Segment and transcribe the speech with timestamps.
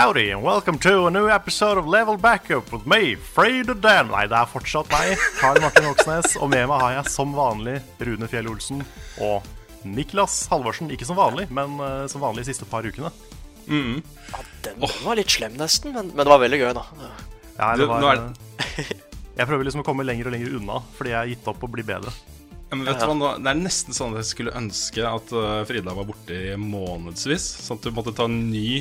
[0.00, 3.16] Howdy, and welcome to a new episode of Level Backup with me,
[3.66, 4.08] the Dan.
[4.08, 7.74] Nei, det er fortsatt meg, Karl Martin Oksnes, og med meg har jeg som vanlig
[8.00, 8.80] Rune Fjell Olsen
[9.20, 9.44] og
[9.84, 10.88] Niklas Halvorsen.
[10.88, 13.10] Ikke som vanlig, men uh, som vanlig de siste par ukene.
[13.68, 14.00] Den,
[14.64, 16.86] den var litt slem, nesten, men, men det var veldig gøy, da.
[17.58, 18.22] Ja, det var, nå er
[18.80, 18.94] eh,
[19.36, 21.70] jeg prøver liksom å komme lenger og lenger unna, fordi jeg har gitt opp å
[21.74, 22.14] bli bedre.
[22.70, 25.60] Ja, men vet du hva, Det er nesten sånn at jeg skulle ønske at uh,
[25.68, 27.50] Frida var borte i månedsvis.
[27.66, 28.80] Sånn at du måtte ta en ny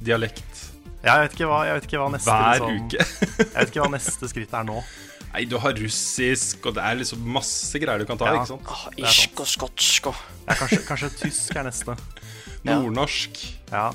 [0.00, 0.64] dialekt
[1.04, 3.06] Jeg vet ikke hva, jeg vet ikke hva neste hver liksom, uke.
[3.40, 4.82] Jeg vet ikke hva neste skritt er nå.
[5.30, 8.28] Nei, du har russisk, og det er liksom masse greier du kan ta.
[8.32, 8.40] Ja.
[8.40, 8.70] ikke sant?
[8.74, 11.94] Ah, er irsk og skotsk og Ja, kanskje, kanskje tysk er neste.
[12.66, 13.38] Nordnorsk.
[13.70, 13.90] Ja.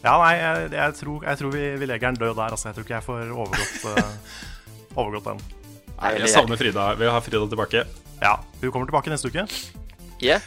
[0.00, 2.56] Ja, nei, jeg, jeg, tror, jeg tror vi, vi legger den død der.
[2.56, 2.70] Altså.
[2.70, 4.46] Jeg tror ikke jeg får overgått, uh,
[5.02, 5.44] overgått den.
[6.00, 6.86] Nei, jeg savner Frida.
[6.96, 7.84] Vi har Frida tilbake.
[8.20, 9.46] Ja, Hun kommer tilbake neste uke,
[10.20, 10.42] Yeah.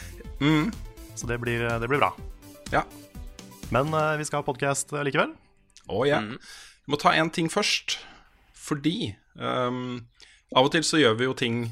[1.18, 2.12] så det blir, det blir bra.
[2.70, 2.84] Ja.
[3.74, 5.34] Men uh, vi skal ha podkast likevel.
[5.90, 6.22] Å ja.
[6.22, 7.98] Vi må ta én ting først.
[8.64, 10.04] Fordi um,
[10.54, 11.64] av og til så gjør vi jo ting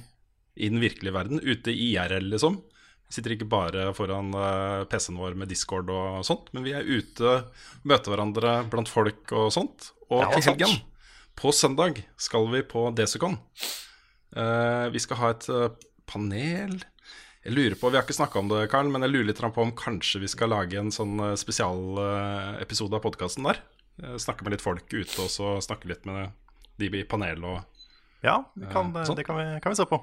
[0.60, 2.60] i den virkelige verden, ute i IRL, liksom.
[3.08, 6.88] Vi sitter ikke bare foran uh, PC-en vår med Discord og sånt, men vi er
[6.88, 7.42] ute,
[7.88, 9.92] møter hverandre blant folk og sånt.
[10.10, 10.76] Og Ja, til helgen,
[11.40, 13.38] på søndag, skal vi på Desicon.
[14.36, 15.74] Uh, vi skal ha et eh,
[16.08, 16.78] panel.
[17.42, 19.64] Jeg lurer på, Vi har ikke snakka om det, Karl, men jeg lurer litt på
[19.64, 23.62] om kanskje vi skal lage en sånn eh, spesialepisode av podkasten der.
[24.04, 26.30] Eh, Snakke med litt folk ute, og så snakke litt med
[26.82, 27.60] de i panel og
[28.22, 29.18] Ja, det kan, sånn.
[29.18, 29.98] det kan vi, kan vi se på.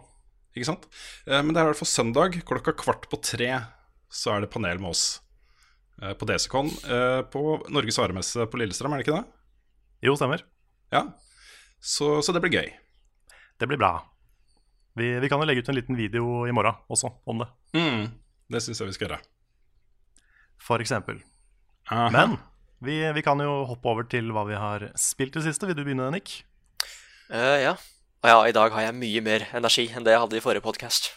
[0.59, 0.89] Ikke sant?
[1.29, 3.53] Eh, Men det er i hvert fall søndag klokka kvart på tre.
[4.11, 5.21] Så er det panel med oss
[6.03, 9.27] eh, på Desicon eh, på Norges varemesse på Lillestrøm, er det ikke det?
[10.09, 10.43] Jo, stemmer.
[10.91, 11.05] Ja.
[11.79, 12.71] Så, så det blir gøy.
[13.59, 13.93] Det blir bra.
[14.99, 17.49] Vi, vi kan jo legge ut en liten video i morgen også om det,
[17.79, 18.09] Mm,
[18.51, 19.21] det syns jeg vi skal gjøre.
[20.59, 21.21] for eksempel.
[21.91, 22.09] Aha.
[22.13, 22.37] Men
[22.85, 25.67] vi, vi kan jo hoppe over til hva vi har spilt i det siste.
[25.71, 26.43] Vil du begynne, Nick?
[27.31, 27.77] Uh, ja.
[28.25, 30.65] Og ja, i dag har jeg mye mer energi enn det jeg hadde i forrige
[30.65, 31.13] podkast.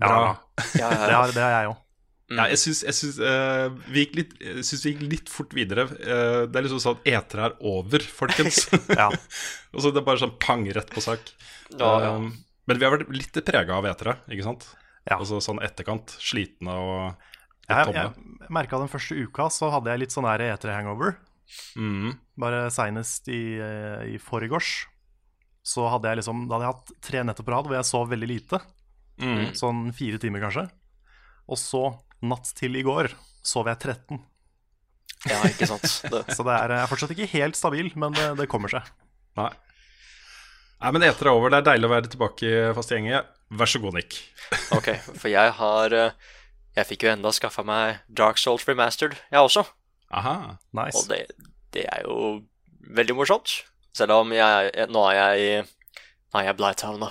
[0.00, 0.26] Ja, Ja,
[0.80, 1.20] ja, Det ja.
[1.20, 1.78] har, det har jeg òg.
[2.30, 5.88] Ja, jeg syns, jeg syns, eh, vi gikk litt, syns vi gikk litt fort videre.
[5.90, 8.68] Uh, det er liksom sånn at etere er over, folkens.
[9.74, 11.32] Og så det er bare sånn pang rett på sak.
[11.74, 12.12] Ja, ja.
[12.16, 12.30] Um,
[12.70, 14.68] men vi har vært litt prega av etere, ikke sant?
[15.08, 15.16] Ja.
[15.18, 16.12] Altså sånn etterkant.
[16.22, 17.26] Slitne og,
[17.66, 18.04] og Jeg, tomme.
[18.06, 21.16] jeg merka den første uka så hadde jeg litt sånn der etere-hangover.
[21.74, 22.12] Mm.
[22.38, 24.84] Bare seinest i, eh, i forgårs
[25.66, 28.06] så hadde jeg liksom Da hadde jeg hatt tre netter på rad hvor jeg sov
[28.12, 28.60] veldig lite.
[29.20, 29.50] Mm.
[29.58, 30.68] Sånn fire timer, kanskje.
[31.50, 31.82] Og så,
[32.22, 33.10] natt til i går,
[33.44, 34.20] sov jeg 13.
[35.28, 35.88] ja, ikke sant.
[36.12, 38.86] Det, Så det er, jeg er fortsatt ikke helt stabil, men det, det kommer seg.
[39.40, 39.50] Nei.
[40.80, 41.50] Nei, men eter er over.
[41.52, 43.26] Det er deilig å være tilbake i faste gjengen.
[43.52, 44.16] Vær så god, Nick.
[44.78, 46.12] ok, for jeg har eh,
[46.78, 49.64] Jeg fikk jo enda skaffa meg Dark Souls Remastered, jeg også.
[50.14, 50.56] Aha.
[50.74, 50.96] Nice.
[51.02, 51.20] Og det,
[51.74, 52.40] det er jo
[52.96, 53.58] veldig morsomt.
[53.94, 55.50] Selv om jeg, jeg nå er jeg i
[56.30, 57.08] Nei, jeg er jeg Blighttown, da.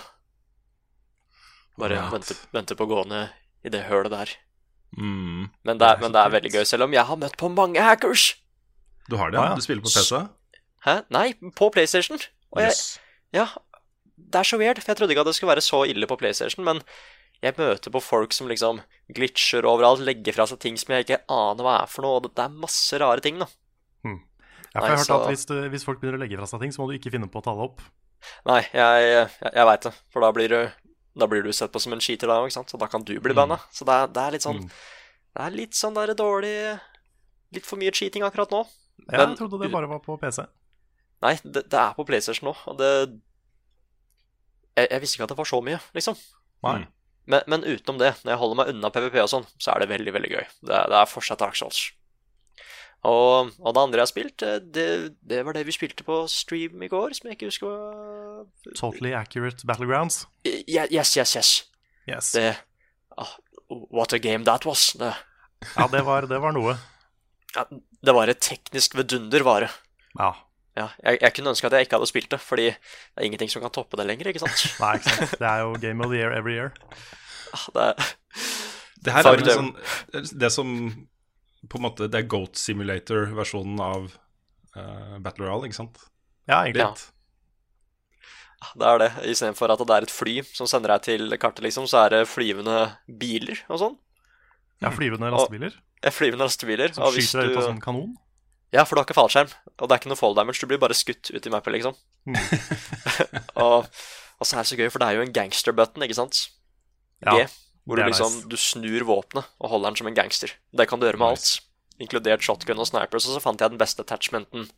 [1.80, 2.12] Bare Right.
[2.14, 3.34] venter, venter på å gå ned
[3.68, 4.32] i det hølet der.
[4.98, 5.50] Mm.
[5.68, 7.50] Men det, er, Det men det er veldig gøy, selv om jeg har møtt på
[7.52, 8.30] mange hackers.
[9.12, 9.50] Du har det, Ah, ja?
[9.52, 9.60] ja.
[9.60, 10.24] Du spiller på PC?
[10.88, 10.96] Hæ?
[11.12, 12.20] Nei, på PlayStation.
[12.56, 13.00] Og jeg, Yes.
[13.36, 13.46] Ja,
[14.18, 16.18] det er så weird, for jeg trodde ikke at det skulle være så ille på
[16.20, 16.82] PlayStation, men
[17.42, 18.82] jeg møter på folk som liksom
[19.16, 22.24] glitcher overalt, legger fra seg ting som jeg ikke aner hva er for noe, og
[22.28, 23.48] det- er masse rare ting, da.
[24.76, 26.60] Ja, for jeg har hørt at hvis, du, hvis folk begynner å legge fra seg
[26.62, 27.82] ting, så må du ikke finne på å ta det opp.
[28.46, 30.60] Nei, jeg, jeg, jeg veit det, for da blir du
[31.20, 32.70] da blir du sett på som en cheater da, ikke sant?
[32.70, 33.58] Så da kan du bli banna.
[33.74, 34.70] Så det er, det er litt sånn Mm.
[35.36, 36.80] Det er litt sånn der dårlig
[37.52, 38.62] Litt for mye cheating akkurat nå.
[39.12, 40.46] Ja, jeg trodde det bare var på PC.
[41.22, 42.90] Nei, det, det er på PlayStation nå, og det
[44.80, 46.18] jeg, jeg visste ikke at det var så mye, liksom.
[46.64, 46.80] Nei.
[47.30, 49.90] Men, men utenom det, når jeg holder meg unna PVP og sånn, så er det
[49.92, 50.46] veldig, veldig gøy.
[50.66, 51.82] Det, er- det er fortsatt Dark Souls.
[53.08, 54.86] Og, og det andre jeg har spilt, eh, det,
[55.24, 59.14] det var det vi spilte på stream i går, som jeg ikke husker hva Totally
[59.16, 60.24] accurate battlegrounds.
[60.48, 61.52] Yes, yes, yes.
[62.10, 62.32] Yes.
[62.36, 62.50] Det
[63.20, 63.36] oh,
[63.94, 64.90] What a game that was.
[65.00, 65.14] Det,
[65.76, 66.76] Ja, det var, det var noe.
[67.56, 69.72] Ja, det var et teknisk vidunder, var det.
[70.20, 70.34] Ja.
[70.80, 73.52] Ja, jeg, jeg kunne ønske at jeg ikke hadde spilt det, fordi det er ingenting
[73.52, 74.66] som kan toppe det lenger, ikke sant?
[74.80, 75.34] Nei, ikke sant.
[75.42, 76.72] Det er jo Game of the Year every year.
[77.52, 77.88] Ah, Det
[79.04, 79.72] Det her er sånn
[80.40, 80.74] Det som
[81.70, 84.10] på en måte Det er Goat Simulator-versjonen av
[84.78, 85.98] uh, Battle Royale, ikke sant?
[86.50, 86.86] Ja, egentlig.
[86.86, 88.70] ja.
[88.80, 89.10] det er det.
[89.34, 92.22] Istedenfor at det er et fly som sender deg til kartet, liksom, så er det
[92.32, 92.80] flyvende
[93.22, 94.00] biler og sånn.
[94.80, 96.94] Ja, flyvende lastebiler Ja, Flyvende lastebiler.
[96.96, 98.14] som og hvis skyter deg ut av sånn kanon.
[98.72, 99.50] Ja, for du har ikke fallskjerm,
[99.80, 100.60] og det er ikke noe fall damage.
[100.62, 101.96] Du blir bare skutt ut i mappet, liksom.
[102.30, 102.36] Mm.
[103.66, 106.44] og, og så er det så gøy, for det er jo en gangster-button, ikke sant?
[107.26, 107.48] Ja, G,
[107.90, 108.48] hvor det du liksom nice.
[108.52, 110.54] du snur våpenet og holder den som en gangster.
[110.72, 111.58] Det kan du gjøre med Nice.
[111.58, 113.26] alt, inkludert shotgun og snipers.
[113.28, 114.70] Og så fant jeg den beste attachmenten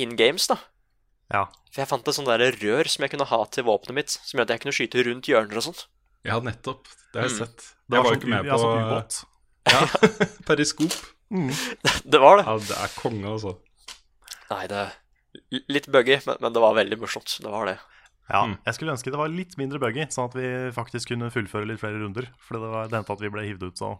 [0.00, 0.56] in games, da.
[1.32, 1.44] Ja.
[1.72, 4.38] For jeg fant et sånt der rør som jeg kunne ha til våpenet mitt, som
[4.40, 5.84] gjør at jeg kunne skyte rundt hjørner og sånt.
[6.24, 6.88] Ja, nettopp.
[7.12, 7.38] Det har jeg Mm.
[7.44, 7.68] sett.
[7.92, 9.24] Det Jeg var jo sånn ikke med ja, på sånn ubåt.
[9.68, 9.80] Ja,
[10.48, 10.96] Periskop.
[12.12, 12.44] Det var det.
[12.48, 13.56] Ja, det er konge, altså.
[14.52, 14.82] Nei, det
[15.72, 17.38] Litt buggy, men, men det var veldig morsomt.
[17.40, 17.78] Det var det.
[18.28, 18.58] Ja, Mm.
[18.66, 21.80] jeg skulle ønske det var litt mindre buggy, sånn at vi faktisk kunne fullføre litt
[21.80, 22.28] flere runder.
[22.40, 23.90] For det, var, det hendte at vi ble hivd ut så,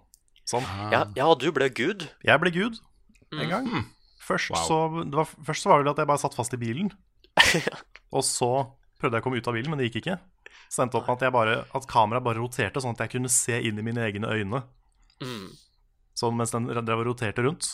[0.48, 0.68] sånn.
[0.92, 2.04] Ja, ja, du ble gud.
[2.24, 2.78] Jeg ble gud
[3.32, 3.66] en gang.
[3.68, 3.88] Mm.
[4.22, 4.62] Først, Wow.
[4.68, 4.78] så,
[5.08, 6.92] det var, først så var det vel at jeg bare satt fast i bilen.
[8.16, 8.50] Og så
[9.00, 10.18] prøvde jeg å komme ut av bilen, men det gikk ikke.
[10.72, 13.56] Så endte opp med at, bare, at kameraet bare roterte, sånn at jeg kunne se
[13.64, 14.62] inn i mine egne øyne.
[15.24, 15.48] Mm.
[16.22, 17.68] Sånn mens den drev og roterte rundt.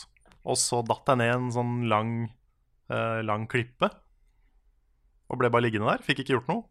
[0.49, 2.11] Og så datt jeg ned en sånn lang,
[2.89, 3.89] eh, lang klippe.
[5.29, 6.01] Og ble bare liggende der.
[6.05, 6.63] Fikk ikke gjort noe.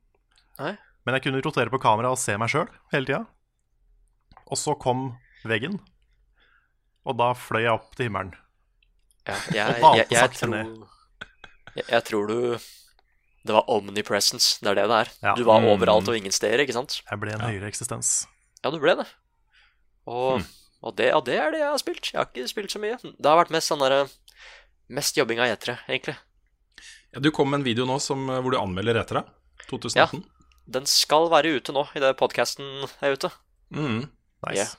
[0.58, 0.72] Nei.
[1.06, 3.20] Men jeg kunne rotere på kameraet og se meg sjøl hele tida.
[4.48, 5.12] Og så kom
[5.46, 5.78] veggen.
[7.06, 8.34] Og da fløy jeg opp til himmelen.
[9.28, 10.56] Ja, jeg, Og jeg, jeg, jeg, tror,
[11.76, 12.36] jeg, jeg tror du
[13.48, 15.10] Det var omnipresence, det er det det er.
[15.22, 15.34] Ja.
[15.38, 15.68] Du var Mm.
[15.76, 16.98] overalt og ingen steder, ikke sant?
[17.08, 18.26] Jeg ble en høyere eksistens.
[18.64, 19.06] Ja, du ble det.
[20.08, 20.48] Og, Hmm.
[20.82, 22.10] Og det, og det er det jeg har spilt.
[22.12, 22.98] Jeg har ikke spilt så mye.
[23.02, 24.06] Det har vært mest sånn derre
[24.88, 26.14] Mest jobbing av etere, egentlig.
[27.12, 29.20] Ja, du kom med en video nå som, eh, hvor du anmelder Etere
[29.68, 30.22] 2018.
[30.64, 33.28] Den skal være ute nå, idet podkasten er ute.
[33.68, 34.06] Mm.
[34.46, 34.56] Nice.
[34.56, 34.72] Yeah.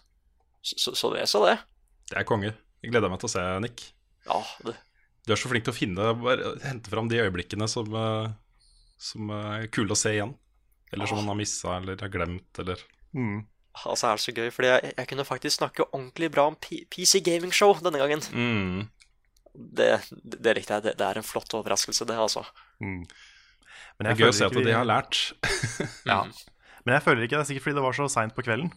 [0.66, 1.60] Så, så, så det, så det.
[2.10, 2.56] Det er konge.
[2.81, 3.84] Jeg gleder meg til å se, Nick.
[4.25, 4.74] Ja, det,
[5.28, 8.34] Du er så flink til å finne bare hente fram de øyeblikkene som, eh,
[8.98, 10.34] som eh, er kule å se igjen.
[10.90, 12.81] Eller som man har missa eller har glemt, eller
[13.13, 13.44] Mm.
[13.86, 16.83] Altså er det så gøy, fordi jeg, jeg kunne faktisk snakke ordentlig bra om P
[16.92, 18.21] PC Gaming Show denne gangen.
[18.33, 18.88] mm.
[19.60, 19.88] Det,
[20.24, 20.83] det, det likte jeg.
[20.86, 22.44] Det, det er en flott overraskelse, det, altså.
[22.80, 23.01] Mm.
[23.98, 25.33] Men Det er gøy å se at vi- de har lært.
[26.12, 26.21] Ja.
[26.86, 28.69] Men jeg føler ikke, det er sikkert fordi det var så seint på kvelden,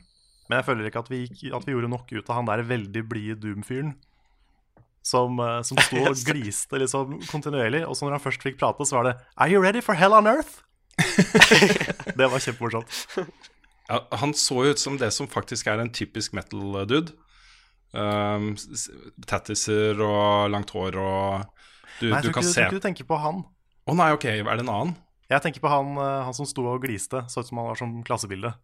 [0.49, 1.21] men jeg føler ikke at vi,
[1.55, 3.93] at vi gjorde nok ut av han der veldig blide Doom-fyren.
[5.07, 7.85] Som, eh, som sto og gliste liksom kontinuerlig.
[7.87, 10.13] Og så når han først fikk prate, så var det Are you ready for hell
[10.19, 10.61] on earth?
[12.19, 12.91] det var kjempemorsomt.
[13.89, 17.15] Ja, han så ut som det som faktisk er en typisk metal-dude.
[17.93, 18.55] Um,
[19.29, 21.43] tattiser og langt hår og
[22.01, 23.43] Du, Nei, jeg du tror kan ikke, se jeg tror ikke du tenker på han.
[23.85, 24.95] Å nei, ok, er det en annen?
[25.29, 27.21] Jeg tenker på han, eh, han som sto og gliste.
[27.29, 28.55] Så ut som han var som klassebilde.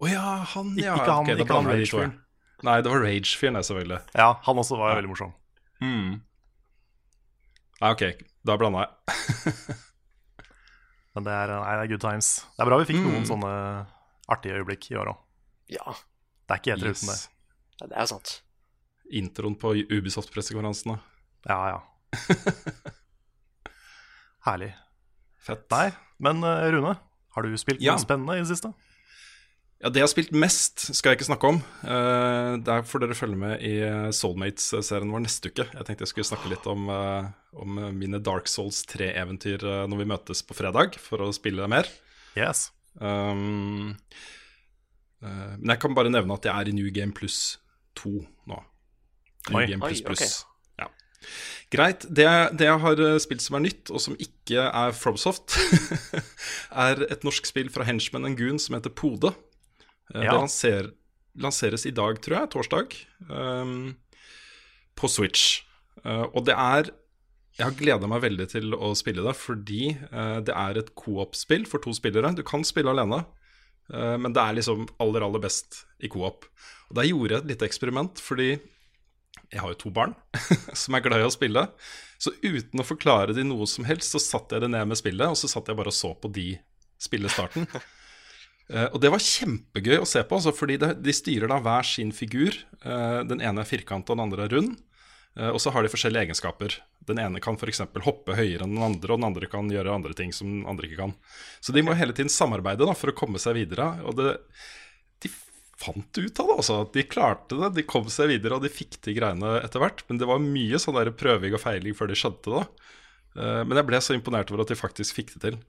[0.00, 0.24] Å ja,
[0.54, 0.94] han, ja.
[0.96, 2.14] ikke han, okay, ikke han Rage-fyren.
[2.64, 4.00] Nei, det var Rage-fyren, det, selvfølgelig.
[4.16, 5.32] Ja, han også var veldig morsom.
[5.84, 6.18] Mm.
[7.80, 8.04] Nei, ok,
[8.48, 9.76] da blanda jeg.
[11.16, 12.32] Men det er, nei, det er good times.
[12.56, 13.28] Det er bra vi fikk noen Mm.
[13.28, 13.54] sånne
[14.30, 15.20] artige øyeblikk i år òg.
[15.70, 15.94] Ja,
[16.48, 17.18] Det er ikke etter uten det.
[17.80, 18.32] Ja, det er sant.
[19.10, 20.98] Introen på Ubisoft-pressekonferansen, da.
[21.50, 21.80] Ja, ja.
[24.46, 24.70] Herlig.
[25.40, 25.66] Fett.
[25.72, 25.88] Nei,
[26.22, 26.94] men eh, Rune,
[27.34, 27.94] har du spilt Ja.
[27.96, 28.72] noe spennende i det siste?
[29.80, 31.58] Ja, Det jeg har spilt mest, skal jeg ikke snakke om.
[31.80, 35.64] Det der får dere følge med i eh, Soulmates-serien vår neste uke.
[35.72, 40.02] Jeg tenkte jeg skulle snakke litt om, eh, om mine Dark Souls 3-eventyr eh, når
[40.02, 41.88] vi møtes på fredag, for å spille mer.
[42.36, 42.68] Yes.
[42.98, 43.94] Um,
[45.22, 47.58] uh, men jeg kan bare nevne at jeg er i New Game Plus
[48.00, 48.12] 2
[48.50, 48.60] nå.
[49.50, 49.66] New Oi.
[49.70, 50.18] Game Plus Plus.
[50.18, 50.34] Plus.
[50.80, 50.88] Ja.
[51.72, 52.06] Greit.
[52.08, 52.26] Det,
[52.58, 55.56] det jeg har eh, spilt som er nytt, og som ikke er Fromsoft,
[56.86, 59.32] er et norsk spill fra Henchman and Goon som heter Pode.
[60.14, 60.32] Eh, Ja.
[60.32, 60.90] Det lanser,
[61.38, 62.96] lanseres i dag, tror jeg, torsdag,
[63.30, 63.94] um,
[64.98, 65.62] på Switch.
[66.04, 66.90] Uh, og det er
[67.60, 71.66] Jeg har gleda meg veldig til å spille det, fordi eh, det er et co-op-spill
[71.68, 72.32] for to spillere.
[72.32, 73.18] Du kan spille alene,
[73.92, 76.46] eh, men det er liksom aller, aller best i co-op.
[76.88, 80.16] Og Der gjorde jeg et lite eksperiment, fordi jeg har jo to barn
[80.80, 81.66] som er glad i å spille.
[82.20, 85.28] Så uten å forklare de noe som helst, så satte jeg det ned med spillet,
[85.28, 86.54] og så satt jeg bare og så på de
[87.00, 87.68] spille starten.
[88.70, 92.12] Eh, og det var kjempegøy å se på, altså, fordi de styrer da hver sin
[92.14, 92.54] figur.
[93.26, 94.76] Den ene er firkanta, den andre er rund.
[95.38, 96.74] Eh, og så har de forskjellige egenskaper.
[97.06, 97.82] Den ene kan f.eks.
[98.06, 100.88] hoppe høyere enn den andre, og den andre kan gjøre andre ting som den andre
[100.88, 101.14] ikke kan.
[101.62, 103.92] Så de må hele tiden samarbeide da, for å komme seg videre.
[104.06, 104.34] Og det,
[105.22, 105.32] de
[105.80, 106.78] fant ut av det, altså.
[106.94, 107.72] De klarte det.
[107.78, 110.02] De kom seg videre, og de fikk til greiene etter hvert.
[110.10, 112.64] Men det var mye sånn der prøving og feiling før de skjønte det.
[113.38, 115.60] Eh, Men jeg ble så imponert over at de faktisk fikk det til.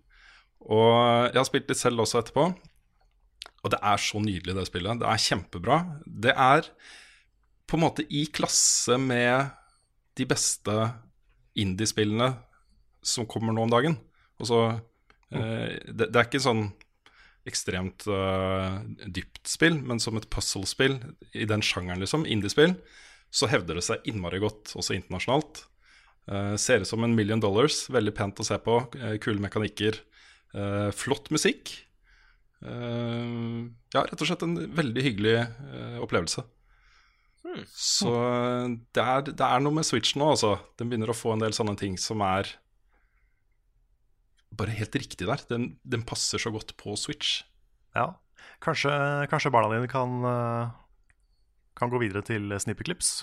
[0.62, 2.50] Og jeg har spilt litt selv også etterpå.
[3.62, 5.00] Og det er så nydelig, det spillet.
[5.02, 5.78] Det er kjempebra.
[6.06, 6.68] Det er
[7.72, 9.48] på en måte i klasse med
[10.20, 10.74] de beste
[11.56, 12.34] indie-spillene
[13.02, 13.96] som kommer nå om dagen.
[14.44, 14.60] Så,
[15.32, 16.66] eh, det, det er ikke sånn
[17.48, 21.00] ekstremt uh, dypt spill, men som et puzzle-spill
[21.34, 22.76] i den sjangeren, liksom, indie-spill,
[23.34, 25.64] så hevder det seg innmari godt også internasjonalt.
[26.30, 30.04] Uh, ser ut som en million dollars, veldig pent å se på, uh, kule mekanikker,
[30.92, 31.70] flott musikk.
[32.60, 35.96] Ja, rett og slett en veldig hyggelig eh,
[37.42, 37.76] opplevelse.
[37.76, 38.12] Så
[38.96, 40.56] det er, det er noe med Switch nå, altså.
[40.80, 42.50] Den begynner å få en del sånne ting som er
[44.52, 45.42] bare helt riktig der.
[45.50, 47.42] Den, den passer så godt på Switch.
[47.96, 48.10] Ja.
[48.62, 48.92] Kanskje,
[49.32, 50.72] kanskje barna dine kan, eh,
[51.80, 53.22] kan gå videre til snippeklips?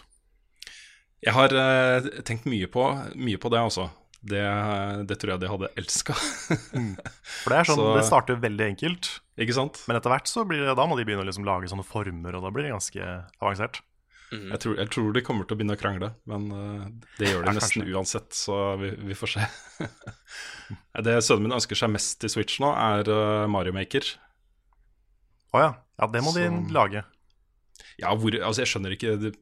[1.25, 2.85] Jeg har eh, tenkt mye på,
[3.19, 3.89] mye på det altså.
[4.19, 4.41] Det,
[5.07, 6.15] det tror jeg de hadde elska.
[6.17, 9.79] For det er sånn, Så- det starter veldig enkelt, Ikke sant?
[9.87, 12.35] men etter hvert så blir det, da må de begynne å liksom lage sånne former,
[12.35, 13.05] og da blir det ganske
[13.39, 13.79] avansert.
[14.29, 16.85] Jeg tror, jeg tror de kommer til å begynne å krangle, men uh,
[17.17, 17.95] det gjør de Ja, nesten kanskje.
[17.97, 19.47] uansett, så vi, vi får se.
[21.07, 24.11] det sønnen min ønsker seg mest til Switch nå, er uh, Mario Maker.
[25.57, 25.71] Å ja.
[25.97, 26.45] ja, det må de
[26.77, 27.07] lage.
[27.97, 29.33] Ja, hvor, altså jeg skjønner ikke Det,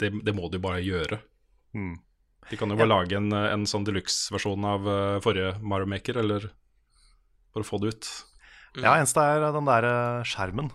[0.00, 1.20] det, det må de bare gjøre.
[1.76, 1.98] Mm.
[2.48, 6.48] De kan jo bare lage en, en sånn deluxe-versjon av uh, forrige Mario Maker, eller
[7.52, 8.10] bare få det ut.
[8.80, 9.90] Ja, eneste er den der
[10.28, 10.72] skjermen.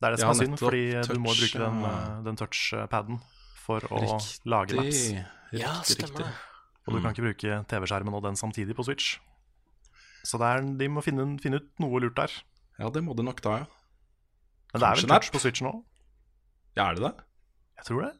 [0.00, 2.36] Det er det som Ja, er synd, fordi touch, du må bruke den, eh, den
[2.40, 3.18] touchpaden
[3.60, 4.00] for å
[4.48, 5.00] lage maps.
[5.10, 5.26] Riktig,
[5.60, 6.30] Ja, riktig, stemmer riktig.
[6.88, 9.18] Og du kan ikke bruke TV-skjermen og den samtidig på Switch.
[10.24, 12.32] Så det er, de må finne, finne ut noe lurt der.
[12.80, 13.66] Ja, det må det nok da, ja.
[14.72, 15.84] Men det er vel touch på Switch nå?
[16.76, 17.14] Ja, er det det?
[17.80, 18.12] Jeg tror det.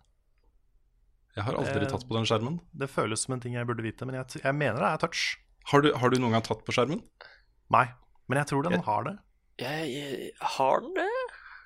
[1.36, 2.60] Jeg har aldri Eh, tatt på den skjermen.
[2.76, 5.36] Det føles som en ting jeg burde vite, men jeg, jeg mener det er touch.
[5.70, 7.00] Har du, har du noen gang tatt på skjermen?
[7.70, 7.86] Nei,
[8.28, 9.18] men jeg tror den Jeg- har det.
[9.60, 11.08] Jeg, jeg, har den det?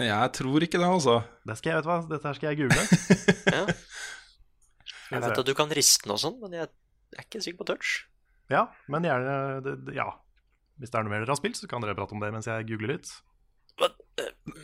[0.03, 1.21] Jeg tror ikke det, altså.
[1.47, 2.87] Det skal jeg, vet du hva, Dette her skal jeg google.
[3.55, 5.21] Ja.
[5.21, 7.67] Jeg vet at du kan riste den og sånn, men jeg er ikke sikker på
[7.69, 7.91] touch.
[8.51, 10.09] Ja, men gjerne Ja.
[10.81, 12.49] Hvis det er noe mer dere har spilt, så kan dere prate om det mens
[12.51, 13.13] jeg googler litt.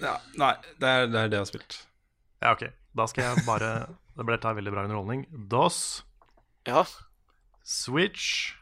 [0.00, 1.76] Ja, nei, det er, det er det jeg har spilt.
[2.42, 2.64] Ja, ok.
[2.98, 3.70] Da skal jeg bare
[4.16, 5.22] Det ble dette veldig bra underholdning.
[5.52, 5.78] DOS,
[6.66, 6.82] Ja,
[7.62, 8.56] Switch,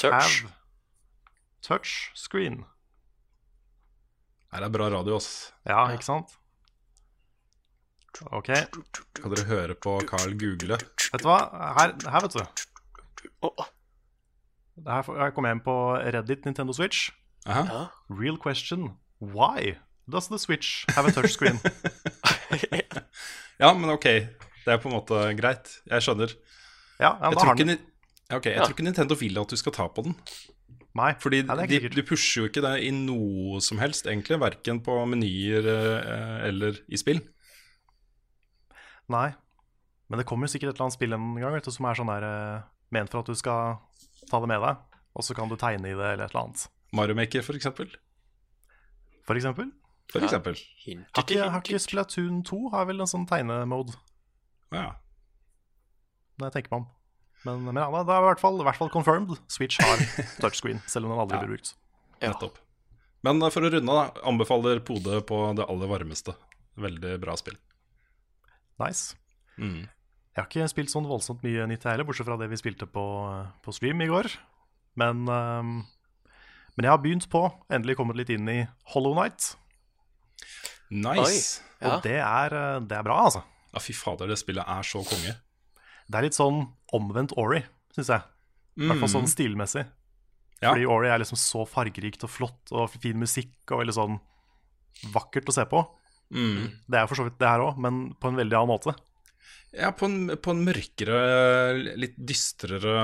[0.00, 0.10] touch.
[0.10, 0.50] have
[1.62, 2.64] touch screen.
[4.52, 5.52] Her er bra radio, ass.
[5.68, 6.32] Ja, ikke sant?
[8.34, 8.50] Ok.
[9.16, 10.76] Kan dere høre på Carl google?
[11.12, 11.38] Vet du hva?
[11.78, 12.42] Her, her vet du.
[14.86, 15.74] Her, her kom jeg inn på
[16.16, 17.10] Reddit Nintendo Switch.
[17.46, 17.62] Aha.
[17.68, 17.80] ja.
[18.12, 18.90] Real question.
[19.20, 19.76] Why
[20.10, 21.60] does the Switch have a touchscreen?
[23.60, 24.06] Ja, men ok.
[24.64, 25.68] Det er på en måte greit.
[25.88, 26.32] Jeg skjønner.
[27.00, 28.62] Ja, Jeg da tror har ikke, den Ni- Ok, jeg Ja.
[28.64, 30.14] tror ikke Nintendo vil at du skal ta på den.
[30.98, 34.08] Nei, Fordi Nei, det er de, du pusher jo ikke det i noe som helst,
[34.10, 34.40] egentlig.
[34.42, 37.20] Verken på menyer eh, eller i spill.
[39.10, 39.28] Nei.
[40.10, 41.98] Men det kommer jo sikkert et eller annet spill en gang vet du, som er
[41.98, 43.76] sånn der eh, ment for at du skal
[44.30, 44.80] ta det med deg,
[45.14, 46.64] og så kan du tegne i det eller et eller annet.
[46.98, 47.92] Mario Maker, for eksempel.
[49.28, 49.70] For eksempel.
[50.10, 50.26] For Ja.
[50.26, 50.58] eksempel.
[50.82, 51.78] Hint, Har ikke, hint, har ikke.
[51.78, 53.94] Splatoon 2 har vel en sånn tegnemode,
[54.74, 54.96] Ja.
[56.40, 56.88] når jeg tenker meg om.
[57.46, 59.38] Men, men ja, det er i hvert fall, i hvert fall confirmed.
[59.48, 60.02] Switch har
[60.42, 61.44] touchscreen, selv om den aldri Ja.
[61.46, 61.72] blir brukt.
[62.20, 62.34] Ja.
[62.34, 62.58] Nettopp.
[63.24, 64.26] Men eh, for å runde, da.
[64.28, 66.34] Anbefaler Pode på det aller varmeste.
[66.80, 67.56] Veldig bra spill.
[68.80, 69.16] Nice.
[69.60, 69.86] Mm.
[70.30, 73.02] Jeg har ikke spilt sånn voldsomt mye nytt heller, bortsett fra det vi spilte på,
[73.64, 74.28] på stream i går.
[75.00, 75.72] Men, um,
[76.76, 77.42] men jeg har begynt på,
[77.72, 78.60] endelig kommet litt inn i
[78.94, 79.54] Hollow Night.
[80.90, 81.60] Nice.
[81.80, 81.96] Ja.
[81.96, 83.42] Og det er, eh, det er bra, altså.
[83.74, 85.36] Ja, fy fader, det spillet er så konge.
[86.10, 86.64] Det er litt sånn
[86.96, 87.60] omvendt Ori,
[87.94, 88.24] syns jeg.
[88.80, 89.84] I hvert fall sånn stilmessig.
[90.60, 90.72] Ja.
[90.72, 94.16] Fordi Ori er liksom så fargerikt og flott og fin musikk og veldig sånn
[95.14, 95.84] vakkert å se på.
[96.34, 96.66] Mm.
[96.90, 98.94] Det er for så vidt det her òg, men på en veldig annen måte.
[99.74, 101.18] Ja, på en, på en mørkere,
[101.98, 102.94] litt dystrere,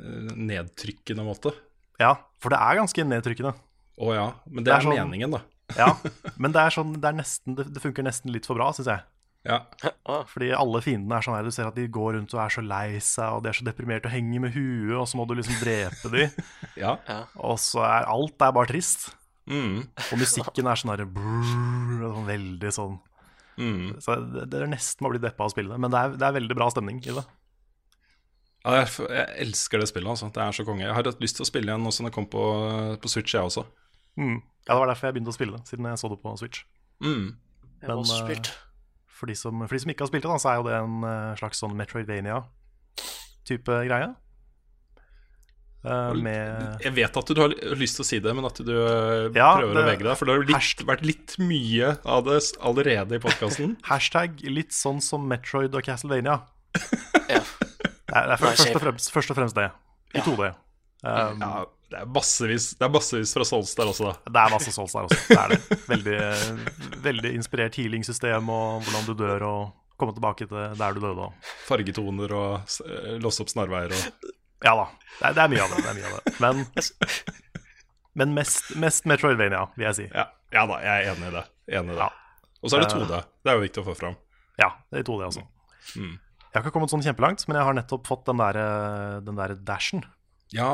[0.00, 1.52] eh, nedtrykkende måte.
[2.00, 3.52] Ja, for det er ganske nedtrykkende.
[4.00, 4.26] Å ja.
[4.48, 5.42] Men det, Det er er, sånn- meningen, da.
[5.78, 5.90] Ja,
[6.40, 8.88] Men det er sånn, det, er nesten, det, det funker nesten litt for bra, syns
[8.90, 9.04] jeg.
[9.44, 9.62] Ja.
[10.04, 12.52] Ah, Fordi alle fiendene er sånn her, du ser at de går rundt og er
[12.52, 15.24] så lei seg, og de er så deprimerte og henger med huet, og så må
[15.28, 16.26] du liksom drepe de,
[16.84, 16.92] ja.
[17.40, 19.06] og så er alt er bare trist.
[19.48, 19.78] Mm.
[19.80, 23.00] Og musikken er sånn her brrr, sånn veldig sånn
[23.54, 24.00] Mm.
[24.02, 26.14] Så det, det er nesten å bli deppa av å spille det, men det er,
[26.18, 27.22] det er veldig bra stemning i det.
[28.64, 30.30] Ja, jeg, jeg elsker det spillet, altså.
[30.34, 30.86] Det er så konge.
[30.86, 32.44] Jeg har hatt lyst til å spille igjen nå som det kom på,
[32.98, 33.66] på Switch, jeg også.
[34.16, 34.38] Mm.
[34.40, 36.64] Ja, Det var derfor jeg begynte å spille det, siden jeg så det på Switch.
[37.04, 37.26] Mm.
[37.82, 38.50] Jeg har også eh, spilt.
[39.24, 40.76] For, de som, for de som ikke har spilt det, da, så er jo det
[40.76, 44.08] en eh, slags sånn Metroidvania-type greie.
[45.84, 48.72] Uh, med Jeg vet at du har lyst til å si det, men at du
[48.72, 50.14] øh, Ja, prøver det- å vegge deg.
[50.16, 50.80] For det har jo Hasht...
[50.88, 53.76] vært litt mye av det allerede i podkasten.
[53.90, 56.36] hashtag litt sånn som Metroid og Castlevania.
[57.28, 57.40] Ja.
[57.44, 59.68] Det er, det er først, først, og fremst, først og fremst det.
[60.14, 60.42] I 2D.
[61.04, 64.32] Um, Ja, det er massevis, det er massevis fra Souls der også, da.
[64.34, 65.18] Det er masse Souls der også.
[65.28, 65.78] Det er det.
[65.88, 66.18] Veldig,
[67.04, 69.60] veldig inspirert healing-system og hvordan du dør og
[70.00, 71.28] komme tilbake til der du døde.
[71.28, 74.32] og- Fargetoner og øh, låse opp snarveier og
[74.64, 74.84] Ja da.
[75.20, 75.84] Det er, det er mye av det.
[75.84, 76.34] det, mye av det.
[76.40, 76.64] Men,
[78.14, 80.06] men mest, mest Metroidvania, vil jeg si.
[80.14, 80.24] Ja,
[80.54, 81.42] ja da, jeg er enig i det.
[81.78, 82.06] Enig i det.
[82.06, 82.08] Ja.
[82.64, 83.18] Og så er det 2D.
[83.44, 84.14] Det er jo viktig å få fram.
[84.60, 85.42] Ja, det er 2D også.
[86.00, 86.14] Mm.
[86.14, 88.58] Jeg har ikke kommet sånn kjempelangt, men jeg har nettopp fått den der,
[89.26, 90.04] den der dashen.
[90.54, 90.70] Ja,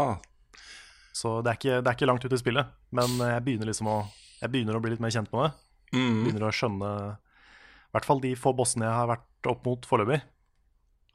[1.13, 2.71] Så det er, ikke, det er ikke langt ut i spillet.
[2.95, 3.99] Men jeg begynner liksom å
[4.41, 5.51] Jeg begynner å bli litt mer kjent med det.
[5.99, 6.21] mm.
[6.25, 10.21] Begynner å skjønne I hvert fall de få bossene jeg har vært opp mot foreløpig,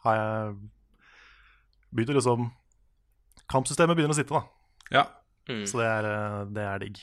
[0.06, 0.56] har jeg
[1.96, 2.48] begynt å liksom
[3.52, 4.42] Kampsystemet begynner å sitte, da.
[4.92, 5.06] ja.
[5.46, 5.62] Mm.
[5.70, 7.00] Så det er, eh, det er digg.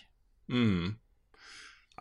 [0.51, 0.97] Mm.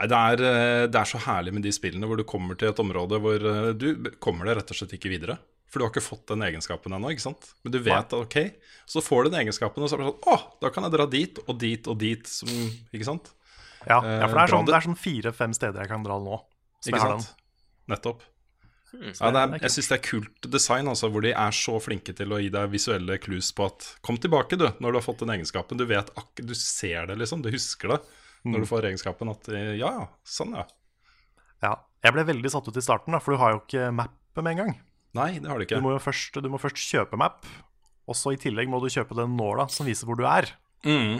[0.01, 2.71] Nei, det er, eh, det er så herlig med de spillene hvor du kommer til
[2.71, 5.38] et område hvor eh, du kommer deg rett og slett ikke videre.
[5.71, 7.45] For du har ikke fått den egenskapen ennå, ikke sant?
[7.63, 8.35] Men du vet at ok,
[8.91, 11.05] så får du den egenskapen, og så er det sånn Å, da kan jeg dra
[11.07, 12.49] dit og dit og dit, som,
[12.91, 13.31] ikke sant?
[13.87, 16.19] Ja, Eh, ja for det er sånn, det er sånn fire-fem steder jeg kan dra
[16.21, 16.41] nå.
[16.85, 17.31] Ikke sant?
[17.89, 18.25] Nettopp.
[18.91, 19.13] Mm.
[19.15, 22.11] Ja, det er, jeg syns det er kult design, altså, hvor de er så flinke
[22.13, 25.23] til å gi deg visuelle clues på at Kom tilbake, du, når du har fått
[25.23, 25.79] den egenskapen.
[25.79, 27.41] Du vet ak du ser det, liksom.
[27.41, 28.01] Du husker det
[28.41, 28.55] Mm.
[28.55, 29.29] når du får egenskapen.
[29.29, 30.63] At eh, ja, ja, sånn, ja.
[31.61, 31.75] Ja.
[32.01, 34.55] Jeg ble veldig satt ut i starten, da, for du har jo ikke mappet med
[34.55, 34.71] en gang.
[35.17, 37.43] Nei, det har du Du må jo først, du må først kjøpe map,
[38.07, 40.47] og så i tillegg må du kjøpe den nåla som viser hvor du er.
[40.87, 41.19] Mm.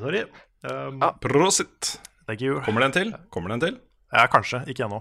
[0.00, 0.26] Sorry.
[0.66, 1.96] Um, ah, Prosit.
[2.26, 2.60] Thank you.
[2.66, 3.12] Kommer det en til?
[3.32, 3.80] Kommer det en til?
[4.12, 4.62] Ja, kanskje.
[4.70, 5.00] Ikke ennå.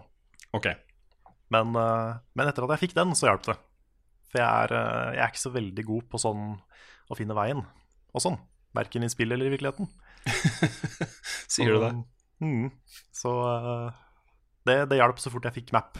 [0.55, 0.69] Ok.
[1.53, 3.57] Men, eh, men etter at jeg fikk den, så hjalp det.
[4.31, 6.43] For jeg er, eh, jeg er ikke så veldig god på sånn
[7.09, 8.39] å finne veien og sånn.
[8.75, 9.89] Verken i spill eller i virkeligheten.
[11.53, 11.91] Sier du det?
[12.43, 12.71] Mm.
[13.15, 14.01] Så eh,
[14.67, 15.99] det, det hjalp så fort jeg fikk map.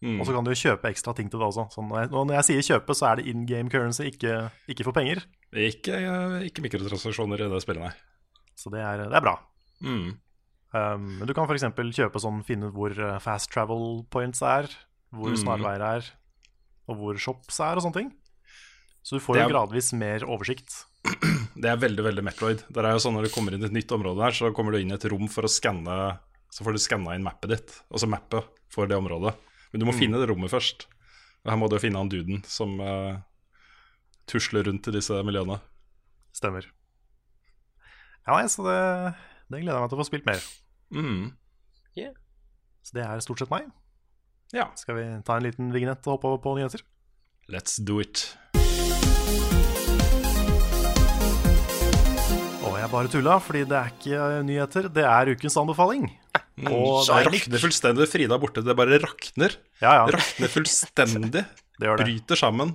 [0.00, 0.16] Mm.
[0.20, 1.66] Og så kan du kjøpe ekstra ting til det også.
[1.74, 4.36] Så når jeg, og når jeg sier kjøpe, så er det in game currency, ikke,
[4.72, 5.20] ikke for penger.
[5.52, 5.98] Ikke,
[6.46, 7.92] ikke mikrotransaksjoner i det spillet, nei.
[8.56, 9.34] Så det er, det er bra.
[9.84, 10.14] Mm.
[10.72, 11.66] Um, men du kan f.eks.
[11.96, 14.68] kjøpe sånn, finne ut hvor eh, fast travel points er,
[15.12, 15.40] hvor Mm.
[15.42, 16.08] snarveier er,
[16.88, 18.10] og hvor shops er, og sånne ting.
[19.02, 20.84] Så du får jo er- gradvis mer oversikt.
[21.60, 22.60] Det er veldig veldig Metroid.
[22.68, 24.72] Det er jo sånn Når du kommer inn i et nytt område, her, så kommer
[24.72, 26.18] du inn i et rom for å skanne
[26.52, 29.32] Så får du skanna inn mappet ditt, altså mappet for det området.
[29.70, 30.86] Men du må finne det rommet først.
[31.44, 33.20] Og her må du finne han duden som uh,
[34.28, 35.60] tusler rundt i disse miljøene.
[36.36, 36.66] Stemmer.
[38.26, 38.80] Ja, så det,
[39.48, 40.42] det gleder jeg meg til å få spilt mer.
[40.94, 41.30] Mm.
[42.90, 43.68] Så det er stort sett meg.
[44.56, 46.82] Ja, Skal vi ta en liten vignett og hoppe over på nyheter?
[47.50, 48.36] let's do it.
[52.62, 56.06] Og jeg bare tulla, fordi det er ikke nyheter, det er ukens anbefaling.
[56.68, 58.62] Og det er rakner fullstendig Frida er borte.
[58.66, 59.54] Det bare rakner.
[59.80, 61.44] Ja, ja, Rakner fullstendig.
[61.80, 62.06] det gjør det.
[62.10, 62.74] Bryter sammen.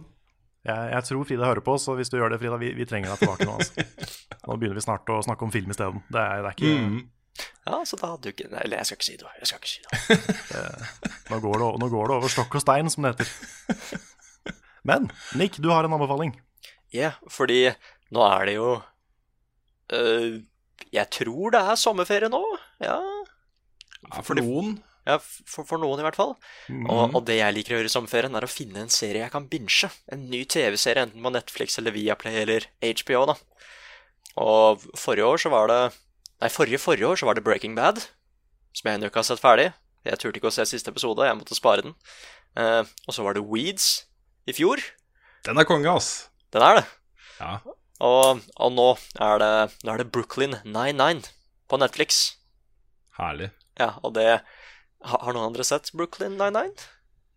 [0.66, 3.12] Jeg, jeg tror Frida hører på, så hvis du gjør det, Frida, vi, vi trenger
[3.14, 3.58] deg tilbake nå.
[3.60, 3.86] Altså.
[4.46, 6.02] Nå begynner vi snart å snakke om film isteden.
[6.10, 7.04] Det, er- det er ikke Mm.
[7.68, 9.32] Ja, så da hadde du ikke Eller jeg skal ikke si det.
[9.42, 10.60] Jeg skal ikke si det.
[11.34, 14.04] nå, går det, nå går det over stokk og stein, som det heter.
[14.88, 16.32] Men Nick, du har en anbefaling.
[16.96, 17.74] Ja, fordi
[18.16, 18.70] nå er det jo
[19.98, 20.38] øh,
[20.96, 22.40] Jeg tror det er sommerferie nå.
[22.86, 23.02] Ja,
[24.26, 24.78] for noen.
[25.08, 26.36] ja for, for noen i hvert fall.
[26.90, 29.34] Og, og det jeg liker å gjøre i sommerferien, er å finne en serie jeg
[29.34, 29.92] kan binche.
[30.12, 33.26] En ny TV-serie, enten på Netflix eller Viaplay eller HBO.
[33.32, 33.38] da.
[34.42, 35.82] Og forrige år så var det
[36.44, 38.02] Nei, forrige forrige år så var det Breaking Bad,
[38.76, 39.70] som jeg ennå ikke har sett ferdig.
[40.04, 41.94] Jeg turte ikke å se siste episode, jeg måtte spare den.
[42.60, 43.88] Eh, og så var det Weeds
[44.44, 44.84] i fjor.
[45.48, 46.28] Den er konge, ass.
[46.54, 46.86] Den er det.
[47.40, 47.54] Ja.
[48.04, 48.90] Og, og nå,
[49.24, 49.52] er det,
[49.88, 51.32] nå er det Brooklyn 99
[51.72, 52.36] på Netflix.
[53.16, 53.54] Herlig.
[53.80, 54.30] Ja, og det
[55.06, 56.86] Har, noen andre sett Brooklyn 99?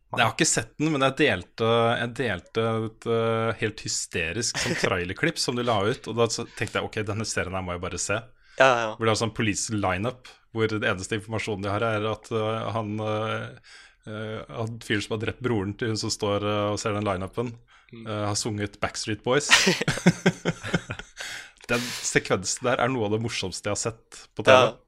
[0.09, 1.67] Jeg har ikke sett den, men jeg delte,
[1.99, 6.09] jeg delte et eh, helt hysterisk sånn trailerklipp som de la ut.
[6.09, 8.17] Og da tenkte jeg ok, denne serien her må jeg bare se.
[8.57, 8.87] Ja, ja.
[8.97, 12.71] Hvor det er sånn police lineup, hvor den eneste informasjonen de har, er at eh,
[12.75, 13.77] han uh,
[14.09, 17.51] Han fyren som har drept broren til hun som står og ser den lineupen,
[17.93, 19.51] eh, har sunget Backstreet Boys.
[21.69, 24.57] den sekvensen der er noe av det morsomste jeg har sett på TV.
[24.57, 24.88] Ja.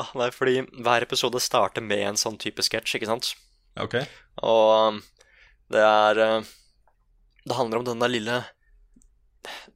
[0.00, 3.34] Ah, nei, fordi hver episode starter med en sånn type sketsj, ikke sant?
[3.80, 3.98] Ok.
[4.46, 5.02] Og um,
[5.70, 6.48] det er uh,
[7.46, 8.38] Det handler om den der lille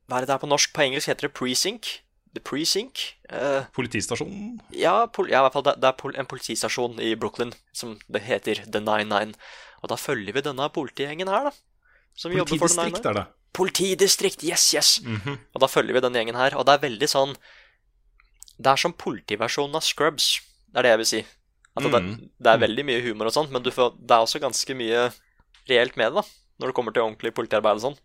[0.08, 0.72] Hva er det det er på norsk?
[0.74, 1.92] På engelsk heter det presync.
[2.34, 3.14] The Precinct.
[3.30, 4.60] eh, Politistasjonen.
[4.74, 7.92] ja, pol ja, i hvert fall det, det er pol en politistasjon i Brooklyn som
[8.10, 9.36] det heter The 99.
[9.84, 11.52] Og da følger vi denne politigjengen her, da.
[12.18, 12.98] Som jobber for The 99.
[12.98, 13.24] Politidistrikt er det.
[13.54, 14.88] Politidistrikt, yes, yes!
[15.54, 17.36] Og da følger vi denne gjengen her, og det er veldig sånn
[18.56, 20.38] Det er som politiversjonen av Scrubs,
[20.70, 21.22] det er det jeg vil si.
[21.74, 22.00] At det,
[22.38, 25.08] det er veldig mye humor og sånt, men du får, det er også ganske mye
[25.70, 26.52] reelt med det, da.
[26.62, 27.98] Når det kommer til ordentlig politiarbeid og sånn.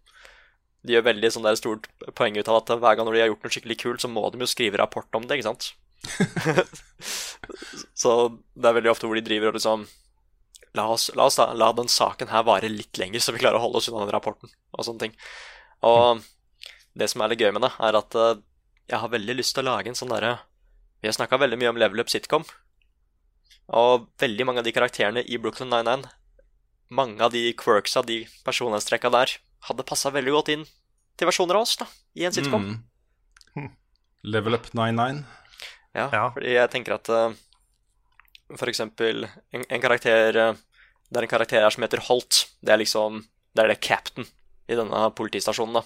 [0.87, 1.85] De gjør veldig sånn der stort
[2.17, 4.23] poeng ut av at hver gang når de har gjort noe skikkelig kult, så må
[4.31, 5.73] de jo skrive rapport om det, ikke sant?
[8.01, 8.13] så
[8.55, 9.89] det er veldig ofte hvor de driver og liksom
[10.77, 13.57] La oss, la oss da, la den saken her vare litt lenger, så vi klarer
[13.57, 14.51] å holde oss unna den rapporten.
[14.77, 15.15] Og sånne ting.
[15.81, 16.21] Og
[16.93, 18.35] det som er litt gøy med det, er at eh,
[18.89, 20.39] jeg har veldig lyst til å lage en sånn derre
[21.01, 22.43] Vi har snakka veldig mye om level up sitcom.
[23.69, 26.09] Og veldig mange av de karakterene i Brooklyn 99,
[26.89, 29.35] mange av de quirksa, de personlighetstrekka der,
[29.69, 30.65] hadde passa veldig godt inn
[31.19, 31.85] til versjoner av oss, da,
[32.17, 32.65] i en sitcom.
[33.55, 33.69] Mm.
[34.33, 35.21] Level Up 99.
[35.95, 36.23] Ja, Ja.
[36.33, 37.31] fordi jeg tenker at uh,
[38.57, 40.57] for eksempel en, en karakter uh,
[41.09, 42.43] Det er en karakter her som heter Holt.
[42.61, 43.23] Det er liksom
[43.55, 44.27] Det er det captain
[44.69, 45.81] i denne politistasjonen, da.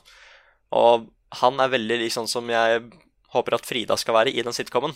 [0.76, 1.06] Og
[1.42, 2.84] han er veldig lik sånn som jeg
[3.34, 4.94] håper at Frida skal være i den sitcomen.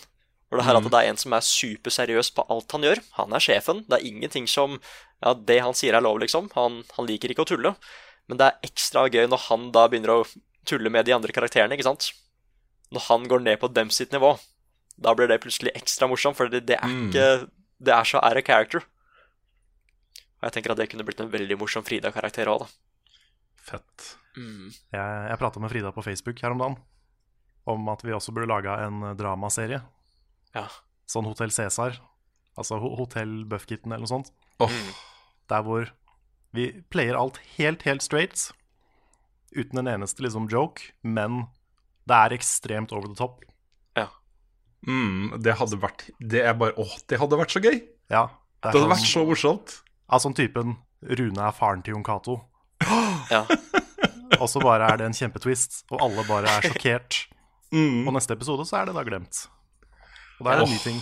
[0.48, 3.00] Hvor det er at det er en som er superseriøs på alt han gjør.
[3.18, 3.82] Han er sjefen.
[3.88, 4.78] Det er ingenting som
[5.18, 6.46] Ja, det han sier er lov, liksom.
[6.54, 7.72] Han, han liker ikke å tulle.
[8.30, 10.26] Men det er ekstra gøy når han da begynner å
[10.68, 12.12] tulle med de andre karakterene, ikke sant?
[12.94, 14.36] Når han går ned på dem sitt nivå.
[14.94, 17.26] Da blir det plutselig ekstra morsomt, for det, det er ikke
[17.78, 18.86] Det er så of character.
[20.38, 22.68] Og jeg tenker at det kunne blitt en veldig morsom Frida-karakter òg, da.
[23.72, 24.14] Fett.
[24.38, 26.78] Jeg, jeg prata med Frida på Facebook her om dagen
[27.68, 29.82] om at vi også burde laga en dramaserie.
[30.56, 30.62] Ja.
[31.10, 31.98] Sånn Hotell Cæsar.
[32.56, 34.30] Altså Ho- Hotell Buffkitten eller noe sånt.
[34.64, 34.72] Oh.
[35.52, 35.90] Der hvor
[36.56, 38.46] vi player alt helt, helt straight.
[39.52, 40.88] Uten en eneste liksom joke.
[41.04, 41.42] Men
[42.08, 43.44] det er ekstremt over the top.
[44.00, 44.08] Ja.
[44.88, 47.80] mm, det hadde vært Det er bare Åh, det hadde vært så gøy!
[48.08, 48.28] Ja,
[48.62, 49.76] Det hadde vært så morsomt.
[50.08, 52.40] Av sånn typen Rune er faren til Jon Cato.
[53.28, 53.44] ja.
[54.36, 57.22] Og så bare er det en kjempetwist, og alle bare er sjokkert.
[57.72, 58.06] Mm.
[58.08, 59.46] Og neste episode så er det da glemt.
[60.38, 61.00] Og da er det en ny ting.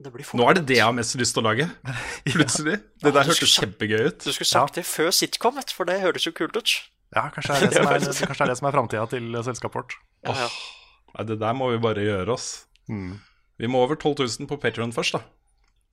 [0.00, 1.66] Det blir Nå er det det jeg har mest lyst til å lage.
[2.32, 2.78] Plutselig.
[3.04, 4.22] Det der hørtes kjempegøy ut.
[4.24, 6.76] Du skulle sagt det før sitcom, for det høres jo kult ut.
[7.16, 9.42] Ja, kanskje det er det som er, kanskje det er, det som er framtida til
[9.44, 9.98] selskapet vårt.
[10.24, 10.48] Ja, ja.
[11.10, 12.48] Nei, det der må vi bare gjøre oss.
[13.60, 15.24] Vi må over 12 000 på Patreon først, da.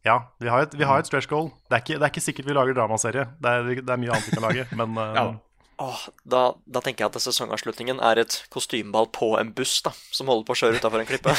[0.06, 1.50] Ja, vi har et, vi har et stretch goal.
[1.68, 3.26] Det er, ikke, det er ikke sikkert vi lager dramaserie.
[3.44, 5.34] Det er, det er mye annet vi kan lage, men uh.
[5.78, 10.30] Åh, da, da tenker jeg at sesongavslutningen er et kostymeball på en buss da, som
[10.32, 11.36] holder på å kjøre utafor en klippe.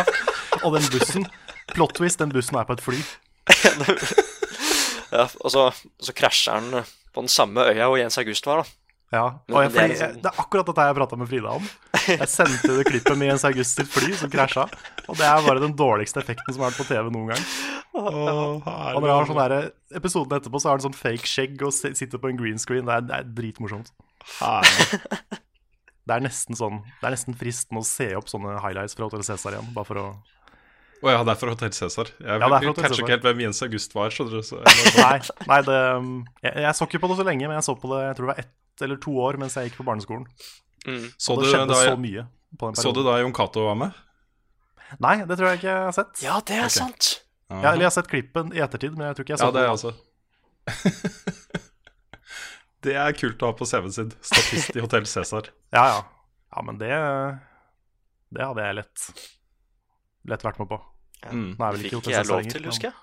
[0.64, 1.26] Og den bussen,
[1.74, 3.02] plot twist, den bussen er på et fly.
[5.14, 5.66] ja, og så,
[6.00, 8.62] så krasjer den på den samme øya hvor Jens August var.
[8.62, 8.83] da.
[9.14, 11.52] Ja, og jeg, det er fordi, liksom- det er akkurat dette jeg prata med Frida
[11.54, 11.66] om.
[12.08, 14.64] Jeg sendte det klippet med Jens August sitt fly som krasja.
[15.06, 17.44] Og det er bare den dårligste effekten som har vært på TV noen gang.
[17.94, 19.68] Og når jeg har sånn der,
[20.00, 22.88] episoden etterpå, så har han sånn fake skjegg og sitter på en green screen.
[22.88, 23.92] Det er, det er dritmorsomt.
[26.04, 29.22] Det er nesten sånn Det er nesten fristende å se opp sånne highlights fra Hotel
[29.24, 30.06] Cæsar igjen, bare for å
[31.04, 32.10] Å ja, det er fra Hotell Cæsar.
[32.16, 34.14] Jeg Ja, det er fra Hotel catcher ikke helt hvem Jens August var.
[34.14, 34.60] Så, så
[35.04, 35.18] Nei,
[35.50, 37.90] nei det, um, jeg, jeg så ikke på det så lenge, men jeg så på
[37.92, 40.24] det jeg tror det var ett eller to år mens jeg gikk på barneskolen.
[41.16, 42.24] Så Og det skjedde da, så mye
[42.58, 44.00] på den så du da Jon Cato var med?
[45.02, 46.24] Nei, det tror jeg ikke jeg har sett.
[46.24, 47.10] Ja, det er sant!
[47.50, 49.54] Ja, eller jeg har sett klippen i ettertid, men jeg tror ikke jeg så Ja,
[49.54, 49.92] det er jeg altså
[52.84, 54.10] Det er kult å ha på CV-en sin.
[54.24, 55.48] Statist i Hotell Cæsar.
[55.72, 56.00] Ja, ja.
[56.54, 56.92] Ja, men det
[58.34, 59.06] Det hadde jeg lett
[60.28, 60.80] Lett vært med på.
[61.32, 61.56] Mm.
[61.58, 62.96] Nå er Fikk ikke jeg lov lenger, til, men- husker jeg.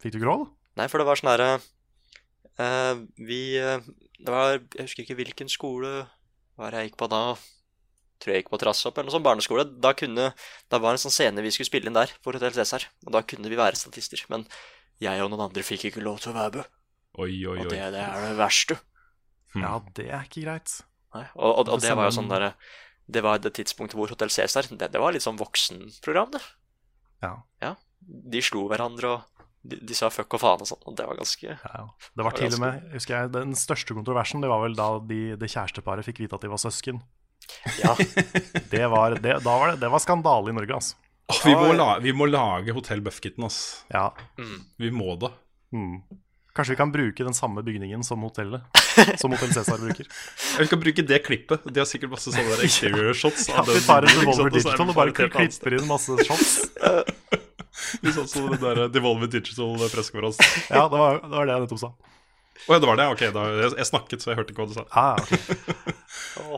[0.00, 0.46] Fikk du ikke lov?
[0.80, 1.48] Nei, for det var sånn herre
[2.60, 3.80] uh, Vi uh,
[4.20, 5.90] Det var Jeg husker ikke hvilken skole
[6.56, 7.22] Hva var det jeg gikk på da?
[8.20, 9.64] Tror jeg gikk på Trassopp eller noe sånt barneskole.
[9.80, 10.30] Da kunne
[10.70, 12.84] Da var en sånn scene vi skulle spille inn der for Hotell Cæsar.
[13.06, 14.20] Og da kunne vi være statister.
[14.28, 14.44] Men
[15.00, 16.68] jeg og noen andre fikk ikke lov til å være med.
[17.16, 18.76] Oi, oi, Og det, det er det verste.
[19.56, 20.74] Ja, det er ikke greit.
[21.16, 21.24] Nei.
[21.34, 22.52] Og, og, og Det det var jo sånn derre
[23.10, 26.42] Det var det tidspunktet hvor Hotell Cæsar det, det var litt sånn voksenprogram, det.
[27.22, 27.34] Ja.
[27.62, 27.74] Ja.
[28.00, 30.82] De slo hverandre, og de, de sa fuck og faen og sånn.
[30.88, 31.84] Og det var ganske Ja, ja.
[32.16, 35.20] Det var til og med, husker jeg, Den største kontroversen Det var vel da de,
[35.40, 37.02] det kjæresteparet fikk vite at de var søsken.
[37.82, 37.92] Ja.
[38.72, 40.96] Det var, det, var det, det var skandale i Norge, altså.
[41.30, 43.84] Oh, vi, må la, vi må lage Hotell Buffkitten, altså.
[43.90, 44.08] Ja.
[44.78, 45.30] Vi må det.
[45.74, 46.00] Mm.
[46.56, 48.62] Kanskje vi kan bruke den samme bygningen som hotellet.
[49.22, 50.06] Som Hotell Cæsar bruker.
[50.08, 51.62] Ja, Vi kan bruke det klippet.
[51.64, 53.46] De har sikkert masse sånne der exterior-shots.
[53.52, 56.56] Ja, vi tar en Devolver Digital og bare klipper inn masse shots.
[58.04, 60.66] Litt sånn som den der Devolver Digital pressekonferansen.
[60.74, 61.92] Ja, det var, det var det jeg nettopp sa.
[62.68, 63.06] Å ja, det var det?
[63.14, 64.86] Ok, da, jeg, jeg snakket, så jeg hørte ikke hva du sa.
[64.90, 65.96] Ah, ok.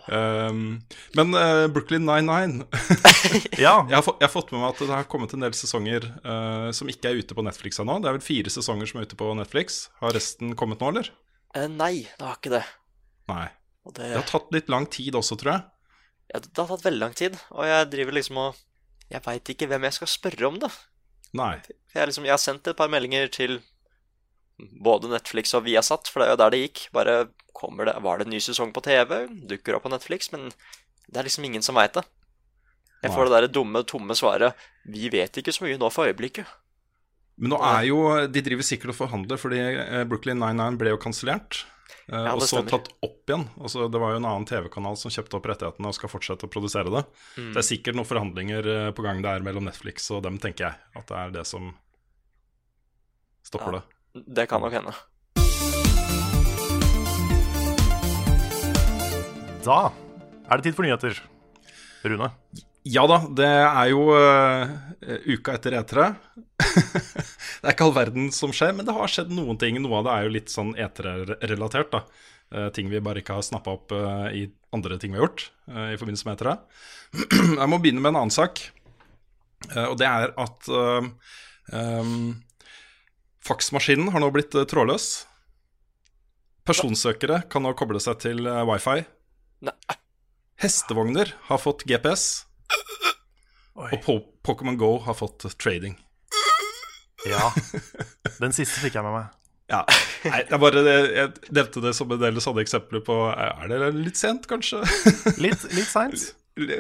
[0.09, 0.81] Um,
[1.17, 2.65] men uh, Brooklyn 99
[3.61, 6.07] Ja, jeg, har jeg har fått med meg at det har kommet en del sesonger
[6.25, 7.99] uh, som ikke er ute på Netflix ennå.
[8.03, 9.77] Det er vel fire sesonger som er ute på Netflix.
[10.03, 11.11] Har resten kommet nå, eller?
[11.55, 12.63] Uh, nei, det har ikke det.
[13.31, 13.47] Nei.
[13.87, 15.65] Og det, Det har tatt litt lang tid også, tror jeg.
[16.33, 18.61] ja, det har tatt veldig lang tid, og jeg driver liksom og
[19.13, 20.73] Jeg veit ikke hvem jeg skal spørre om det.
[21.37, 21.55] Nei.
[21.93, 23.59] Jeg, liksom, jeg har sendt et par meldinger til
[24.83, 26.83] både Netflix og Viasat, for det er jo der det gikk.
[26.93, 27.17] Bare
[27.53, 29.27] kommer det, Var det en ny sesong på TV?
[29.51, 30.33] Dukker opp på Netflix?
[30.33, 30.49] Men
[31.09, 32.05] det er liksom ingen som veit det.
[33.03, 34.55] Jeg får det der dumme, tomme svaret
[34.87, 36.47] 'Vi vet ikke så mye nå for øyeblikket'.
[37.39, 40.97] Men nå er jo De driver sikkert og forhandler, fordi eh, Brooklyn 99 ble jo
[40.99, 41.65] kansellert.
[42.09, 42.71] eh, Ja, og så stemmer.
[42.71, 43.49] tatt opp igjen.
[43.61, 46.51] Altså, det var jo en annen TV-kanal som kjøpte opp rettighetene og skal fortsette å
[46.51, 47.05] produsere det.
[47.37, 47.53] Mm.
[47.55, 50.75] Det er sikkert noen forhandlinger eh, på gang der mellom Netflix og dem, tenker jeg.
[50.95, 51.75] At det er det som
[53.43, 53.79] stopper Ja.
[53.81, 53.83] det.
[54.13, 54.93] Det kan nok hende.
[59.63, 59.93] da
[60.51, 61.19] er det tid for nyheter.
[62.03, 62.29] Rune.
[62.83, 64.73] Ja da, det er jo uh,
[65.31, 66.09] uka etter E3.
[67.63, 69.79] det er ikke all verden som skjer, men det har skjedd noen ting.
[69.81, 71.95] Noe av det er jo litt sånn E3-relatert.
[71.95, 72.03] da.
[72.53, 75.47] Uh, ting vi bare ikke har snappa opp uh, i andre ting vi har gjort
[75.73, 76.57] i forbindelse med E3.
[77.61, 78.61] Jeg må begynne med en annen sak,
[79.69, 80.69] eh, og det er at
[81.77, 82.15] em,
[83.47, 85.11] faksmaskinen har nå blitt eh, trådløs.
[86.69, 89.01] Personsøkere kan nå koble seg til eh, wifi.
[89.67, 89.75] Nei.
[90.63, 92.45] Hestevogner har fått GPS.
[93.75, 93.89] Oi.
[93.97, 95.97] Og Po- Pokémon Go har fått trading.
[97.27, 97.49] Ja.
[98.43, 99.31] Den siste fikk jeg med meg.
[99.71, 99.85] Ja,
[100.27, 103.79] Nei, det er bare Jeg nevnte det som en del sånne eksempler på Er det
[103.95, 104.83] litt sent, kanskje?
[105.41, 106.27] Litt, litt seint.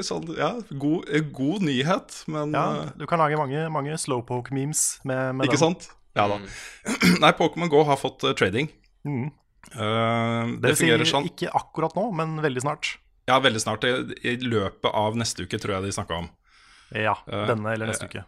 [0.04, 0.50] Sånn, ja,
[0.82, 5.56] god, god nyhet, men Ja, eh, du kan lage mange, mange slowpoke-memes med, med Ikke
[5.56, 5.62] den.
[5.62, 5.88] sant?
[6.18, 6.40] Ja da.
[7.24, 8.68] Nei, Pokémon Go har fått eh, trading.
[9.08, 9.30] Mm.
[9.72, 11.28] Uh, Det det fungerer sånn.
[11.30, 12.96] ikke akkurat nå, men veldig snart.
[13.30, 13.84] Ja, veldig snart.
[13.86, 16.28] I, I løpet av neste uke, tror jeg de snakka om.
[16.92, 18.24] Ja, uh, denne eller neste uh, uke.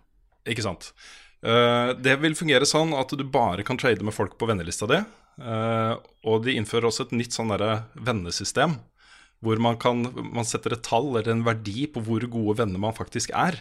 [0.48, 0.92] Ikke sant.
[1.44, 5.02] Eh, det vil fungere sånn at du bare kan trade med folk på vennelista di.
[5.44, 5.94] eh,
[6.24, 8.78] og de innfører også et nytt sånn derre vennesystem.
[9.44, 12.96] Hvor man, kan, man setter et tall eller en verdi på hvor gode venner man
[12.96, 13.58] faktisk er.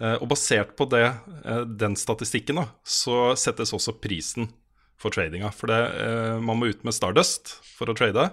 [0.00, 1.06] Eh, og basert på det,
[1.44, 4.50] eh, den statistikken, da, så settes også prisen
[5.00, 5.52] for tradinga.
[5.54, 8.30] For det, eh, man må ut med Stardust for å trade.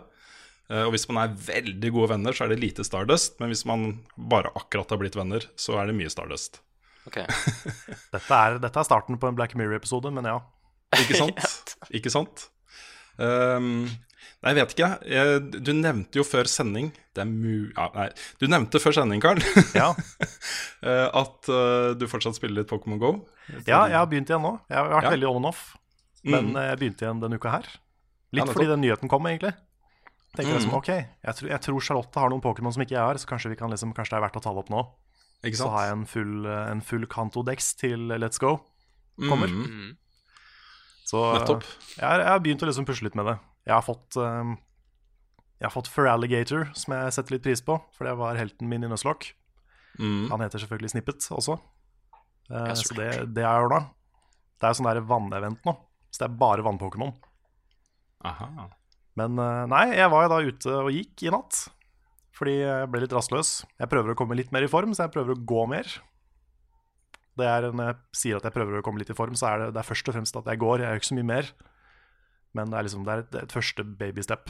[0.70, 3.40] Eh, og hvis man er veldig gode venner, så er det lite Stardust.
[3.40, 6.62] Men hvis man bare akkurat har blitt venner, så er det mye Stardust.
[7.08, 7.28] Okay.
[8.16, 10.38] Dette er, dette er starten på en Black Mirror-episode, men ja.
[10.96, 11.74] Ikke sant?
[11.98, 12.48] Ikke sant?
[13.22, 13.90] Ehm,
[14.44, 14.90] nei, jeg vet ikke.
[15.10, 17.72] Jeg, du nevnte jo før sending Det er mu...
[17.78, 18.10] Ja, nei.
[18.40, 19.40] Du nevnte før sending, Karl,
[19.82, 19.92] Ja,
[20.90, 23.14] eh, at eh, du fortsatt spiller litt Pokémon Go.
[23.68, 24.56] ja jeg har begynt igjen nå.
[24.70, 25.14] Jeg har vært Ja.
[25.18, 25.64] veldig on and off.
[26.24, 26.56] Men Mm.
[26.58, 27.68] eh, jeg begynte igjen denne uka her.
[28.34, 29.54] Litt fordi den nyheten kom, egentlig.
[30.34, 30.60] Tenker jeg Mm.
[30.64, 33.28] liksom, ok, jeg, tror- jeg tror Charlotte har noen Pokémon som ikke jeg har, så
[33.30, 34.82] kanskje, vi kan liksom, kanskje det er verdt å ta det opp nå.
[35.46, 38.62] Ikke Så har jeg en full, eh, en full Kanto-dex til Let's Go.
[39.30, 39.46] kommer.
[39.48, 39.98] Mm, Mm.
[41.06, 41.64] Så eh, nettopp.
[42.00, 43.38] jeg, har- jeg har begynt å liksom pusle litt med det.
[43.64, 44.54] Jeg har fått eh,
[45.60, 48.84] Jeg har fått Feraligator, som jeg setter litt pris på, for det var helten min
[48.84, 49.36] i Nuzlocke.
[50.00, 50.32] Mm.
[50.32, 51.60] Han heter selvfølgelig Snippet også.
[52.50, 53.84] uh, så det, det er da.
[54.58, 55.76] Det er jo sånn vannevent nå,
[56.10, 57.14] så det er bare vannpokémon.
[59.20, 61.62] Men uh, nei, jeg var jo da ute og gikk i natt.
[62.34, 63.52] Fordi jeg ble litt rastløs.
[63.78, 65.90] Jeg prøver å komme litt mer i form, så jeg prøver å gå mer.
[67.38, 69.62] Det er Når jeg sier at jeg prøver å komme litt i form, så er
[69.62, 70.82] det, det er først og fremst at jeg går.
[70.82, 71.52] Jeg gjør ikke så mye mer.
[72.54, 74.50] Men det er liksom det er et, et første babystep.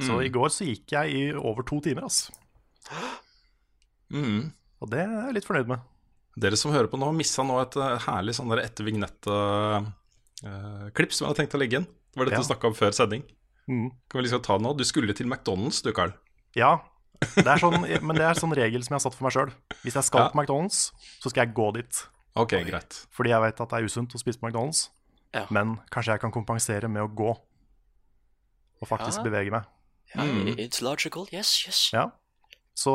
[0.00, 0.24] Så Mm.
[0.26, 2.32] i går så gikk jeg i over to timer, altså.
[4.10, 4.50] Mm.
[4.82, 5.78] Og det er jeg litt fornøyd med.
[6.36, 11.28] Dere som hører på nå, missa nå et eh, herlig sånn etter vignett-klipp som jeg
[11.30, 11.86] hadde tenkt å legge inn.
[11.86, 12.42] Det var dette Ja.
[12.42, 13.22] du snakka om før sending.
[13.68, 13.90] Mm.
[14.10, 14.74] Kan vi liksom ta det nå?
[14.76, 16.12] Du skulle til McDonald's, du, Carl.
[16.54, 16.80] Ja,
[17.36, 19.52] det er sånn, men det er sånn regel som jeg har satt for meg sjøl.
[19.82, 20.30] Hvis jeg skal Ja.
[20.30, 20.90] på McDonald's,
[21.22, 22.06] så skal jeg gå dit.
[22.36, 23.06] Ok, greit.
[23.14, 24.88] Fordi jeg vet at det er usunt å spise på McDonald's.
[25.34, 25.46] Ja.
[25.54, 27.32] Men kanskje jeg kan kompensere med å gå.
[28.80, 29.26] Og faktisk Ja.
[29.26, 29.64] bevege meg.
[30.14, 30.54] Ja, Mm.
[30.58, 31.26] It's logical.
[31.32, 31.90] Yes, yes.
[31.92, 32.10] Ja.
[32.74, 32.92] Så,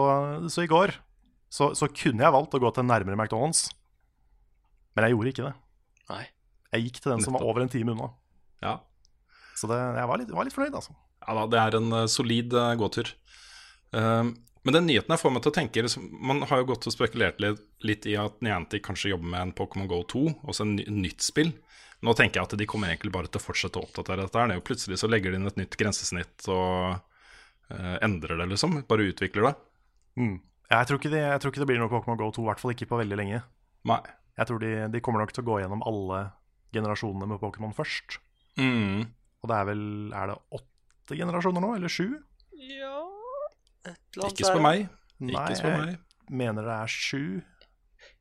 [0.49, 0.93] så i går
[1.49, 3.69] så, så kunne jeg valgt å gå til nærmere McDonald's.
[4.95, 5.53] Men jeg gjorde ikke det.
[6.09, 6.25] Nei.
[6.73, 8.11] Jeg gikk til den som var over en time unna.
[8.61, 8.79] Ja.
[9.57, 10.93] Så det, jeg var litt, var litt fornøyd, altså.
[11.27, 13.09] Ja da, det er en eh, solid uh, gåtur.
[13.91, 14.29] Uh,
[14.63, 16.93] men den nyheten jeg får meg til å tenke liksom, Man har jo gått og
[16.93, 20.75] spekulert litt, litt i at Niantic kanskje jobber med en Pokémon Go 2, også en
[20.77, 21.53] ny, nytt spill.
[22.05, 24.39] Nå tenker jeg at de kommer egentlig bare til å fortsette å oppdatere dette.
[24.39, 24.51] her.
[24.51, 28.77] Det er Plutselig så legger de inn et nytt grensesnitt og uh, endrer det, liksom.
[28.87, 29.53] Bare utvikler det.
[30.19, 30.37] Mm.
[30.69, 32.63] Jeg, tror ikke det, jeg tror ikke det blir noe Pokémon Go 2, i hvert
[32.63, 33.41] fall ikke på veldig lenge.
[33.89, 33.99] Nei.
[34.39, 36.21] Jeg tror de, de kommer nok til å gå gjennom alle
[36.75, 38.19] generasjonene med Pokémon først.
[38.59, 39.09] Mm.
[39.39, 42.09] Og det er vel Er det åtte generasjoner nå, eller sju?
[42.59, 42.97] Ja
[43.87, 44.87] Et eller annet Ikke spør meg.
[45.19, 45.93] Nei, Ikke spør meg.
[45.95, 47.23] jeg mener det er sju.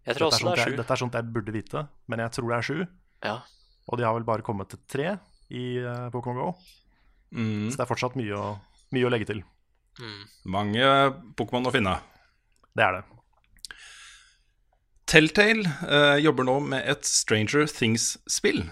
[0.09, 0.77] Jeg tror dette også det er sju.
[0.79, 2.79] dette er sånt jeg burde vite, men jeg tror det er sju.
[3.27, 3.37] Ja.
[3.89, 5.15] Og de har vel bare kommet til tre
[5.49, 6.49] i uh, Pokémon GO.
[7.33, 7.69] Mm.
[7.69, 8.49] Så det er fortsatt mye å,
[8.95, 9.45] mye å legge til.
[9.99, 10.21] Mm.
[10.55, 10.91] Mange
[11.39, 11.97] Pokémon å finne.
[12.77, 13.05] Det er det.
[15.09, 18.67] Telltale uh, jobber nå med et Stranger Things-spill.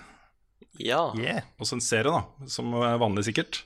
[0.76, 1.08] ja.
[1.16, 1.48] Yeah.
[1.56, 3.62] Også en serie, da, som er vanlig sikkert.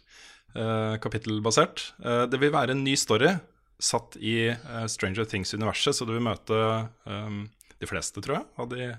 [0.55, 1.91] Uh, kapittelbasert.
[1.99, 3.35] Uh, det vil være en ny story
[3.81, 4.53] satt i
[4.93, 6.57] Stranger Things-universet, så du vil møte
[7.09, 7.37] eh,
[7.81, 8.91] de fleste, tror jeg, av de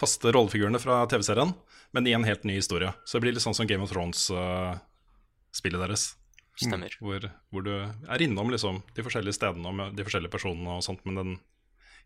[0.00, 1.52] faste rollefigurene fra TV-serien,
[1.92, 2.92] men i en helt ny historie.
[3.04, 6.12] Så det blir litt sånn som Game of Thrones-spillet deres.
[6.56, 6.94] Stemmer.
[7.00, 11.04] Hvor, hvor du er innom liksom, de forskjellige stedene og de forskjellige personene og sånt,
[11.08, 11.34] men den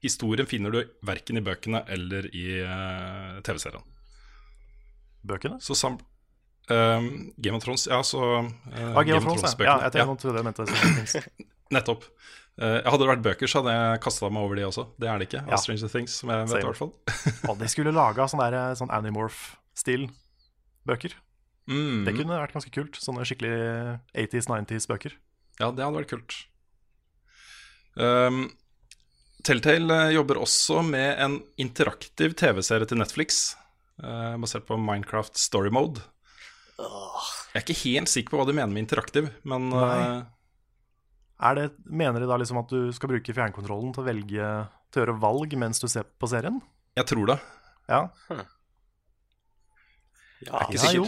[0.04, 3.84] historien finner du verken i bøkene eller i uh, TV-serien.
[5.26, 5.58] Bøkene?
[5.62, 5.96] Så sam
[6.70, 8.50] ehm, Game of Thrones, ja, så uh,
[8.92, 9.66] Ah, Game of Thrones, ja.
[9.66, 9.76] ja.
[9.86, 11.22] Jeg tenkte, trodde jeg mente
[11.74, 12.06] nettopp.
[12.56, 14.86] Eh, hadde det vært bøker, så hadde jeg kasta meg over de også.
[14.96, 15.42] Det er det ikke.
[15.44, 15.60] Ja.
[15.60, 16.92] Stranger Things, som jeg vet i hvert fall.
[17.52, 18.44] Og de skulle laga sånn
[18.80, 20.08] sånn Animorph-stil
[20.88, 21.16] bøker.
[21.68, 22.06] Mm.
[22.06, 22.96] Det kunne vært ganske kult.
[23.02, 23.56] Sånne skikkelig
[24.14, 25.16] 80s, 90s-bøker.
[25.60, 26.38] Ja, det hadde vært kult.
[27.96, 28.46] Um,
[29.44, 33.54] Telltale eh, jobber også med en interaktiv TV-serie til Netflix,
[34.02, 36.04] uh, basert på Minecraft Story Mode.
[36.76, 40.00] Jeg er ikke helt sikker på hva de mener med interaktiv, men Nei.
[41.40, 44.46] Er det, mener de da liksom at du skal bruke fjernkontrollen til å velge
[44.90, 46.62] til å gjøre valg mens du ser på serien?
[46.96, 47.34] jeg tror det.
[47.92, 47.98] Ja.
[50.46, 50.62] Ja.
[50.64, 51.04] Ikke ja.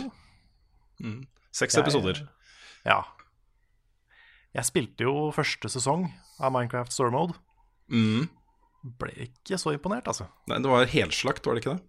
[1.01, 1.23] Mm.
[1.53, 2.29] Seks Jeg- episoder.
[2.85, 3.05] Ja.
[4.55, 6.09] Jeg spilte jo første sesong
[6.41, 7.35] av Minecraft Story Mode.
[7.91, 8.29] Mm.
[8.99, 10.29] Ble ikke så imponert, altså.
[10.49, 11.85] Nei, det var helslakt, var det ikke det?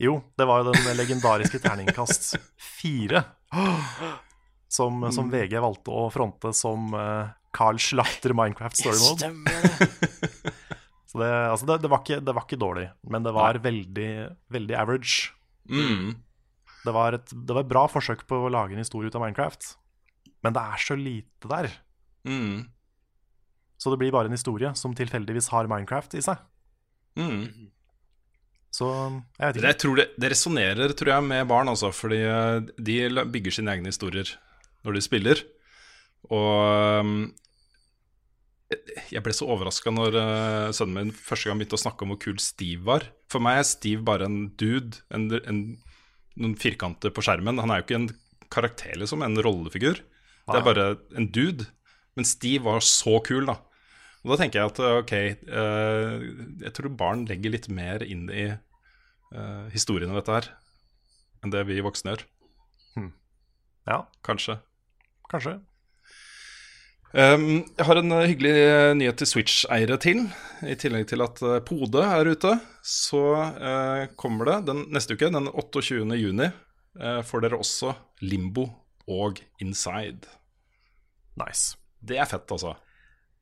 [0.00, 3.24] Jo, det var jo den legendariske terningkast fire.
[4.70, 5.32] Som, som Mm.
[5.34, 9.18] VG valgte å fronte som eh, Carl Slakter Minecraft Story Mode.
[9.18, 10.54] Stemmer det.
[11.10, 14.10] Så det, altså det, det, var ikke, det var ikke dårlig, men det var veldig,
[14.54, 15.32] veldig average.
[15.66, 16.12] Mm.
[16.84, 19.24] Det var, et, det var et bra forsøk på å lage en historie ut av
[19.24, 19.72] Minecraft,
[20.46, 21.72] men det er så lite der.
[22.28, 22.70] Mm.
[23.80, 26.46] Så det blir bare en historie som tilfeldigvis har Minecraft i seg.
[27.18, 27.70] Mm.
[28.70, 29.76] Så jeg vet ikke.
[29.82, 31.90] tror det, det resonnerer, tror jeg, med barn, altså.
[31.90, 34.30] Fordi eh, de bygger sine egne historier
[34.86, 35.42] når de spiller.
[36.28, 37.14] Og um,
[39.10, 42.20] jeg ble så overraska når eh, sønnen min første gang begynte å snakke om hvor
[42.22, 43.08] kul Steve var.
[43.32, 45.62] For meg er Steve bare en dude, en, en,
[46.38, 47.58] noen firkanter på skjermen.
[47.62, 48.10] Han er jo ikke en
[48.50, 50.04] karakter, liksom, en rollefigur.
[50.50, 50.86] Det er bare
[51.18, 51.66] en dude.
[52.18, 53.58] Men Steve var så kul, da.
[54.20, 56.24] Og da tenker jeg at ok, eh,
[56.66, 60.50] jeg tror barn legger litt mer inn i eh, historien av dette her
[61.40, 62.26] enn det vi voksne gjør.
[63.88, 64.58] Ja, Kanskje.
[65.32, 65.56] kanskje.
[67.10, 70.20] Um, jeg har en eh, hyggelig eh, nyhet til Switch-eiere til.
[70.62, 72.52] I tillegg til at eh, Pode er ute,
[72.86, 76.06] så uh, kommer det den neste uke, den 28.
[76.20, 76.46] juni,
[77.02, 78.68] uh, får dere også Limbo
[79.10, 80.30] og Inside.
[81.42, 81.74] Nice.
[81.98, 82.76] Det er fett, altså.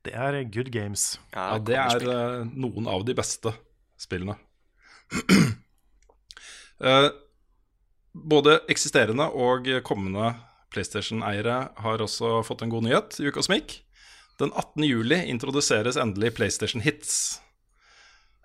[0.01, 1.19] Det er good games.
[1.35, 3.53] Ja, det er uh, noen av de beste
[4.01, 4.39] spillene.
[6.79, 7.09] Eh,
[8.15, 10.29] både eksisterende og kommende
[10.73, 13.69] PlayStation-eiere har også fått en god nyhet i uka som gikk.
[14.39, 14.83] Den 18.
[14.87, 17.39] juli introduseres endelig PlayStation Hits.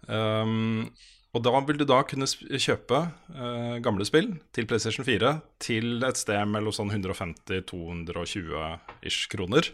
[0.08, 0.90] Um,
[1.34, 2.98] og da vil du da kunne kjøpe
[3.34, 5.32] uh, gamle spill til PlayStation 4
[5.62, 9.70] til et sted mellom sånn 150-220 ish kroner.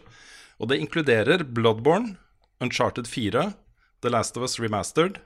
[0.61, 2.15] Og det inkluderer Bloodborne,
[2.61, 3.53] Uncharted 4,
[4.01, 5.21] The Last of Us Remastered,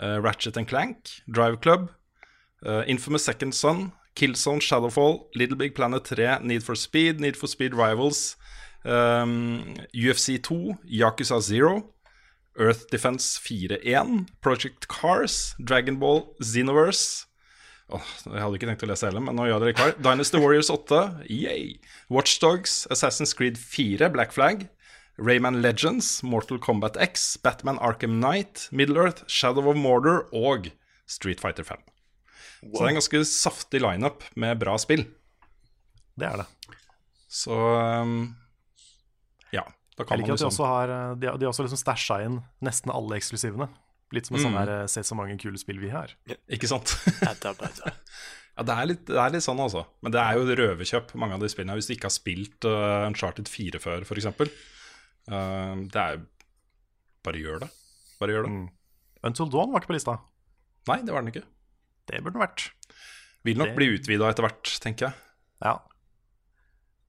[0.00, 1.90] uh, Ratchet and Clank, Drive Club,
[2.66, 7.46] uh, Infamous Second Son, Killzone Shadowfall, Little Big Planet 3, Need for Speed, Need for
[7.46, 8.36] Speed Rivals,
[8.84, 11.94] um, UFC 2, Yakuza Zero,
[12.56, 17.28] Earth Defense 4.1, Project Cars, Dragon Ball Xenoverse
[17.88, 19.92] Åh, Jeg hadde ikke tenkt å lese hele, men nå gjør jeg det.
[20.04, 20.98] Dynasty Warriors 8,
[21.32, 21.78] yay.
[22.12, 24.66] Watchdogs, Assassin's Creed 4, Black Flag,
[25.16, 30.68] Rayman Legends, Mortal Kombat X, Batman Arkham Knight, Middle-earth, Shadow of Mordor og
[31.06, 31.80] Street Fighter 5.
[32.58, 35.04] Så det er en ganske saftig lineup med bra spill.
[36.18, 36.46] Det er det.
[37.30, 38.14] Så um,
[39.54, 39.62] ja,
[39.94, 41.66] da Jeg kan liker man at de liksom også har eh, De, de har også
[41.66, 43.68] liksom stæsja inn nesten alle eksklusivene.
[44.16, 44.58] Litt som en sånn Mm.
[44.62, 46.14] her eh, Se så mange kule spill vi har.
[46.48, 46.94] Ikke sant?
[48.58, 49.84] Ja, det er, litt, det er litt sånn, altså.
[50.02, 51.76] Men det er jo røverkjøp, mange av de spillene.
[51.78, 54.26] Hvis du ikke har spilt uh, Uncharted 4 før, f.eks.
[55.30, 56.24] Uh, det er jo
[57.28, 57.68] Bare gjør det.
[58.18, 58.50] Bare gjør det.
[58.56, 58.64] Mm.
[59.30, 60.16] Until Dawn var ikke på lista.
[60.90, 61.44] Nei, det var den ikke.
[62.08, 62.70] Det burde den vært.
[63.46, 65.14] Vil nok Det- bli utvida etter hvert, tenker jeg.
[65.62, 65.76] Ja.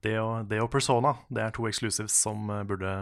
[0.01, 2.93] Det og, det og Persona det er to exclusives som eh, burde,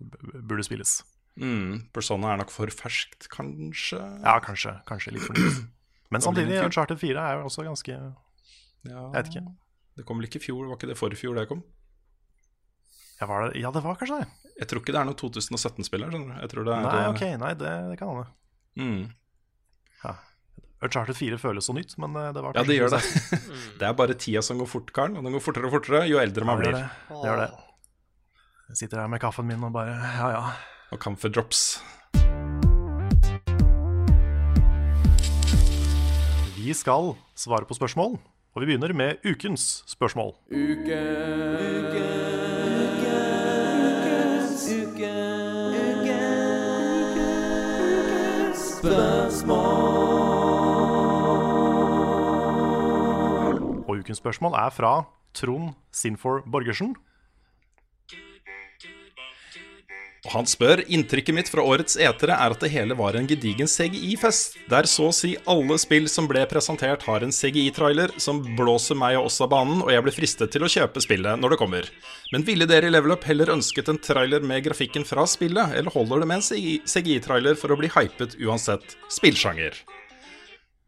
[0.00, 1.02] burde spilles.
[1.36, 4.00] Mm, Persona er nok for ferskt, kanskje?
[4.24, 5.66] Ja, kanskje, kanskje litt for nytt.
[6.12, 6.70] Men samtidig, Charter.
[6.70, 7.92] Uncharted 4 er jo også ganske
[8.86, 9.56] Ja, Jeg vet ikke.
[9.96, 10.68] Det kom vel ikke i fjor?
[10.70, 11.62] Var ikke det forrige fjor det kom?
[13.20, 14.28] Ja, var det, ja, det var kanskje det.
[14.60, 16.16] Jeg tror ikke det er noe 2017-spill her.
[16.40, 18.26] Jeg tror det er Nei, ok, nei, det, det kan hende.
[18.76, 19.06] Mm.
[20.04, 20.12] Ja.
[20.84, 23.00] Uncharted 4 føles så nytt, men eh, det var Ja, det gjør det.
[23.80, 25.16] det er bare tida som går fort, Karl.
[25.16, 26.80] Og den går fortere og fortere jo eldre man Ja, det blir.
[26.82, 27.20] det.
[27.24, 27.50] Gjør det.
[28.68, 30.42] Jeg sitter her med kaffen min og bare Ja, ja.
[30.92, 31.80] Og Camphor drops.
[36.56, 40.32] Vi skal svare på spørsmål, og vi begynner med ukens spørsmål.
[40.50, 40.98] Uke,
[47.76, 49.85] ukens spørsmål
[54.10, 56.94] er fra Trond Sinfor Borgersen.
[60.26, 63.68] Og han spør inntrykket mitt fra årets etere er at det hele var en gedigen
[63.70, 68.98] CGI-fest, der så å si alle spill som ble presentert, har en CGI-trailer som blåser
[68.98, 71.60] meg og oss av banen, og jeg blir fristet til å kjøpe spillet når det
[71.60, 71.90] kommer.
[72.34, 75.94] Men ville dere i Level Up heller ønsket en trailer med grafikken fra spillet, eller
[75.94, 79.78] holder det med en CGI-trailer for å bli hypet uansett spillsjanger?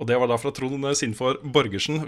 [0.03, 2.03] Og det var da fra Trond Sinfor Borgersen.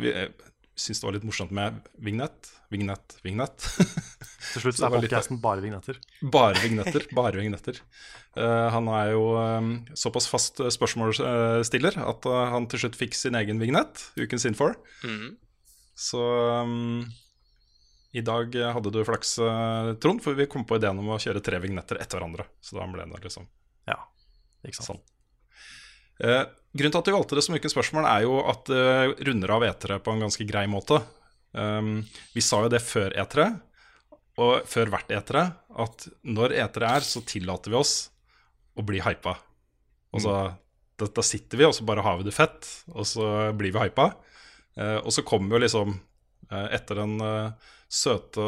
[0.88, 3.66] Eh, det var litt morsomt med vignett, vignett, vignett.
[4.52, 5.98] Til slutt er litt- podkasten bare vignetter.
[6.32, 7.04] Bare vignetter.
[7.16, 7.80] bare vignetter.
[8.38, 9.68] Uh, han er jo eh,
[9.98, 14.76] såpass fast eh, spørsmålsstiller at uh, han til slutt fikk sin egen vignett, ukens Infor.
[15.02, 15.34] Mm.
[15.98, 16.22] Så
[16.64, 17.04] um,
[18.14, 19.36] i dag hadde du flaks,
[20.02, 22.48] Trond, for vi kom på ideen om å kjøre tre vignetter etter hverandre.
[22.64, 23.46] Så da ble det liksom
[23.86, 23.98] Ja,
[24.66, 24.96] ikke sant.
[24.96, 25.04] sånn.
[26.20, 26.42] Eh,
[26.76, 29.66] grunnen til at vi valgte det som ukens spørsmål, er jo at det runder av
[29.66, 31.00] etere på en ganske grei måte.
[31.50, 32.00] Um,
[32.34, 33.48] vi sa jo det før etere,
[34.40, 35.44] og før hvert etere,
[35.82, 37.94] at når etere er, så tillater vi oss
[38.78, 39.34] å bli hypa.
[40.14, 40.36] Og så,
[40.98, 43.82] da, da sitter vi, og så bare har vi det fett, og så blir vi
[43.82, 44.12] hypa.
[44.78, 47.50] Uh, og så kommer jo liksom uh, Etter den uh,
[47.90, 48.44] søte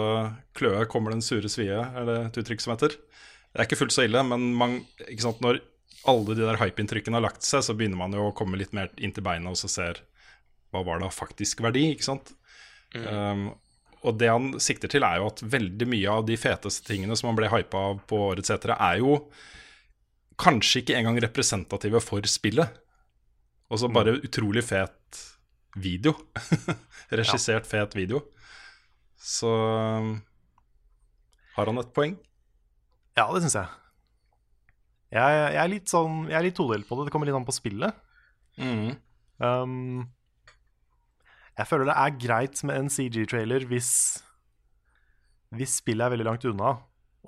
[0.54, 2.94] kløe kommer den sure svie, er det et uttrykk som heter.
[3.52, 4.78] Det er ikke fullt så ille, men man,
[5.42, 5.58] når
[6.09, 8.90] alle de der hypeinntrykkene har lagt seg, så begynner man jo å komme litt mer
[8.99, 10.03] inn til beina og så ser
[10.72, 12.32] hva var det av faktisk verdi, ikke sant?
[12.97, 13.51] Um,
[14.03, 17.30] og det han sikter til, er jo at veldig mye av de feteste tingene som
[17.30, 19.18] han ble hypa av på årets etere, er jo
[20.43, 22.80] kanskje ikke engang representative for spillet.
[23.72, 25.20] Og så bare utrolig fet
[25.78, 26.16] video.
[27.20, 28.24] Regissert fet video.
[29.22, 30.16] Så um,
[31.55, 32.18] har han et poeng?
[33.16, 33.81] Ja, det syns jeg.
[35.12, 35.52] Jeg.
[35.54, 37.06] Jeg er litt sånn Jeg er litt todelt på det.
[37.08, 37.94] Det kommer litt an på spillet.
[38.60, 38.96] Mm.
[39.42, 40.08] Um,
[41.58, 43.90] jeg føler det er greit med en CG-trailer hvis
[45.52, 46.74] Hvis spillet er veldig langt unna,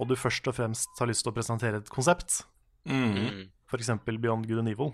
[0.00, 2.42] og du først og fremst har lyst til å presentere et konsept,
[2.84, 3.14] Mm.
[3.16, 3.44] Mhm.
[3.70, 3.88] f.eks.
[4.04, 4.90] Beyond Good and Evil,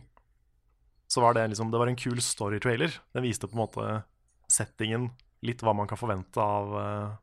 [1.11, 2.93] så var det liksom Det var en kul story-trailer.
[3.14, 4.05] Den viste på en måte
[4.49, 5.11] settingen,
[5.43, 7.16] litt hva man kan forvente av uh,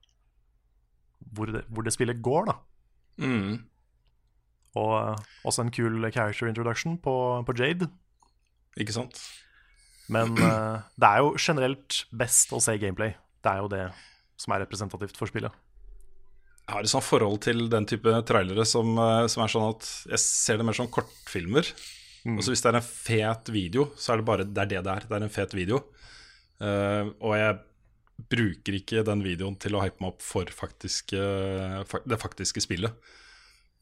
[1.34, 2.56] hvor, det, hvor det spillet går, da.
[3.20, 3.64] Mm.
[4.78, 7.14] Og eh, også en kul character introduction på,
[7.48, 7.90] på Jade.
[8.78, 9.18] Ikke sant?
[10.08, 13.16] Men uh, det er jo generelt best å se gameplay.
[13.44, 13.86] Det er jo det
[14.40, 15.52] som er representativt for spillet.
[16.68, 19.86] Jeg har et sånt forhold til den type trailere som, eh, som er sånn at
[20.12, 21.70] jeg ser det mer som kortfilmer.
[22.28, 24.82] Og så Hvis det er en fet video, så er det bare det er det
[24.84, 25.06] det er.
[25.08, 25.80] Det er en fet video.
[26.60, 27.60] Uh, og jeg
[28.32, 31.22] bruker ikke den videoen til å hype meg opp for faktiske,
[31.88, 32.96] fa- det faktiske spillet.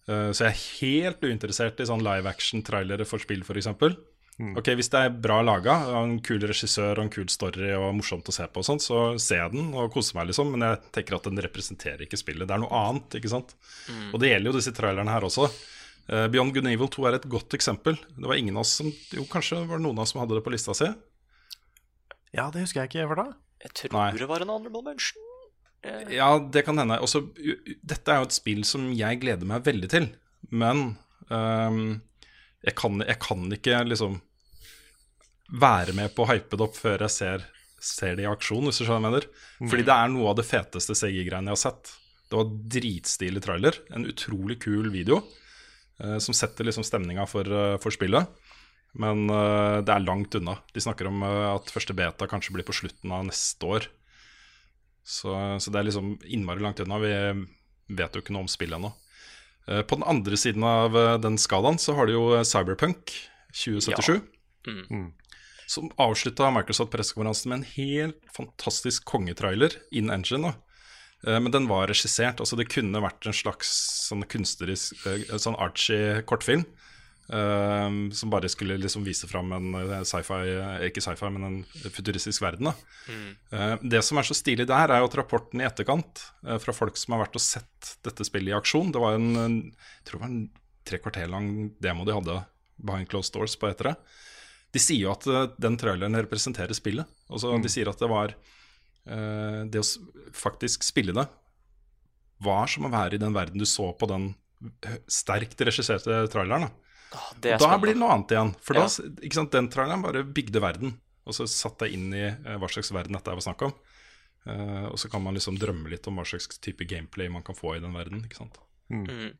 [0.08, 3.72] Eh, så jeg er helt uinteressert i sånn live action-trailere for spill, f.eks.
[4.36, 8.28] Ok, Hvis det er bra laga, en kul regissør og en kul story og morsomt
[8.28, 10.52] å se på, og sånt, så ser jeg den og koser meg, liksom.
[10.52, 12.44] Men jeg tenker at den representerer ikke spillet.
[12.50, 13.16] Det er noe annet.
[13.16, 13.56] ikke sant?
[14.12, 15.48] Og det gjelder jo disse trailerne her også.
[16.12, 17.96] Eh, Beyond Good Evil 2 er et godt eksempel.
[18.12, 20.36] Det var ingen av oss som Jo, kanskje var det noen av oss som hadde
[20.38, 20.92] det på lista si.
[22.36, 23.08] Ja, det husker jeg ikke.
[23.08, 23.28] For da.
[23.64, 24.10] Jeg tror Nei.
[24.20, 25.32] det var en honorable mention.
[26.12, 26.98] Ja, det kan hende.
[27.04, 27.22] Også,
[27.86, 30.08] dette er jo et spill som jeg gleder meg veldig til.
[30.54, 30.96] Men
[31.30, 31.82] um,
[32.66, 34.20] jeg, kan, jeg kan ikke liksom
[35.54, 37.46] være med på å hype det opp før jeg ser,
[37.78, 39.30] ser det i aksjon, hvis du skjønner hva jeg mener.
[39.72, 41.94] Fordi det er noe av det feteste CG-greiene jeg har sett.
[42.26, 43.80] Det var dritstilig trailer.
[43.94, 48.32] En utrolig kul video uh, som setter liksom stemninga for, uh, for spillet.
[48.96, 50.58] Men uh, det er langt unna.
[50.74, 53.90] De snakker om at første beta kanskje blir på slutten av neste år.
[55.06, 55.32] Så,
[55.62, 56.98] så det er liksom innmari langt unna.
[57.04, 57.12] Vi
[58.00, 58.90] vet jo ikke noe om spillet ennå.
[59.70, 63.14] Eh, På den andre siden av eh, den skalaen så har du jo eh, Cyberpunk
[63.54, 64.20] 2077.
[65.68, 70.52] som avslutta Microsoft-pressekonferansen med en helt fantastisk kongetrailer in engine.
[70.52, 70.54] da.
[71.32, 72.40] Eh, Men den var regissert.
[72.42, 73.72] altså Det kunne vært en slags
[74.10, 75.06] sånn kunstnerisk
[75.38, 76.22] sånn archy
[77.28, 78.10] kortfilm.
[78.10, 81.90] eh, som bare skulle liksom vise fram en eh, sci-fi eh, Ikke sci-fi, men en
[81.90, 82.72] futuristisk verden.
[82.72, 82.76] da
[83.52, 86.74] Uh, Det som er så stilig der, er jo at rapporten i etterkant uh, fra
[86.74, 90.08] folk som har vært og sett dette spillet i aksjon Det var en, en jeg
[90.08, 90.50] tror det var en
[90.86, 92.46] tre kvarter lang demo de hadde
[92.78, 93.96] behind closed doors på etere.
[94.74, 97.08] De sier jo at den traileren representerer spillet.
[97.30, 98.34] Altså, De sier at det var
[99.08, 99.86] eh, Det å
[100.36, 101.24] faktisk spille det
[102.44, 104.34] var som å være i den verden du så på den
[105.08, 106.68] sterkt regisserte traileren.
[106.68, 107.82] Da, Er og da spennende.
[107.84, 108.54] blir det noe annet igjen.
[108.66, 108.86] For Ja.
[108.88, 110.98] da, ikke sant, den traileren bare bygde verden.
[111.26, 113.74] Og så satt jeg inn i eh, hva slags verden dette var snakk om.
[114.46, 117.56] Uh, og så kan man liksom drømme litt om hva slags type gameplay man kan
[117.58, 118.22] få i den verden.
[118.28, 118.60] ikke sant?
[118.94, 119.34] Mm.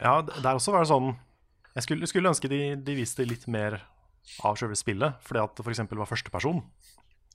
[0.00, 1.14] Ja, det er også var det sånn
[1.74, 3.78] Jeg skulle, skulle ønske de, de viste litt mer
[4.44, 5.80] av selve spillet, fordi at det f.eks.
[5.96, 6.60] var førsteperson.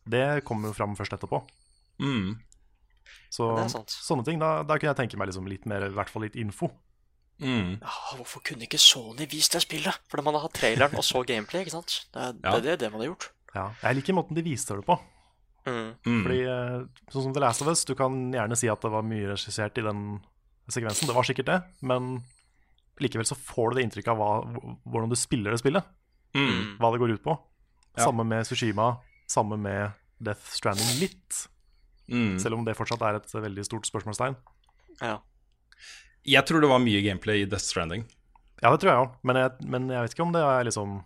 [0.06, 1.40] Det kommer jo fram først etterpå.
[2.04, 2.36] Mm.
[3.34, 6.12] Så Ja, sånne ting, da, da kunne jeg tenke meg liksom litt mer, i hvert
[6.14, 6.70] fall litt info.
[7.42, 7.80] Mm.
[7.84, 9.98] Ah, hvorfor kunne ikke Sony vist det spillet?
[10.08, 12.06] Fordi man har hatt traileren og så gameplay, ikke sant?
[12.14, 12.60] Det er Ja.
[12.60, 13.30] det, er det man har gjort.
[13.56, 14.96] Ja, jeg liker måten de viste det på.
[15.66, 15.96] Mm.
[16.06, 16.24] Mm.
[16.24, 19.02] Fordi, eh, sånn som The Last of Us, du kan gjerne si at det var
[19.04, 20.22] mye regissert i den
[20.70, 21.08] sekvensen.
[21.08, 22.24] Det var sikkert det, men
[23.02, 25.84] likevel så får du det inntrykket av hva, hvordan du spiller det spillet.
[26.36, 26.78] Mm.
[26.80, 27.36] Hva det går ut på.
[27.98, 28.06] Ja.
[28.06, 31.48] Samme med Sushima, samme med Death Stranding litt.
[32.08, 32.40] Mm.
[32.40, 34.36] Selv om det fortsatt er et veldig stort spørsmålstegn.
[35.02, 35.20] Ja.
[36.26, 38.06] Jeg tror det var mye gameplay i Death Stranding.
[38.64, 41.04] Ja, det tror jeg òg, men, jeg- men jeg vet ikke om det er liksom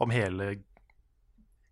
[0.00, 0.56] Om hele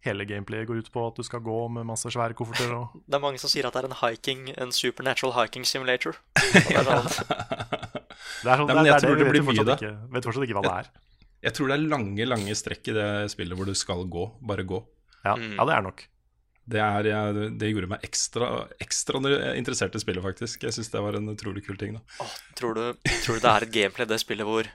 [0.06, 3.16] Hele gameplayet går ut på at du skal gå med masse svære kofferter og Det
[3.18, 6.14] er mange som sier at det er en hiking, en supernatural hiking simulator.
[6.54, 9.50] Det er sånn, Det er sånn, Nei, jeg det tror det, det vi blir vet
[9.58, 9.74] mye, da.
[9.76, 10.90] ikke, vet fortsatt ikke hva det er.
[11.48, 14.24] Jeg tror det er lange lange strekk i det spillet hvor du skal gå.
[14.52, 14.78] Bare gå.
[15.26, 15.56] Ja, Mm.
[15.58, 16.06] ja det er nok.
[16.68, 18.48] Det, er, jeg- det gjorde meg ekstra,
[18.84, 19.20] ekstra
[19.56, 20.66] interessert i spillet, faktisk.
[20.66, 21.94] Jeg syns det var en utrolig kul ting.
[21.96, 24.68] da åh, tror, du, tror du det er et gameplay, det spillet hvor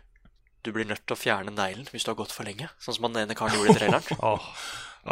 [0.63, 2.69] du blir nødt til å fjerne neglen hvis du har gått for lenge?
[2.81, 4.17] Sånn som han ene karen gjorde i traileren.
[4.31, 4.49] Åh,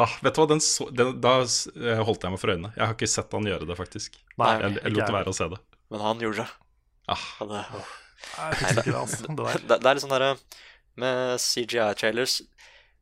[0.01, 2.73] ah, Vet du hva, den så, den, Da eh, holdt jeg meg for øynene.
[2.77, 4.17] Jeg har ikke sett han gjøre det, faktisk.
[4.41, 5.59] nei, Jeg, jeg lot være å se det.
[5.91, 6.51] Men han gjorde det.
[7.11, 7.95] Ah, det, oh.
[8.37, 8.85] Nei, det.
[8.85, 9.35] Det
[9.67, 10.35] det, det er litt sånn derre
[11.01, 12.41] med CGI-trailers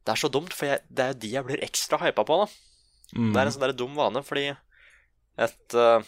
[0.06, 2.38] Det er så dumt, for jeg, det er jo de jeg blir ekstra hypa på,
[2.42, 2.48] da.
[3.16, 4.49] Mm, Det er en sånn der dum vane, fordi
[5.39, 5.99] et uh,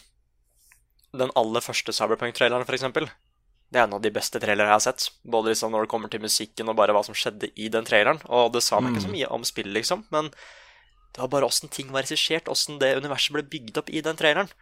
[1.12, 3.08] Den aller første Cyberpunk-traileren, eksempel,
[3.72, 5.10] det er en av de beste trailere jeg har sett.
[5.24, 8.20] Både liksom når det kommer til musikken og bare hva som skjedde i den traileren.
[8.28, 10.28] Og det sa meg ikke så mye om spillet, liksom, men
[11.12, 14.16] det var bare åssen ting var regissert, åssen det universet ble bygd opp i den
[14.16, 14.52] traileren.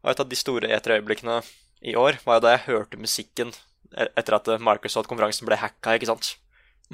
[0.00, 1.40] Og et av de store E3-øyeblikkene
[1.88, 3.52] i år var jo da jeg hørte musikken
[3.96, 6.34] e- etter at Microsoft-konferansen ble hacka, ikke sant.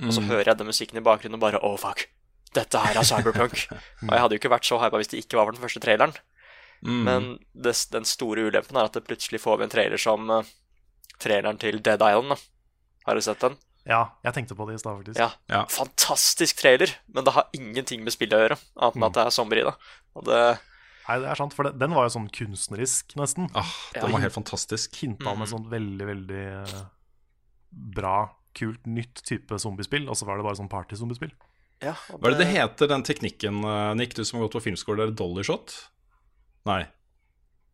[0.02, 2.06] Og så hører jeg den musikken i bakgrunnen og bare oh fuck,
[2.56, 3.66] dette her er Cyberpunk.
[4.06, 5.82] og jeg hadde jo ikke vært så hypa hvis det ikke var for den første
[5.84, 6.16] traileren.
[6.82, 10.30] mm, Men det, den store ulempen er at det plutselig får vi en trailer som
[10.32, 10.42] uh,
[11.22, 12.34] traileren til Dead Island.
[12.34, 12.40] Da.
[13.06, 13.56] Har du sett den?
[13.86, 15.20] Ja, jeg tenkte på det i stad, faktisk.
[15.20, 15.28] Ja.
[15.52, 15.60] Ja.
[15.70, 19.36] Fantastisk trailer, men det har ingenting med spillet å gjøre, annet enn at det er
[19.36, 19.76] sommer i det.
[20.18, 20.40] Og det
[21.06, 23.46] Nei, det er sant, for det, den var jo sånn kunstnerisk, nesten.
[23.54, 24.96] ah, Den var helt fantastisk.
[24.98, 26.80] Hinta om et sånt veldig, veldig eh,
[27.94, 28.16] bra,
[28.58, 31.30] kult, nytt type zombiespill, og så var det bare sånn party-zombiespill.
[31.84, 32.16] Ja, det...
[32.16, 35.04] Hva er det det heter, den teknikken, eh, Nick, du som har gått på filmskole?
[35.04, 35.74] Er det dolly shot?
[36.68, 36.84] Nei.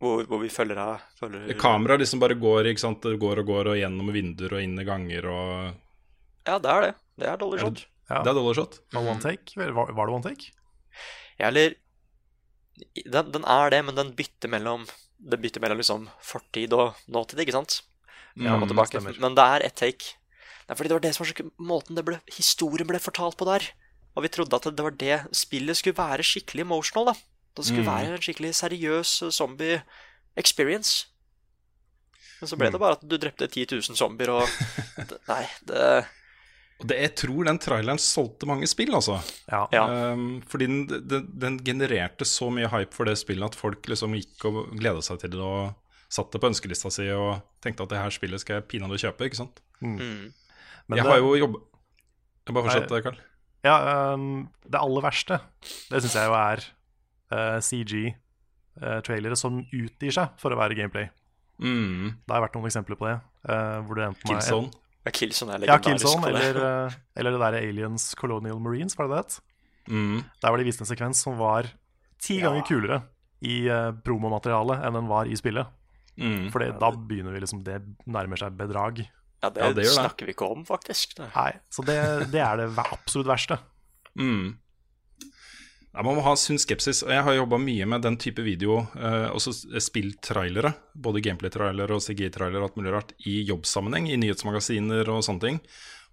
[0.03, 1.53] Hvor, hvor vi følger av følger...
[1.61, 3.05] Kameraet liksom bare går, ikke sant?
[3.07, 6.87] Det går og går og gjennom vinduer og inn i ganger og Ja, det er
[6.89, 6.93] det.
[7.23, 7.85] Det er Dolly Er Shot.
[8.11, 8.19] Ja.
[8.27, 8.81] Det er dolly shot?
[8.93, 9.55] Var one take?
[9.57, 10.51] Var, var det one take?
[11.39, 11.77] Ja, eller
[13.07, 14.89] den, den er det, men den bytter mellom
[15.23, 17.79] Den bytter mellom liksom fortid og nåtid, ikke sant?
[18.35, 18.57] Ja,
[18.89, 19.15] stemmer.
[19.23, 20.17] Men det er ett take.
[20.65, 23.37] Det er fordi det var det som var så måten det ble, historien ble fortalt
[23.39, 23.69] på der.
[24.17, 27.15] Og vi trodde at det var det spillet skulle være skikkelig emotional, da.
[27.57, 27.93] Det skulle Mm.
[27.93, 29.83] være en skikkelig seriøs uh, zombie
[30.37, 31.07] experience.
[32.41, 32.73] Men så ble Mm.
[32.73, 34.49] det bare at du drepte 10 000 zombier, og
[35.09, 36.07] det, Nei, det
[36.83, 39.21] Og det, jeg tror den traileren solgte mange spill, altså.
[39.49, 39.67] Ja.
[39.73, 39.85] Ja.
[40.13, 44.17] Um, fordi den, den, den genererte så mye hype for det spillet at folk liksom
[44.19, 45.75] gikk og gleda seg til det og
[46.11, 49.25] satte det på ønskelista si og tenkte at det her spillet skal jeg pinadø kjøpe,
[49.31, 49.61] ikke sant.
[49.81, 50.33] mm.
[50.89, 51.59] Men jeg det, har jo jobba
[52.51, 53.21] bare fortsett, Karl.
[53.65, 53.75] Ja,
[54.15, 55.39] um, det aller verste,
[55.91, 56.63] det syns jeg jo er
[57.33, 61.09] uh, CG-trailere som utgir seg for å være gameplay.
[61.63, 62.17] Mm.
[62.27, 63.19] Det har vært noen eksempler på det.
[63.47, 64.39] Uh, hvor det enten er-
[65.05, 65.79] Ja, Killzone er Ja.
[65.83, 69.41] Killzone, eller, eh, eller det der Aliens Colonial Marines, var det det het?
[69.91, 70.19] Mm.
[70.43, 71.67] Der var det vist en sekvens som var
[72.23, 73.03] ti ganger kulere
[73.43, 75.67] i uh, promomaterialet enn den var i spillet.
[76.17, 76.51] Mm.
[76.53, 79.01] For da begynner vi liksom Det nærmer seg bedrag.
[79.43, 80.31] Ja, det, Ja, det snakker det.
[80.33, 81.17] vi ikke om, faktisk.
[81.19, 81.29] Det.
[81.35, 81.99] Nei, Så det,
[82.33, 83.59] det er det absolutt verste.
[84.19, 84.53] Mm.
[85.93, 87.03] Ja, Man må ha sunn skepsis.
[87.05, 91.93] og Jeg har jobba mye med den type video, eh, også spilt trailere, både gameplay-trailere
[91.93, 95.61] og CGI-trailere og alt mulig rart, i jobbsammenheng, i nyhetsmagasiner og sånne ting.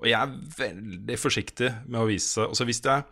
[0.01, 3.03] Og jeg er veldig forsiktig med å vise Altså hvis jeg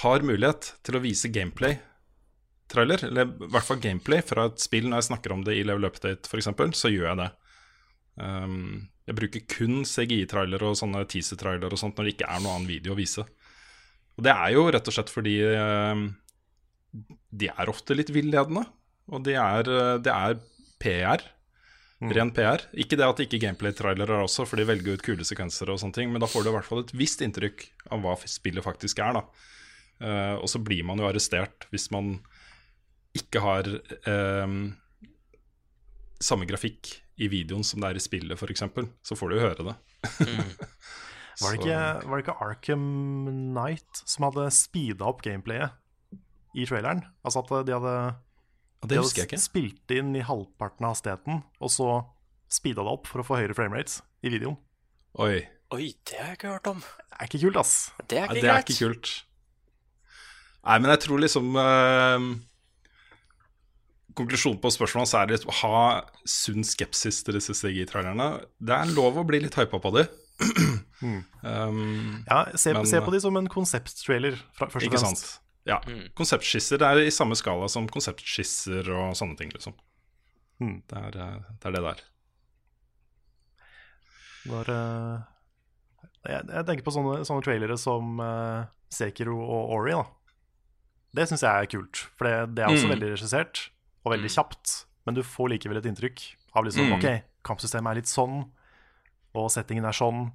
[0.00, 5.02] har mulighet til å vise gameplay-trailer, eller i hvert fall gameplay fra et spill når
[5.02, 7.30] jeg snakker om det i Level Update f.eks., så gjør jeg det.
[8.16, 12.56] Um, jeg bruker kun CGI-trailere og sånne teaser-trailere og sånt når det ikke er noe
[12.56, 13.26] annen video å vise.
[14.16, 16.08] Og det er jo rett og slett fordi um,
[17.30, 18.64] de er ofte litt villedende.
[19.12, 19.68] Og det er,
[20.02, 20.38] de er
[20.82, 21.22] PR.
[21.96, 22.64] Ren PR.
[22.76, 25.96] Ikke det at ikke gameplay-trailere er også, for de velger ut kule sekvenser og sånne
[25.96, 27.64] ting, men da får du i hvert fall et visst inntrykk
[27.94, 29.22] av hva spillet faktisk er, da.
[29.96, 32.18] Uh, og så blir man jo arrestert hvis man
[33.16, 34.56] ikke har eh,
[36.20, 38.64] samme grafikk i videoen som det er i spillet, f.eks.
[39.06, 39.76] Så får du jo høre det.
[41.36, 42.84] Var det, ikke, var det ikke Arkham
[43.28, 45.74] Knight som hadde speeda opp gameplayet
[46.56, 47.02] i traileren?
[47.28, 47.92] Altså at de hadde,
[48.88, 49.40] de hadde ikke.
[49.42, 51.90] spilt inn i halvparten av hastigheten, og så
[52.48, 54.56] speeda det opp for å få høyere framerates i videoen.
[55.20, 55.44] Oi.
[55.76, 56.80] Oi, det har jeg ikke hørt om.
[56.80, 57.76] Det er ikke kult, ass.
[58.06, 59.12] Det er ikke, ikke det er ikke kult.
[60.66, 62.30] Nei, men jeg tror liksom eh,
[64.16, 65.80] Konklusjonen på spørsmålet så er det å ha
[66.24, 68.28] sunn skepsis til disse CGI-trailerne.
[68.58, 70.06] Det er lov å bli litt hypa på de.
[71.02, 75.26] um, Ja, se, Men- se på de som en konsepttrailer, fra- først og ikke fremst.
[75.26, 75.42] sant?
[75.66, 75.80] Ja.
[76.16, 79.74] Konseptskisser det er i samme skala som konseptskisser og sånne ting, liksom.
[80.62, 80.76] Mm.
[80.88, 82.02] Det, er, eh, det er det der.
[84.46, 85.24] Når, uh,
[86.30, 88.64] jeg, jeg tenker på sånne, sånne trailere som uh,
[88.94, 89.96] Sekiro og Ori.
[89.96, 90.04] da
[91.18, 92.94] Det syns jeg er kult, for det, det er også Mm.
[92.94, 93.64] veldig regissert
[94.06, 94.84] og veldig kjapt.
[95.06, 96.22] Men du får likevel et inntrykk
[96.56, 96.96] av liksom, Mm.
[96.96, 97.06] ok,
[97.46, 98.44] kampsystemet er litt sånn,
[99.36, 100.30] og settingen er sånn.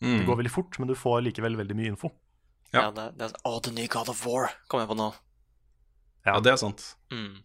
[0.00, 0.18] Mm.
[0.18, 2.10] Det går veldig fort, men du får likevel veldig mye info.
[2.72, 2.86] Ja.
[2.86, 5.10] Ja, det, det er, å, The New God of War kom jeg på nå.
[6.26, 6.84] Ja, det er sant.
[7.10, 7.42] Mm.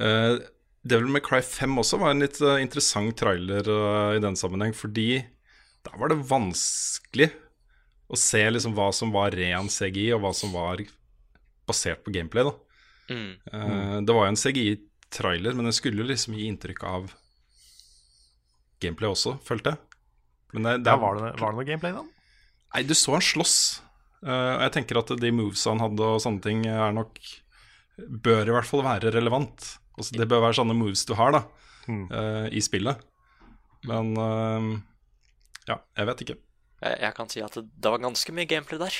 [0.00, 0.38] Uh,
[0.86, 4.72] Devil May Cry 5 også var en litt uh, interessant trailer uh, i den sammenheng,
[4.76, 5.20] fordi
[5.84, 7.30] der var det vanskelig
[8.10, 10.80] å se liksom hva som var ren CGI, og hva som var
[11.68, 12.46] basert på gameplay.
[12.48, 12.54] da.
[13.10, 13.32] Mm.
[13.52, 17.10] Eh, Det var jo en CGI-trailer, men den skulle jo liksom gi inntrykk av
[18.80, 20.00] gameplay også, følte jeg.
[20.54, 22.04] Men det, det Ja, var, det, var det noe gameplay, da?
[22.74, 23.56] Nei, du så han slåss.
[24.24, 27.18] Eh, og jeg tenker at de moves han hadde og sånne ting, er nok
[28.00, 29.66] Bør i hvert fall være relevant.
[29.98, 31.42] Altså, det bør være sånne moves du har da
[31.90, 32.06] Mm.
[32.12, 33.00] uh, i spillet.
[33.88, 34.78] Men uh,
[35.66, 36.36] ja, jeg vet ikke.
[36.84, 38.96] Jeg, jeg kan si at det, det var ganske mye gameplay der.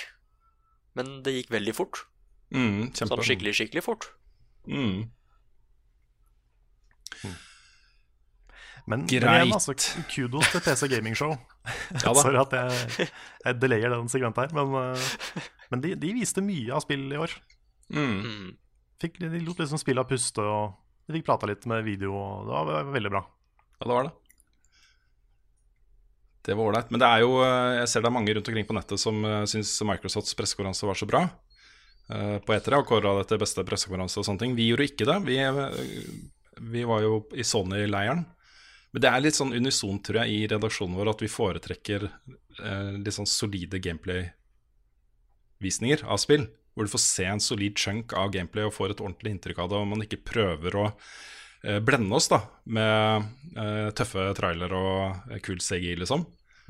[0.98, 2.00] Men det gikk veldig fort.
[2.50, 2.90] Mm.
[2.96, 4.10] Sånn skikkelig, skikkelig fort.
[4.66, 5.08] Mm.
[7.20, 7.36] Mm.
[8.90, 9.24] men Greit.
[9.24, 9.74] igjen, altså,
[10.10, 11.36] kudos til PC Gaming Show.
[12.04, 12.14] Ja.
[12.16, 13.08] Sorry at jeg,
[13.44, 17.18] jeg delayer den segmentet her, men, eh, men de, de viste mye av spill i
[17.20, 17.34] år.
[17.92, 18.16] Mm.
[18.24, 18.48] Mm.
[19.02, 22.64] Fikk, de lot liksom spillet puste, og de fikk prata litt med video, og det
[22.70, 23.22] var veldig bra.
[23.80, 24.16] Ja, det var det.
[26.42, 26.90] Det var ålreit.
[26.90, 29.18] Men det er jo, eh, jeg ser det er mange rundt omkring på nettet som
[29.26, 31.26] uh, syns Microsofts pressekonferanse var så bra.
[32.10, 34.52] Eh, på E3 og kåra det til beste pressekonferanse og sånne ting.
[34.58, 35.18] Vi gjorde ikke det.
[35.28, 35.58] Vi, eh,
[36.74, 38.22] vi var jo i Sony-leiren.
[38.90, 42.90] Men det er litt sånn unisont, tror jeg, i redaksjonen vår at vi foretrekker eh,
[42.98, 46.44] litt sånn solide gameplay-visninger av spill.
[46.74, 49.68] Hvor du får se en solid chunk av gameplay og får et ordentlig inntrykk av
[49.70, 52.40] det, og man ikke prøver å eh, blende oss da
[52.70, 52.94] med
[53.54, 54.96] eh, tøffe trailer og
[55.30, 56.20] eh, kul CGI, liksom.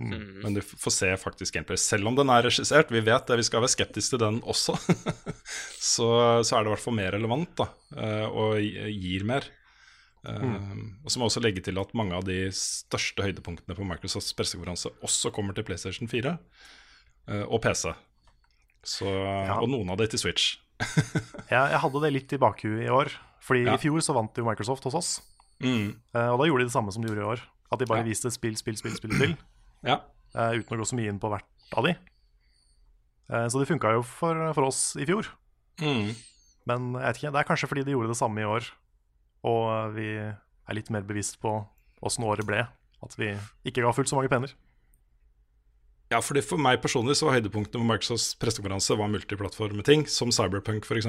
[0.00, 1.76] Men du får se faktisk gameplay.
[1.80, 4.76] Selv om den er regissert, vi vet det, vi skal være skeptiske til den også,
[5.92, 6.08] så,
[6.46, 9.44] så er det i hvert fall mer relevant da, eh, og gir mer.
[10.20, 11.00] Mm.
[11.04, 14.34] Og så må jeg også legge til at mange av de største høydepunktene på Microsofts
[14.36, 17.88] pressekonferanse også kommer til PlayStation 4 eh, og PC.
[18.84, 20.54] Så, Og noen av det til Switch.
[21.50, 23.10] Jeg, jeg hadde det litt i bakhuet i år,
[23.44, 23.74] fordi Ja.
[23.76, 25.10] i fjor så vant jo Microsoft hos oss.
[25.60, 25.90] Mm.
[26.14, 27.42] Eh, og da gjorde de det samme som de gjorde i år.
[27.72, 28.08] At de bare Ja.
[28.08, 29.34] viste spill, spill, spill, spill, spill
[29.86, 30.00] Ja.
[30.34, 31.96] Uh, uten å gå så mye inn på hvert av de.
[33.30, 35.30] Uh, så det funka jo for, for oss i fjor.
[35.82, 36.12] Mm.
[36.68, 38.66] Men jeg vet ikke, det er kanskje fordi de gjorde det samme i år,
[39.48, 41.54] og vi er litt mer bevisst på
[42.04, 42.64] åssen året ble.
[43.00, 43.32] At vi
[43.66, 44.52] ikke ga fullt så mange penner.
[46.10, 50.88] Ja, fordi For meg personlig så var høydepunktet med Microsofts pressekonferanse var multiplattformting, som Cyberpunk
[50.88, 51.08] f.eks.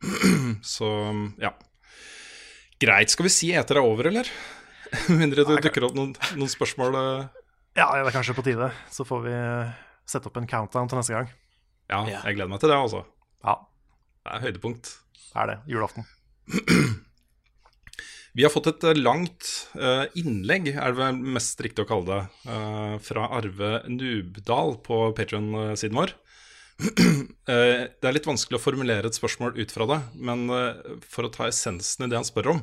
[0.74, 0.90] så
[1.40, 1.52] ja.
[2.80, 3.12] Greit.
[3.12, 4.30] Skal vi si eter er over, eller?
[5.20, 6.96] Mindre det dukker opp noen, noen spørsmål.
[7.74, 7.80] Eh.
[7.80, 8.70] Ja, det er kanskje på tide.
[8.90, 9.34] Så får vi
[10.06, 11.30] sette opp en countdown til neste gang.
[11.90, 13.04] Ja, jeg gleder meg til det, altså.
[13.44, 13.58] Ja,
[14.24, 14.94] Det er høydepunkt.
[15.34, 15.58] det er det.
[15.68, 16.04] Julaften.
[18.34, 19.46] Vi har fått et eh, langt
[19.78, 24.96] eh, innlegg, er det vel mest riktig å kalle det, eh, fra Arve Nubdal på
[25.14, 26.14] Patreon-siden vår.
[27.44, 31.28] Eh, det er litt vanskelig å formulere et spørsmål ut fra det, men eh, for
[31.28, 32.62] å ta essensen i det han spør om,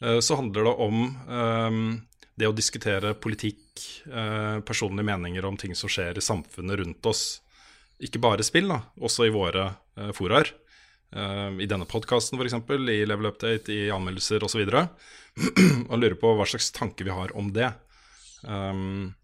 [0.00, 1.78] eh, så handler det om eh,
[2.34, 3.80] det å diskutere politikk,
[4.10, 7.24] eh, personlige meninger om ting som skjer i samfunnet rundt oss.
[8.02, 10.50] Ikke bare spill, da, også i våre eh, foraer.
[11.14, 12.56] Eh, I denne podkasten f.eks.,
[12.90, 14.64] i Level Update, i anmeldelser osv.
[15.90, 17.70] Og lurer på hva slags tanke vi har om det.
[18.42, 19.14] Um,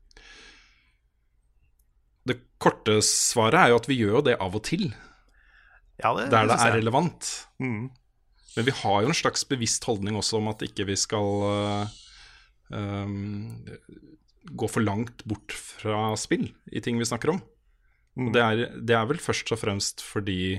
[2.24, 4.92] det korte svaret er jo at vi gjør jo det av og til,
[6.00, 7.26] Ja, det, der det er relevant.
[7.60, 7.90] Mm.
[8.56, 11.98] Men vi har jo en slags bevisst holdning også om at ikke vi skal øh,
[12.74, 13.64] øhm,
[14.50, 17.42] gå for langt bort fra spill i ting vi snakker om.
[18.20, 20.58] Og det er, det er vel først og fremst fordi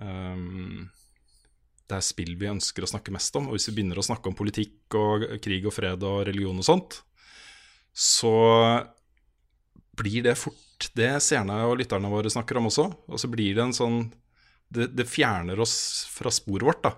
[0.00, 0.88] um,
[1.88, 3.48] det er spill vi ønsker å snakke mest om.
[3.48, 6.66] Og hvis vi begynner å snakke om politikk og krig og fred og religion og
[6.66, 7.00] sånt,
[7.92, 8.32] så
[9.98, 12.86] blir det fort det seerne og lytterne våre snakker om også.
[13.08, 14.00] Og så blir det en sånn
[14.68, 16.90] Det, det fjerner oss fra sporet vårt, da.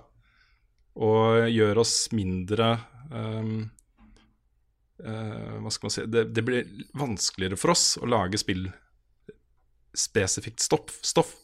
[1.07, 2.73] Og gjør oss mindre
[3.15, 3.53] eh,
[5.01, 8.67] Hva skal man si det, det blir vanskeligere for oss å lage spill
[9.97, 11.35] spesifikt stoff, stoff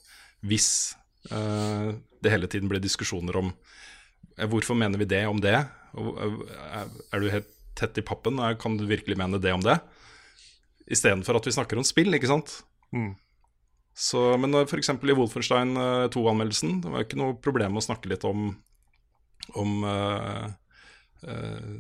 [0.46, 0.94] hvis
[1.30, 3.52] eh, det hele tiden blir diskusjoner om
[4.36, 5.56] eh, hvorfor mener vi det om det?
[5.96, 8.38] Eh, er du helt tett i pappen?
[8.38, 9.78] Eh, Kan du virkelig mene det om det?
[10.86, 12.60] Istedenfor at vi snakker om spill, ikke sant?
[12.94, 13.16] Mm.
[13.96, 14.92] Så, men f.eks.
[14.92, 15.72] i Wolfenstein
[16.12, 18.50] 2-anmeldelsen, det var ikke noe problem å snakke litt om,
[19.56, 20.44] om eh,
[21.24, 21.70] eh,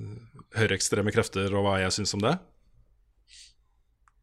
[0.56, 2.36] høyreekstreme krefter og hva jeg syns om det.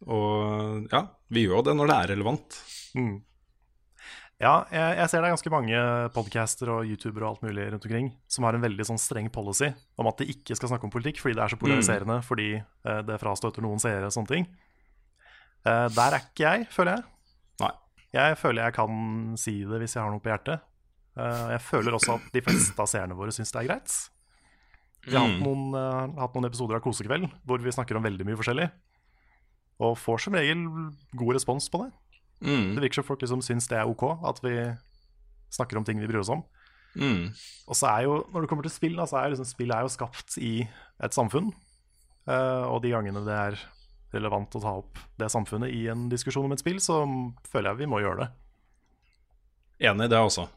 [0.03, 2.57] Og ja, vi gjør jo det når det er relevant.
[2.97, 3.21] Mm.
[4.43, 5.81] Ja, jeg, jeg ser det er ganske mange
[6.15, 9.69] podcaster og youtubere og alt mulig rundt omkring som har en veldig sånn streng policy
[10.01, 12.99] om at de ikke skal snakke om politikk fordi det er så polariserende, fordi uh,
[13.07, 14.49] det frastøter noen seere og sånne ting.
[15.63, 17.07] Uh, der er ikke jeg, føler jeg.
[17.63, 17.71] Nei.
[18.17, 18.99] Jeg føler jeg kan
[19.39, 20.65] si det hvis jeg har noe på hjertet.
[21.15, 23.95] Uh, jeg føler også at de fleste av seerne våre syns det er greit.
[25.05, 28.25] Vi har hatt noen, uh, hatt noen episoder av Kosekveld hvor vi snakker om veldig
[28.27, 28.69] mye forskjellig,
[29.83, 30.61] og får som regel
[31.19, 31.91] god respons på det.
[32.43, 34.55] Mm, Det virker som folk liksom syns det er ok at vi
[35.53, 36.43] snakker om ting vi bryr oss om.
[36.95, 37.33] mm,
[37.67, 39.81] Og så er jo, når det kommer til spill, da, så er liksom, spill er
[39.85, 40.67] jo skapt i
[41.03, 41.51] et samfunn.
[42.27, 43.59] Uh, og de gangene det er
[44.13, 47.01] relevant å ta opp det samfunnet i en diskusjon om et spill, så
[47.49, 48.29] føler jeg vi må gjøre det.
[49.89, 50.47] enig i det også.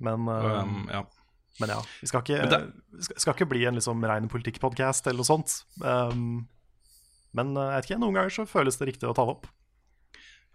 [0.00, 1.02] Men, uh, Um, ja.
[1.60, 5.28] Men ja, vi skal ikke, det- skal, ikke bli en liksom rein politikkpodkast eller noe
[5.28, 5.56] sånt.
[5.82, 6.46] Um,
[7.36, 9.50] men eh, jeg vet ikke, noen ganger så føles det riktig å ta det opp.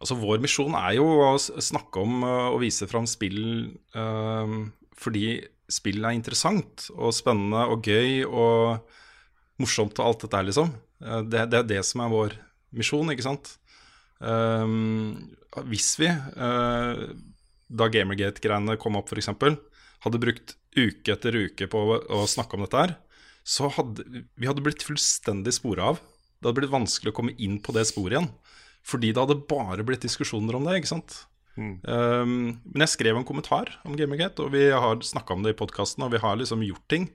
[0.02, 3.38] Altså, vår misjon er jo å snakke om uh, og vise fram spill
[3.96, 4.66] um,
[5.00, 5.38] fordi
[5.72, 8.92] spill er interessant og spennende og gøy og
[9.62, 10.74] morsomt og alt dette her, liksom.
[11.00, 12.36] Uh, det, det er det som er vår
[12.76, 13.54] misjon, ikke sant.
[14.20, 15.16] Um,
[15.72, 17.06] hvis vi, uh,
[17.72, 19.32] da Gamergate-greiene kom opp f.eks.,
[20.06, 22.96] hadde brukt uke etter uke på å, å snakke om dette her,
[23.46, 26.02] så hadde vi hadde blitt fullstendig spora av.
[26.40, 28.32] Det hadde blitt vanskelig å komme inn på det sporet igjen.
[28.86, 31.24] Fordi det hadde bare blitt diskusjoner om det, ikke sant.
[31.56, 35.58] Um, men jeg skrev en kommentar om Gamergate, og vi har snakka om det i
[35.58, 37.08] podkasten, og vi har liksom gjort ting.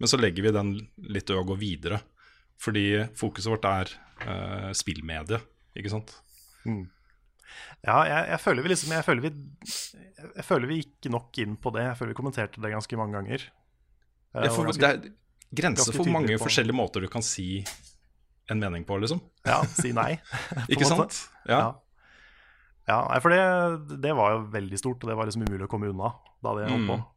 [0.00, 0.72] Men så legger vi den
[1.14, 2.00] litt død og går videre.
[2.62, 2.86] Fordi
[3.18, 3.92] fokuset vårt er
[4.24, 5.42] uh, spillmedie,
[5.78, 6.14] ikke sant.
[7.82, 9.30] Ja, jeg, jeg føler vi liksom jeg føler vi,
[10.36, 11.82] jeg føler vi gikk nok inn på det.
[11.88, 13.46] Jeg føler vi kommenterte det ganske mange ganger.
[14.32, 17.64] Det er, for, ganske- det er grenser for mange på- forskjellige måter du kan si
[18.50, 19.20] en mening på, liksom.
[19.46, 20.16] Ja, si nei.
[20.72, 21.18] Ikke sant?
[21.48, 21.74] Ja.
[22.88, 23.00] Ja.
[23.22, 26.10] For det, det var jo veldig stort, og det var liksom umulig å komme unna
[26.42, 26.96] da det holdt på.
[26.98, 27.08] Mm.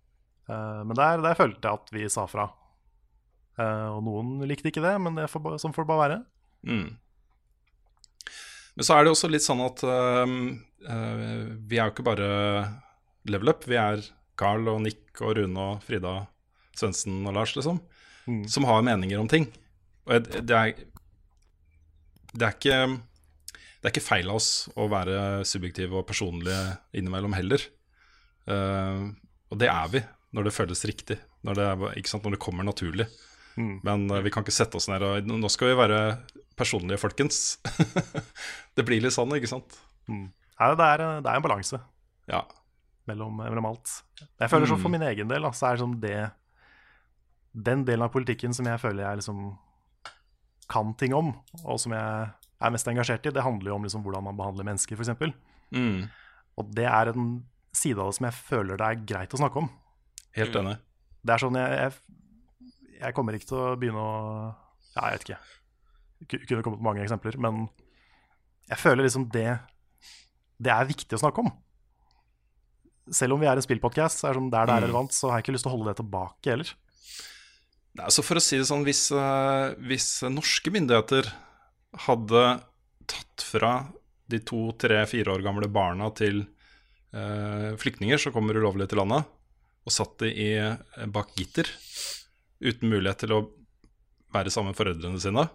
[0.54, 2.46] Eh, men der, der følte jeg at vi sa fra.
[3.58, 6.20] Eh, og noen likte ikke det, men det får, sånn får det bare være.
[6.70, 6.88] Mm.
[8.76, 12.30] Men så er det også litt sånn at uh, uh, vi er jo ikke bare
[13.32, 13.64] level up.
[13.70, 14.04] Vi er
[14.40, 16.18] Carl og Nick og Rune og Frida
[16.76, 17.80] Svendsen og Lars, liksom.
[18.28, 18.44] Mm.
[18.52, 19.48] Som har meninger om ting.
[20.06, 20.74] Og det er
[22.36, 22.80] Det er ikke
[23.80, 27.62] Det er ikke feil av oss å være subjektive og personlige innimellom heller.
[28.50, 29.14] Uh,
[29.54, 30.02] og det er vi
[30.36, 31.20] når det føles riktig.
[31.46, 32.18] Når det, er?
[32.18, 33.06] Når det kommer naturlig.
[33.56, 33.80] Mm.
[33.86, 36.00] Men uh, vi kan ikke sette oss ned og Nå skal vi være
[36.56, 37.58] personlige, folkens.
[38.76, 39.76] det blir litt sånn, ikke sant?
[40.08, 41.80] Nei, det, er, det er en balanse
[42.32, 42.44] Ja.
[43.10, 43.92] mellom, mellom alt.
[44.40, 44.86] Jeg føler sånn Mm.
[44.86, 46.18] For min egen del så er det sånn det
[47.56, 49.44] den delen av politikken som jeg føler jeg liksom
[50.68, 51.30] kan ting om,
[51.64, 52.32] og som jeg
[52.66, 55.36] er mest engasjert i, det handler jo om liksom hvordan man behandler mennesker, f.eks.
[55.76, 56.08] Mm.
[56.58, 57.30] Og det er en
[57.76, 59.70] side av det som jeg føler det er greit å snakke om.
[60.36, 60.78] Helt enig.
[61.26, 64.16] Det er sånn jeg, jeg, jeg kommer ikke til å begynne å
[64.96, 65.40] Ja, jeg vet ikke.
[66.24, 67.66] Ku- Kunne kommet på mange eksempler, men
[68.72, 69.60] jeg føler liksom det
[70.58, 71.50] det er viktig å snakke om.
[73.12, 75.28] Selv om vi er en spillpodkast, så er det sånn der det er relevant, så
[75.30, 76.70] har jeg ikke lyst til å holde det tilbake heller.
[78.00, 81.28] Nei, så for å si det sånn, hvis, eh, hvis norske myndigheter
[82.08, 82.42] hadde
[83.12, 83.74] tatt fra
[84.32, 86.42] de to, tre, fire år gamle barna til
[87.14, 89.28] eh, flyktninger som kommer ulovlig til landet,
[89.86, 91.70] og satt de i, eh, bak gitter
[92.64, 93.44] uten mulighet til å
[94.34, 95.46] være sammen med foreldrene sine,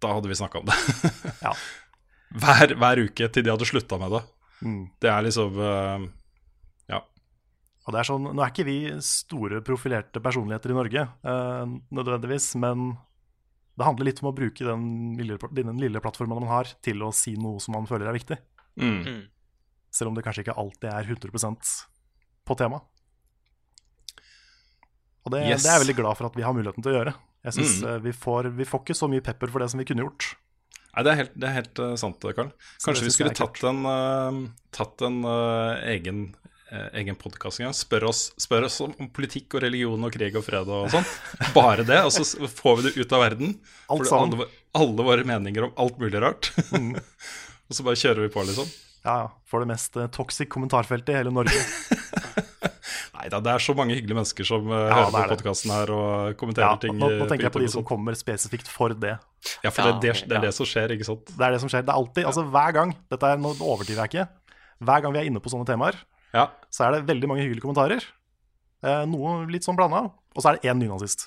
[0.00, 0.76] da hadde vi snakka om det.
[1.46, 1.52] Ja.
[2.40, 4.22] hver, hver uke til de hadde slutta med det.
[4.64, 4.80] Mm.
[5.00, 6.04] Det er liksom uh,
[6.90, 7.00] Ja.
[7.86, 11.64] Og det er sånn, Nå er ikke vi store profilerte personligheter i Norge, uh,
[11.96, 12.90] nødvendigvis, men
[13.80, 14.82] det handler litt om å bruke den
[15.16, 18.36] lille, den lille plattformen man har, til å si noe som man føler er viktig.
[18.76, 18.98] Mm.
[19.06, 19.22] Mm.
[19.90, 21.70] Selv om det kanskje ikke alltid er 100%
[22.46, 22.82] på tema.
[25.24, 25.62] Og det, Yes.
[25.64, 27.14] det er jeg veldig glad for at vi har muligheten til å gjøre.
[27.46, 27.88] Jeg synes Mm.
[27.88, 30.34] eh, vi, får, vi får ikke så mye pepper for det som vi kunne gjort.
[30.90, 32.50] Nei, det er helt, det er helt eh, sant, Karl.
[32.84, 34.40] Kanskje vi skulle tatt en, uh,
[34.74, 36.34] tatt en uh, egen,
[36.92, 37.76] egen podkast en gang.
[37.78, 41.06] Spør oss, spør oss om, politikk og religion og krig og fred og sånn.
[41.56, 43.56] Bare det, og så får vi det ut av verden.
[43.88, 44.36] Alt sammen.
[44.36, 44.50] alle,
[44.82, 46.52] alle våre meninger om alt mulig rart.
[47.70, 48.68] og så bare kjører vi på, liksom.
[49.06, 49.28] Ja, ja.
[49.50, 51.56] For det mest eh, toxic kommentarfeltet i hele Norge.
[53.20, 55.72] Nei da, det er så mange hyggelige mennesker som uh, Ja, hører er på podkasten
[55.74, 56.94] her og kommenterer Ja, ting.
[56.96, 59.16] nå, nå tenker jeg på de som kommer spesifikt for det.
[59.60, 60.44] Ja, for Ja, det, det, det er ja.
[60.48, 61.28] det som skjer, ikke sant?
[61.36, 61.84] Det er det som skjer.
[61.84, 64.54] Det er alltid, altså hver gang, dette er, nå overdriver jeg ikke,
[64.88, 65.98] hver gang vi er inne på sånne temaer,
[66.32, 66.46] Ja.
[66.72, 68.06] så er det veldig mange hyggelige kommentarer.
[68.80, 70.06] Eh, noe litt sånn blanda.
[70.32, 71.26] Og så er det én nynazist.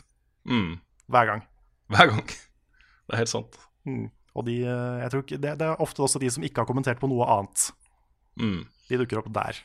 [0.49, 0.79] Mm.
[1.13, 1.45] Hver gang.
[1.93, 2.23] Hver gang.
[3.05, 3.57] Det er helt sant.
[3.85, 4.07] Mm.
[4.33, 6.69] Og de, eh, jeg tror ikke, det, det er ofte også de som ikke har
[6.69, 7.67] kommentert på noe annet.
[8.39, 8.61] Mm.
[8.89, 9.59] De dukker opp der.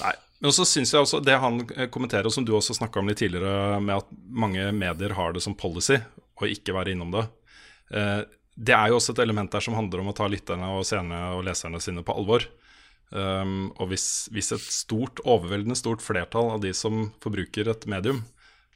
[0.00, 3.10] Nei, men så synes jeg også Det han eh, kommenterer, som du også snakka om
[3.10, 5.98] litt tidligere, med at mange medier har det som policy
[6.38, 7.24] å ikke være innom det,
[7.94, 8.22] eh,
[8.58, 11.18] det er jo også et element der som handler om å ta lytterne og seerne
[11.36, 12.46] og leserne sine på alvor.
[13.08, 18.18] Um, og hvis, hvis et stort, overveldende stort flertall av de som forbruker et medium,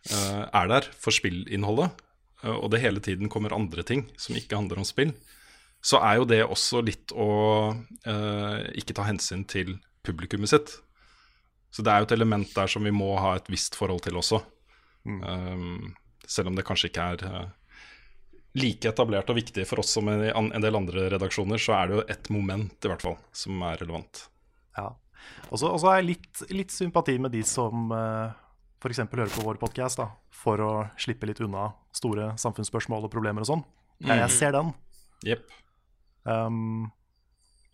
[0.06, 1.98] eh, er der for spillinnholdet,
[2.46, 5.10] og det hele tiden kommer andre ting som ikke handler om spill,
[5.82, 7.26] så er jo det også litt å
[8.78, 10.72] ikke ta hensyn til publikummet sitt.
[11.72, 14.18] Så det er jo et element der som vi må ha et visst forhold til
[14.20, 14.42] også.
[15.08, 15.94] Um,
[16.28, 17.78] selv om det kanskje ikke er uh,
[18.60, 21.96] like etablert og viktig for oss som i en del andre redaksjoner, så er det
[21.96, 24.26] jo et moment i hvert fall som er relevant.
[24.76, 24.90] Ja.
[25.50, 28.34] Og så har jeg litt, litt sympati med de som uh,
[28.82, 29.04] f.eks.
[29.06, 30.02] hører på vår podkast
[30.34, 33.64] for å slippe litt unna store samfunnsspørsmål og problemer og sånn.
[34.02, 34.72] Jeg, jeg ser den.
[35.28, 35.56] Yep.
[36.26, 36.90] Um,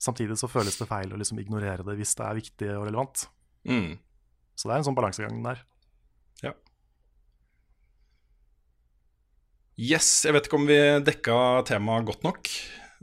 [0.00, 3.24] samtidig så føles det feil å liksom ignorere det hvis det er viktig og relevant.
[3.66, 3.98] Mm.
[4.58, 5.60] Så det er en sånn balansegang der.
[6.44, 6.52] Ja.
[9.78, 11.36] Yes, jeg vet ikke om vi dekka
[11.68, 12.48] temaet godt nok,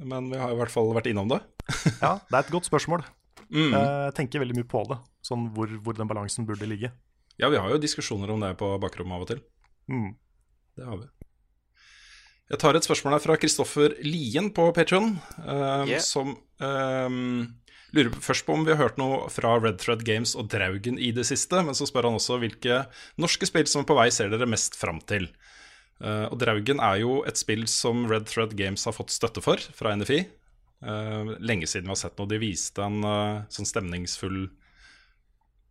[0.03, 1.41] men vi har i hvert fall vært innom det.
[2.03, 3.05] Ja, det er et godt spørsmål.
[3.49, 3.71] Mm.
[3.73, 6.91] Eh, Jeg tenker veldig mye på det, sånn hvor, hvor den balansen burde ligge.
[7.39, 9.41] Ja, vi har jo diskusjoner om det på bakrommet av og til.
[9.91, 10.11] Mm.
[10.75, 11.07] Det har vi.
[12.51, 15.97] Jeg tar et spørsmål her fra Kristoffer Lien på Patreon Yeah.
[16.05, 17.55] som ehm,
[17.95, 21.11] lurer først på om vi har hørt noe fra Red Thread Games og Draugen i
[21.15, 22.83] det siste, men så spør han også hvilke
[23.21, 25.29] norske spill som er på vei ser dere mest fram til.
[26.03, 29.61] Uh, og Draugen er jo et spill som Red Thread Games har fått støtte for
[29.77, 30.25] fra NFI.
[30.83, 32.29] Uh, lenge siden vi har sett noe.
[32.29, 34.43] De viste en uh, sånn stemningsfull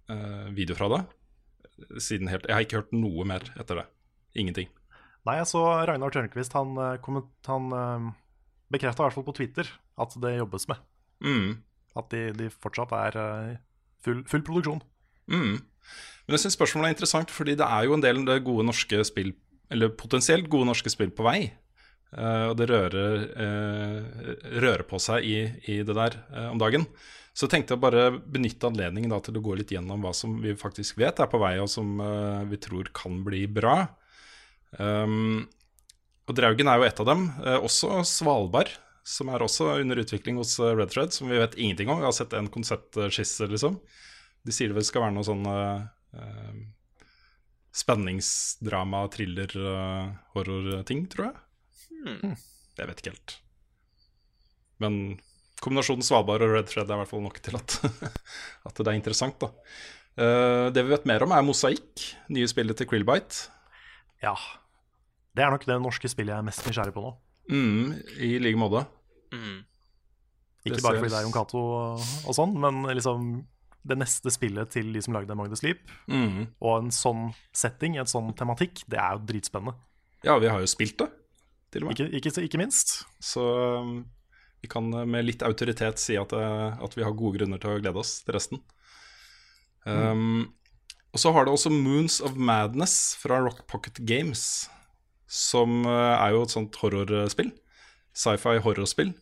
[0.08, 1.02] eh, video fra det.
[2.02, 3.84] Siden helt, jeg har ikke hørt noe mer etter det.
[4.38, 4.68] Ingenting.
[5.24, 8.10] Nei, jeg så Ragnar Tørnquist, han, eh, han
[8.72, 9.70] bekrefta i hvert fall på Twitter
[10.00, 10.82] at det jobbes med.
[11.24, 11.48] Mm.
[11.98, 13.56] At de, de fortsatt er eh,
[14.04, 14.82] full, full produksjon.
[15.30, 15.58] Mm.
[16.24, 19.34] Men jeg syns spørsmålet er interessant, fordi det er jo en del gode norske spill,
[19.72, 21.38] eller potensielt gode norske spill på vei.
[22.14, 24.32] Uh, og det rører, uh,
[24.62, 26.86] rører på seg i, i det der uh, om dagen.
[27.34, 30.36] Så jeg tenkte å bare benytte anledningen da, til å gå litt gjennom hva som
[30.38, 31.98] vi faktisk vet er på vei, og som
[32.46, 33.88] vi tror kan bli bra.
[34.78, 35.42] Um,
[36.30, 37.24] og Draugen er jo et av dem.
[37.66, 38.70] Også Svalbard,
[39.04, 42.00] som er også under utvikling hos eh, Red Thread, som vi vet ingenting om.
[42.00, 43.76] Vi har sett en konseptskisse, liksom.
[44.44, 46.56] De sier det vel skal være noe sånn eh,
[47.74, 51.40] spenningsdrama, thriller, uh, horror-ting, tror jeg.
[52.04, 52.36] Hmm.
[52.78, 53.34] Jeg vet ikke helt.
[54.82, 54.98] Men
[55.64, 57.76] kombinasjonen Svalbard og Red Thread er i hvert fall nok til at,
[58.68, 59.50] at det er interessant, da.
[60.14, 63.48] Uh, det vi vet mer om, er Mosaikk, nye spillet til Krillbite.
[64.22, 64.36] Ja.
[65.34, 67.10] Det er nok det norske spillet jeg er mest nysgjerrig på nå.
[67.50, 68.86] Mm, I like måte.
[69.34, 69.64] Mm.
[70.64, 73.26] Ikke bare fordi det er Jon Cato og, og sånn, men liksom
[73.84, 76.46] det neste spillet til de som lagde Among the Sleep, Mm.
[76.64, 79.74] og en sånn setting, en sånn tematikk, det er jo dritspennende.
[80.24, 81.10] Ja, vi har jo spilt det,
[81.70, 82.00] til og med.
[82.00, 83.02] Ikke, ikke, ikke minst.
[83.20, 83.44] Så
[83.84, 84.06] um,
[84.64, 87.74] Vi kan eh, med litt autoritet si at, eh, at vi har gode grunner til
[87.74, 88.62] å glede oss til resten.
[89.84, 90.54] Um,
[91.12, 94.70] og så har det også Moons of Madness fra Rock Pocket Games,
[95.26, 97.52] som eh, er jo et sånt horrorspill.
[98.14, 99.14] Sci-fi horrorspill.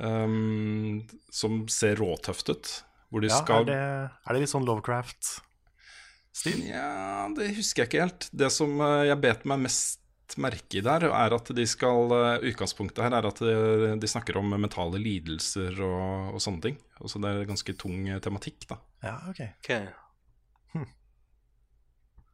[0.00, 1.02] Um,
[1.34, 2.70] som ser råtøft ut.
[3.10, 3.80] Hvor de Ja, skal er, det,
[4.24, 6.62] er det litt sånn Lovecraft-stil?
[6.70, 8.28] Ja, det husker jeg ikke helt.
[8.32, 9.98] Det som eh, jeg bet meg mest
[10.40, 14.38] merke i der, er at de skal eh, Utgangspunktet her er at de, de snakker
[14.40, 16.78] om mentale lidelser og, og sånne ting.
[17.04, 18.78] Så det er ganske tung tematikk, da.
[19.04, 19.42] Ja, ok.
[19.58, 19.72] Ok.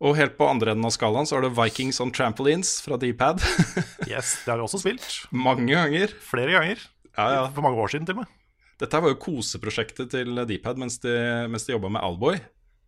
[0.05, 3.41] Og helt på andre enden av skalaen så har du Vikings on Trampolines fra D-pad.
[4.11, 5.07] Yes, det har vi også spilt.
[5.33, 6.13] Mange ganger.
[6.23, 6.83] Flere ganger.
[7.17, 7.47] Ja, ja.
[7.55, 8.35] For mange år siden, til og med.
[8.77, 11.15] Dette var jo koseprosjektet til D-pad mens de,
[11.49, 12.37] mens de jobba med Alboy.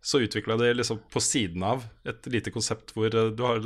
[0.04, 3.64] Så utvikla de liksom på siden av et lite konsept hvor eh, du har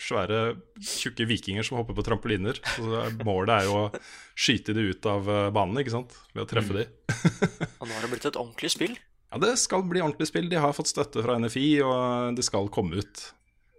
[0.00, 0.42] svære,
[0.82, 2.60] tjukke vikinger som hopper på trampoliner.
[2.76, 3.88] Så målet er jo å
[4.36, 6.14] skyte de ut av eh, banen, ikke sant?
[6.34, 6.86] Ved å treffe de.
[7.80, 8.96] Og nå har det blitt et ordentlig spill.
[9.34, 10.46] Ja, det skal bli ordentlig spill.
[10.46, 13.22] De har fått støtte fra NFI, og det skal komme ut.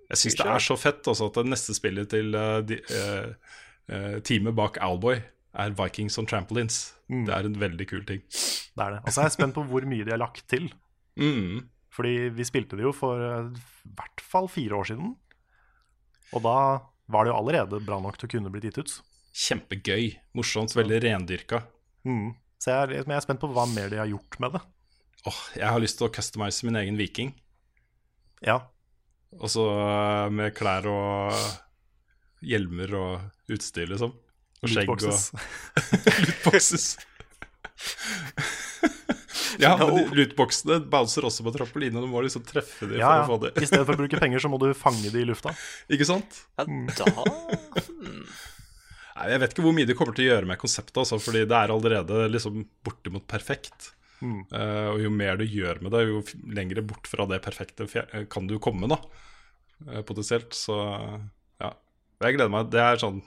[0.10, 3.56] Jeg syns det er så fett også at det neste spillet til uh, de, uh,
[3.88, 5.16] uh, teamet bak Alboy
[5.56, 6.82] er Vikings on Trampolines.
[7.08, 8.20] Det er en veldig kul ting.
[8.28, 9.00] Det er det.
[9.06, 10.68] Og så er jeg spent på hvor mye de har lagt til.
[11.16, 11.70] Mm.
[11.96, 15.16] Fordi vi spilte det jo for i hvert fall fire år siden.
[16.36, 16.58] Og da
[17.08, 18.98] var det jo allerede bra nok til å kunne blitt gitt ut.
[19.46, 20.18] Kjempegøy.
[20.36, 20.76] Morsomt.
[20.76, 21.64] Veldig rendyrka.
[22.04, 22.34] Mm.
[22.60, 24.66] Så jeg er, jeg er spent på hva mer de har gjort med det.
[25.26, 27.34] Åh, jeg har lyst til å customize min egen viking.
[28.46, 28.60] Ja,
[29.40, 31.34] Og så eh, med klær og
[32.46, 34.14] hjelmer og utstyr, liksom.
[34.62, 36.86] Og skjegg og Lootboxes.
[39.60, 43.24] Ja, men lootboxene bouncer også på trampoline, og du må liksom treffe dem Ja, for
[43.24, 43.54] å få det.
[43.64, 45.54] I stedet for å bruke penger, så må du fange dem i lufta.
[45.94, 46.42] Ikke sant?
[46.60, 47.26] Ja, da
[49.16, 51.46] Nei, Jeg vet ikke hvor mye det kommer til å gjøre med konseptet, altså, fordi
[51.48, 53.94] det er allerede liksom bortimot perfekt.
[54.24, 56.22] Eh, og jo mer du gjør med det, jo
[56.56, 59.00] lengre bort fra det perfekte eh, kan du komme, da.
[59.86, 60.56] Uh, potensielt.
[60.56, 60.76] Så
[61.60, 61.74] ja.
[62.24, 62.72] Jeg gleder meg.
[62.72, 63.20] Det er sånn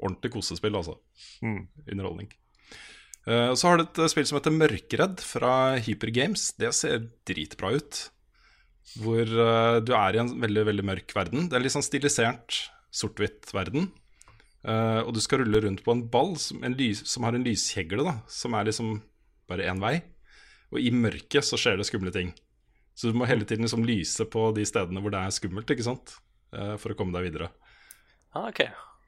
[0.00, 0.96] ordentlig kosespill, altså.
[1.44, 1.66] Mm.
[1.84, 2.32] Underholdning.
[3.24, 6.52] Uh, så har du et spill som heter Mørkeredd fra Hypergames.
[6.60, 8.06] Det ser dritbra ut.
[9.00, 11.46] Hvor du er i en veldig veldig mørk verden.
[11.48, 12.58] Det er litt sånn stilisert
[12.94, 13.88] sort-hvitt-verden.
[14.64, 17.44] Uh, og du skal rulle rundt på en ball som, en lys, som har en
[17.44, 18.96] lyskjegle, da, som er liksom
[19.50, 19.98] bare én vei.
[20.74, 22.32] Og i mørket så skjer det skumle ting.
[22.98, 25.86] Så du må hele tiden liksom lyse på de stedene hvor det er skummelt, ikke
[25.86, 26.16] sant?
[26.54, 27.48] Eh, for å komme deg videre.
[28.34, 28.60] ah, Ok.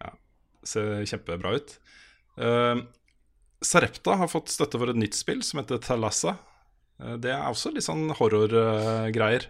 [0.03, 0.13] Ja,
[0.67, 1.77] Ser kjempebra ut.
[2.37, 2.83] Uh,
[3.65, 6.35] Sarepta har fått støtte for et nytt spill som heter Thalassa.
[7.01, 9.47] Uh, det er også litt sånn horrorgreier.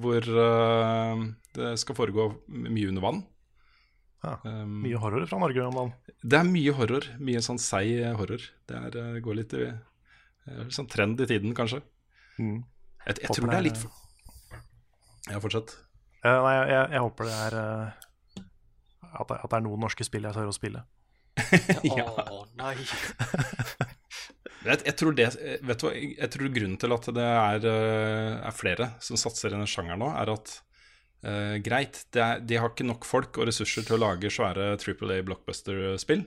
[0.00, 3.18] hvor eh, det skal foregå mye under vann.
[4.24, 5.92] Ja, Um, Mye horror fra Norge om dagen.
[6.22, 7.04] Det er mye horror.
[7.18, 8.40] Mye sånn seig horror.
[8.70, 9.64] Det er, går litt i
[10.74, 11.82] Sånn trend i tiden, kanskje.
[12.38, 12.62] Mm.
[13.06, 13.82] Jeg, jeg tror det er litt
[15.30, 15.74] Ja, fortsett.
[16.22, 18.02] Uh, nei, jeg, jeg, jeg håper det er uh,
[19.12, 20.84] at, det, at det er noen norske spill jeg tør å spille.
[22.36, 22.74] Å nei.
[24.62, 25.28] Jeg, jeg, tror det,
[25.66, 29.50] vet du hva, jeg tror grunnen til at det er, eh, er flere som satser
[29.50, 30.52] i denne sjangeren nå, er at
[31.26, 34.76] uh, greit, det er, de har ikke nok folk og ressurser til å lage svære
[34.82, 36.22] Triple A blockbuster-spill,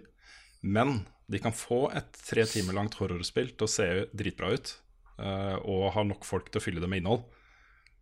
[0.67, 0.97] men
[1.27, 4.73] de kan få et tre timer langt horrorspill til å se dritbra ut,
[5.17, 7.25] eh, og ha nok folk til å fylle det med innhold.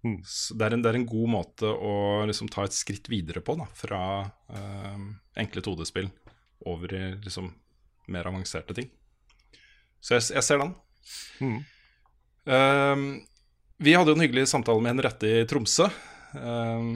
[0.03, 0.17] Mm.
[0.19, 1.93] det, er en, det er en god måte å
[2.28, 4.01] liksom ta et skritt videre på, da, fra
[4.51, 5.05] eh,
[5.39, 6.09] enkle 2D-spill
[6.67, 7.47] over i liksom
[8.11, 8.89] mer avanserte ting.
[10.03, 10.74] Så jeg, jeg ser den.
[12.51, 13.05] Ehm,
[13.80, 15.88] vi hadde jo en hyggelig samtale med Henriette i Tromsø.
[16.36, 16.89] Eh,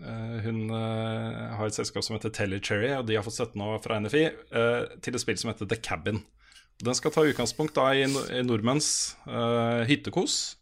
[0.00, 3.98] hun eh, har et selskap som heter Telecherry, og de har fått støtte nå fra
[4.00, 6.22] NFI eh, til et spill som heter The Cabin.
[6.82, 8.06] Den skal ta utgangspunkt da i,
[8.42, 10.56] nordmenns eh, hyttekos.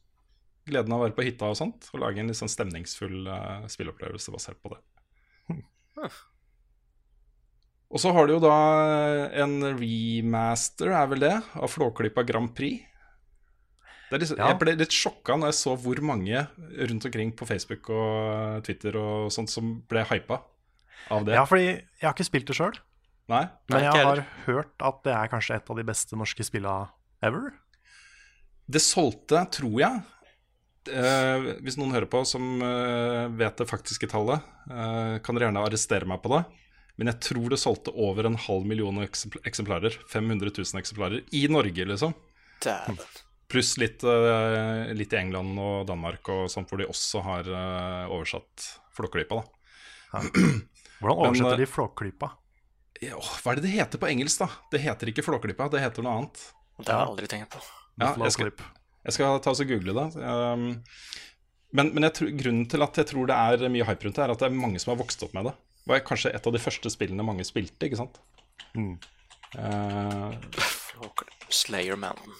[0.68, 3.70] Gleden av å være på hytta og sånt, og lage en litt sånn stemningsfull eh,
[3.72, 4.82] spillopplevelse basert på det.
[7.90, 8.56] Og så har du jo da
[9.42, 12.84] en remaster, er vel det, av Flåklypa Grand Prix.
[14.10, 14.50] Det er liksom, Ja.
[14.50, 16.46] Jeg ble litt sjokka når jeg så hvor mange
[16.90, 20.40] rundt omkring på Facebook og Twitter og sånt som ble hypa
[21.14, 21.36] av det.
[21.38, 22.78] Ja, fordi jeg har ikke spilt det sjøl,
[23.30, 23.44] Nei?
[23.70, 26.74] men jeg har hørt at det er kanskje et av de beste norske spilla
[27.22, 27.52] ever.
[28.70, 30.02] Det solgte, tror jeg
[30.94, 35.64] eh, Hvis noen hører på som eh, vet det faktiske tallet, eh, kan dere gjerne
[35.66, 36.44] arrestere meg på det.
[37.00, 39.94] Men jeg tror det solgte over en halv million eksemplarer.
[40.10, 41.22] 500 000 eksemplarer.
[41.32, 42.12] I Norge, liksom.
[42.60, 42.98] Dæven.
[43.50, 48.12] Pluss litt, eh, litt i England og Danmark og sånt, hvor de også har eh,
[48.12, 49.40] oversatt Flåklypa.
[50.12, 50.22] da
[51.00, 52.30] Hvordan oversetter Men, eh, de Flåklypa?
[53.00, 54.48] ja, Hva er det det heter på engelsk, da?
[54.72, 56.42] Det heter ikke Flåklypa, det heter noe annet.
[56.80, 57.62] Det har jeg aldri tenkt på.
[58.00, 58.52] Ja, jeg, skal,
[59.04, 60.06] jeg skal ta oss og google det.
[60.20, 60.66] Um,
[61.76, 64.24] men men jeg tror, grunnen til at jeg tror det er mye hype rundt det,
[64.24, 65.54] er at det er mange som har vokst opp med det.
[65.80, 68.20] Det var kanskje et av de første spillene mange spilte, ikke sant?
[69.56, 70.32] Eh,
[71.50, 72.36] Slayer Mountain.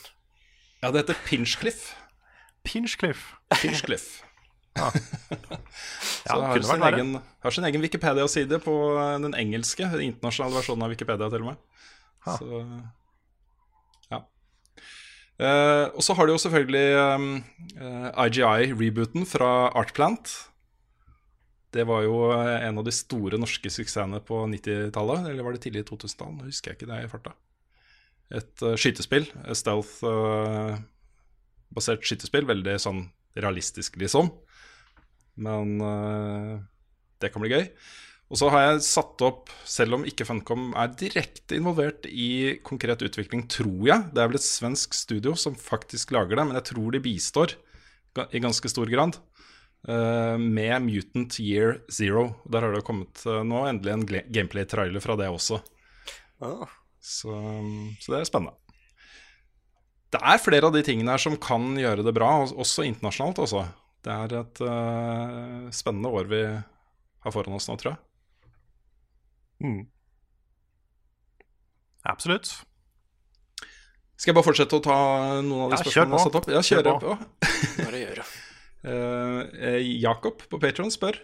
[0.80, 1.94] Ja, det heter Pinchcliff.
[2.64, 3.34] Pinchcliff.
[3.62, 4.22] Pinchcliff.
[4.78, 4.90] Ja,
[6.26, 8.74] Så det har sin, egen, har sin egen Wikipedia-side på
[9.22, 11.86] den engelske, den internasjonale versjonen av Wikipedia, til og med.
[12.26, 12.36] Ha.
[12.38, 12.60] Så,
[14.12, 14.20] ja.
[15.40, 19.50] Eh, og så har du jo selvfølgelig eh, IGI-rebooten fra
[19.80, 20.36] Artplant.
[21.74, 25.64] Det var jo eh, en av de store norske suksessene på 90-tallet, eller var det
[25.66, 26.38] tidlig i 2000-tallet?
[26.38, 27.34] Nå husker jeg ikke det i farta.
[28.30, 33.00] Et eh, skytespill, et stealth-basert skytespill, veldig sånn
[33.38, 34.30] realistisk, liksom.
[35.40, 36.54] Men eh,
[37.22, 37.66] det kan bli gøy.
[38.30, 43.02] Og så har jeg satt opp, selv om ikke Funcom er direkte involvert i konkret
[43.02, 46.68] utvikling, tror jeg Det er vel et svensk studio som faktisk lager det, men jeg
[46.70, 47.56] tror de bistår
[48.30, 49.18] i ganske stor grad
[49.88, 52.28] eh, med Mutant Year Zero.
[52.46, 55.58] Der har det kommet eh, nå endelig en gameplay-trailer fra det også.
[56.38, 56.70] Ah.
[57.00, 57.32] Så,
[58.00, 58.56] så det er spennende.
[60.10, 63.38] Det er flere av de tingene her som kan gjøre det bra, også internasjonalt.
[63.44, 63.62] Også.
[64.04, 68.00] Det er et uh, spennende år vi har foran oss nå, tror jeg.
[69.60, 69.80] Mm.
[72.10, 72.50] Absolutt.
[74.16, 74.96] Skal jeg bare fortsette å ta
[75.44, 76.24] noen av de Ja, kjør spørsmålene jeg har på.
[76.26, 76.48] satt opp?
[76.52, 77.12] Ja, Kjør kjør på.
[78.24, 78.28] på.
[78.80, 79.40] Eh,
[79.70, 81.20] eh, Jakob på Patron spør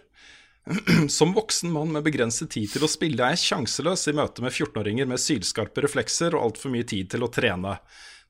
[1.17, 4.53] Som voksen mann med begrenset tid til å spille er jeg sjanseløs i møte med
[4.53, 7.77] 14-åringer med sylskarpe reflekser og altfor mye tid til å trene.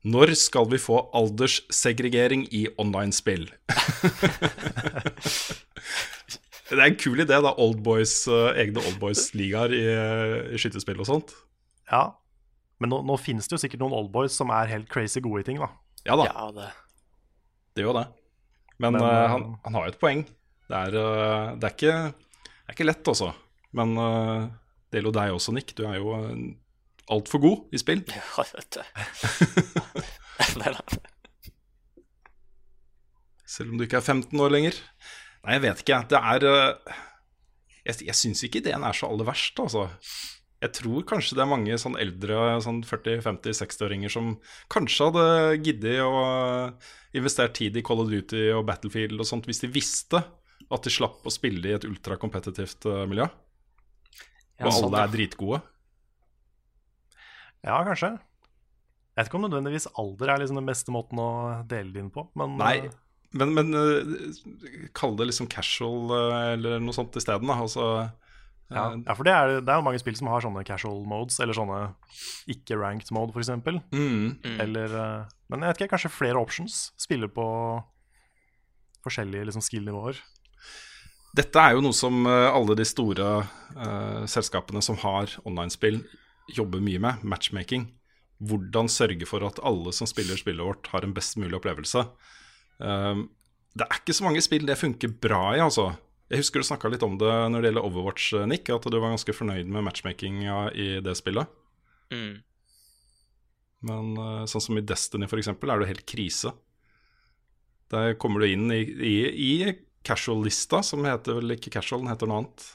[0.06, 3.48] Når skal vi få alderssegregering i online-spill?
[6.70, 7.50] det er en kul idé, da.
[7.58, 11.34] Old boys, eh, egne Oldboys-ligaer i, eh, i skytespill og sånt.
[11.90, 12.14] Ja.
[12.78, 15.50] Men nå, nå finnes det jo sikkert noen oldboys som er helt crazy gode i
[15.50, 15.74] ting, da.
[16.06, 16.70] Ja da, Ja, det
[17.78, 18.08] det gjør det.
[18.78, 20.24] Men, Men, eh, han, han har jo et poeng.
[20.68, 21.92] Det er, uh, det er, ikke,
[22.68, 23.30] det er ikke lett, altså.
[23.72, 24.42] Men uh,
[24.92, 25.70] det gjelder jo deg også, Nick.
[25.72, 26.34] Du er jo uh,
[27.16, 28.02] altfor god i spill.
[28.12, 28.82] Ja, vet du.
[30.60, 30.82] Nei da.
[33.48, 34.76] Selv om du ikke er 15 år lenger.
[35.46, 36.02] Nei, jeg vet ikke.
[36.12, 36.98] Det er uh,
[37.88, 39.88] Jeg, jeg syns ikke ideen er så aller verst, altså.
[40.60, 44.34] Jeg tror kanskje det er mange sånn eldre sånn 40-50-60-åringer som
[44.68, 45.26] kanskje hadde
[45.62, 46.20] giddet å
[47.16, 50.20] investere tid i Call of Duty og Battlefield og sånt hvis de visste
[50.74, 53.28] at de slapp å spille i et ultrakompetitivt uh, miljø.
[54.58, 55.60] Og alle er dritgode.
[57.64, 58.14] Ja, kanskje.
[59.18, 61.30] Jeg vet ikke om nødvendigvis alder er liksom den beste måten å
[61.66, 62.92] dele det inn på, men Nei, eh,
[63.36, 64.38] men, men eh,
[64.96, 67.50] kall det liksom casual eh, eller noe sånt isteden.
[67.52, 67.88] Altså,
[68.70, 68.84] ja.
[68.92, 71.40] eh, ja, for det er, det er jo mange spill som har sånne casual modes,
[71.42, 71.80] eller sånne
[72.54, 73.52] ikke-ranked mode, f.eks.
[73.90, 76.80] mm, Eller eh, Men jeg vet ikke, kanskje flere options?
[77.00, 77.46] Spille på
[79.04, 80.22] forskjellige liksom, skill-nivåer.
[81.38, 83.26] Dette er jo noe som eh, alle de store
[83.76, 86.00] uh, selskapene som har online-spill,
[86.56, 87.22] jobber mye med.
[87.22, 87.86] Matchmaking.
[88.38, 92.06] Hvordan sørge for at alle som spiller spillet vårt, har en best mulig opplevelse.
[92.78, 93.28] Um,
[93.78, 95.92] det er ikke så mange spill det funker bra i, altså.
[96.28, 98.68] Jeg husker du snakka litt om det når det gjelder Overwatch, eh, Nick.
[98.74, 101.50] At du var ganske fornøyd med matchmakinga i det spillet.
[102.14, 102.40] Mm.
[103.88, 106.52] Men uh, sånn som i Destiny eksempel, er det helt krise.
[107.92, 109.52] Der kommer du inn i, i, i
[110.08, 112.68] casual-lista, som heter vel ikke casual, den heter noe annet.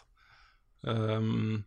[0.84, 1.64] Um,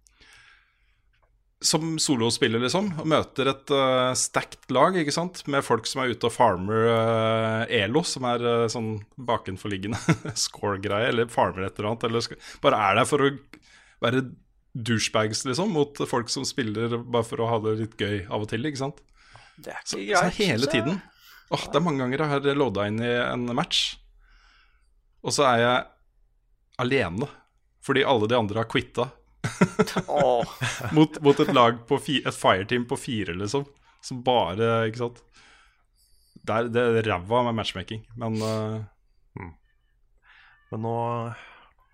[1.64, 5.40] som solospiller, liksom, og møter et uh, stacked lag ikke sant?
[5.50, 9.98] med folk som er ute og farmer uh, Elo, som er uh, sånn bakenforliggende
[10.46, 13.32] score-greie, eller farmer et eller annet, eller bare er der for å
[14.04, 14.26] være
[14.76, 18.50] douchebags, liksom, mot folk som spiller bare for å ha det litt gøy av og
[18.52, 19.00] til, ikke sant.
[19.56, 20.18] Det er ikke Så, greit.
[20.20, 20.98] så hele tiden.
[21.56, 23.94] Åh, det er mange ganger jeg har loada inn i en match,
[25.26, 25.84] og så er jeg
[26.82, 27.28] alene.
[27.86, 29.10] Fordi alle de andre har quitta
[30.06, 30.44] oh.
[30.96, 33.66] mot, mot et lag på fi, et fireteam på fire, liksom.
[34.04, 35.22] Som bare Ikke sant.
[36.46, 39.46] Det er, det er ræva med matchmaking, men eh,
[40.70, 40.96] Men nå,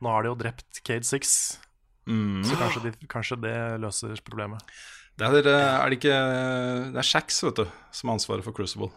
[0.01, 1.33] nå har de jo drept Cade 6,
[2.09, 4.61] mm, så kanskje, de, kanskje det løser problemet.
[5.21, 6.19] det er, eh, er det ikke
[6.93, 8.91] Det er Shax, vet du, som har ansvaret for Crucible.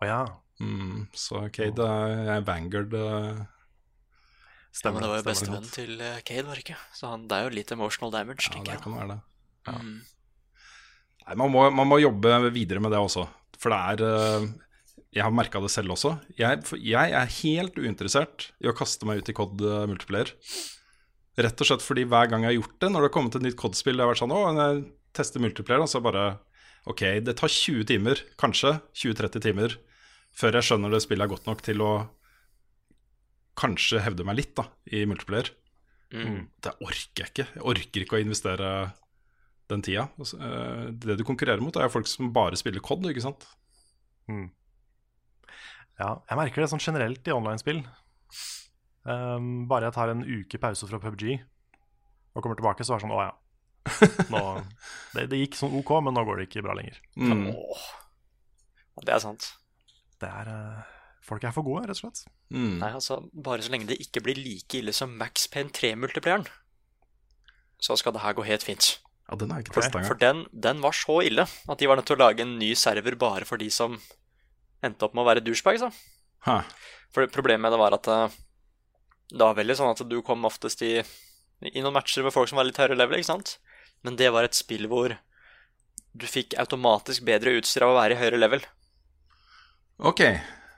[0.00, 0.20] Å ja.
[0.64, 2.94] Mm, så Cade er, er Vanguard.
[2.94, 4.96] Stemmer, ja, Stemmer.
[4.96, 6.80] men det var jo bestevennen til eh, Cade, var det ikke?
[6.96, 8.84] Så han, det er jo litt emotional damage, ja, tenker det jeg.
[8.86, 9.20] kan være det.
[9.74, 9.94] Mm.
[11.24, 13.26] Nei, man må, man må jobbe videre med det også.
[13.60, 14.48] For det er eh,
[15.14, 16.16] Jeg har merka det selv også.
[16.40, 20.32] Jeg, jeg er helt uinteressert i å kaste meg ut i COD multiplier.
[20.34, 20.34] multiplayer.
[21.44, 23.42] Rett og slett fordi hver gang jeg har gjort det, når det har kommet et
[23.46, 24.82] nytt COD-spill, det har vært sånn Å, jeg
[25.16, 26.26] tester multiplayer, og så bare
[26.90, 29.74] Ok, det tar 20 timer, kanskje 20-30 timer,
[30.34, 31.92] før jeg skjønner det spillet er godt nok til å
[33.60, 35.52] kanskje hevde meg litt da, i multiplayer.
[36.62, 37.46] Det orker jeg ikke.
[37.56, 38.70] Jeg orker ikke å investere
[39.70, 40.08] den tida.
[40.20, 43.46] Eh, Det du konkurrerer mot, er folk som bare spiller COD, ikke sant?
[45.98, 47.82] Ja, jeg merker det sånn generelt i online-spill.
[49.04, 51.34] Um, bare jeg tar en uke pause fra PubG
[52.34, 53.32] og kommer tilbake, så er det sånn Å ja.
[54.32, 54.40] Nå,
[55.14, 56.96] det, det gikk sånn OK, men nå går det ikke bra lenger.
[57.20, 57.50] Mm.
[57.52, 57.84] Åh.
[59.04, 59.50] Det er sant.
[60.24, 60.90] Det er eh,
[61.24, 62.26] Folk er for gode, rett og slett.
[62.52, 62.74] Mm.
[62.82, 66.44] Nei, altså, Bare så lenge det ikke blir like ille som Max Payne 3-multipleren
[67.84, 68.86] så skal det her gå helt fint.
[69.28, 70.08] Ja, den har jeg ikke testa engang.
[70.08, 72.70] for den, den var så ille at de var nødt til å lage en ny
[72.78, 73.96] server bare for de som
[74.84, 75.84] endte opp med å være douchebags.
[77.14, 78.36] For problemet med det var at eh,
[79.32, 80.98] det var veldig sånn at du kom oftest i,
[81.72, 83.56] i noen matcher med folk som var litt høyere level, ikke sant?
[84.04, 85.16] Men det var et spill hvor
[86.14, 88.64] du fikk automatisk bedre utstyr av å være i høyere level.
[89.98, 90.20] Ok.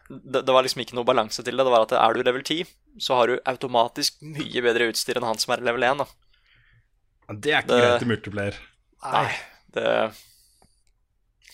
[0.09, 1.65] Det, det var liksom ikke noe balanse til det.
[1.67, 2.67] Det var at er du level 10,
[3.03, 5.99] så har du automatisk mye bedre utstyr enn han som er level 1.
[6.05, 6.07] da.
[7.35, 8.59] Det er ikke Det- greit i multiplayer.
[9.07, 9.33] Nei,
[9.75, 9.83] det,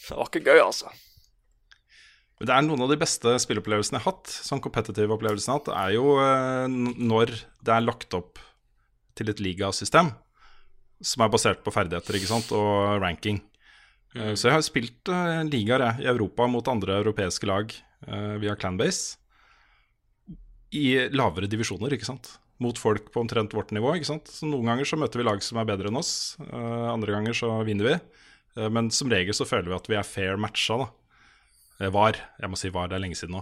[0.08, 0.90] det var ikke gøy, altså.
[2.40, 5.54] Men det er noen av de beste spillopplevelsene jeg har hatt, sånn competitive opplevelsen jeg
[5.54, 6.66] har hatt, er jo eh,
[7.06, 7.32] når
[7.62, 8.40] det er lagt opp
[9.14, 10.10] til et ligasystem
[11.02, 13.40] som er basert på ferdigheter ikke sant, og ranking.
[14.14, 17.72] Eh, Så jeg har spilt uh, ligaer i Europa mot andre europeiske lag
[18.08, 19.18] uh, via Clanbase
[20.72, 22.30] i lavere divisjoner, ikke sant.
[22.62, 23.90] Mot folk på omtrent vårt nivå.
[23.96, 24.30] ikke sant?
[24.30, 27.36] Så Noen ganger så møter vi lag som er bedre enn oss, uh, andre ganger
[27.36, 27.96] så vinner vi.
[28.52, 31.88] Men som regel så føler vi at vi er fair matcha, da.
[31.88, 32.18] Var.
[32.36, 33.40] Jeg må si var, det er lenge siden nå.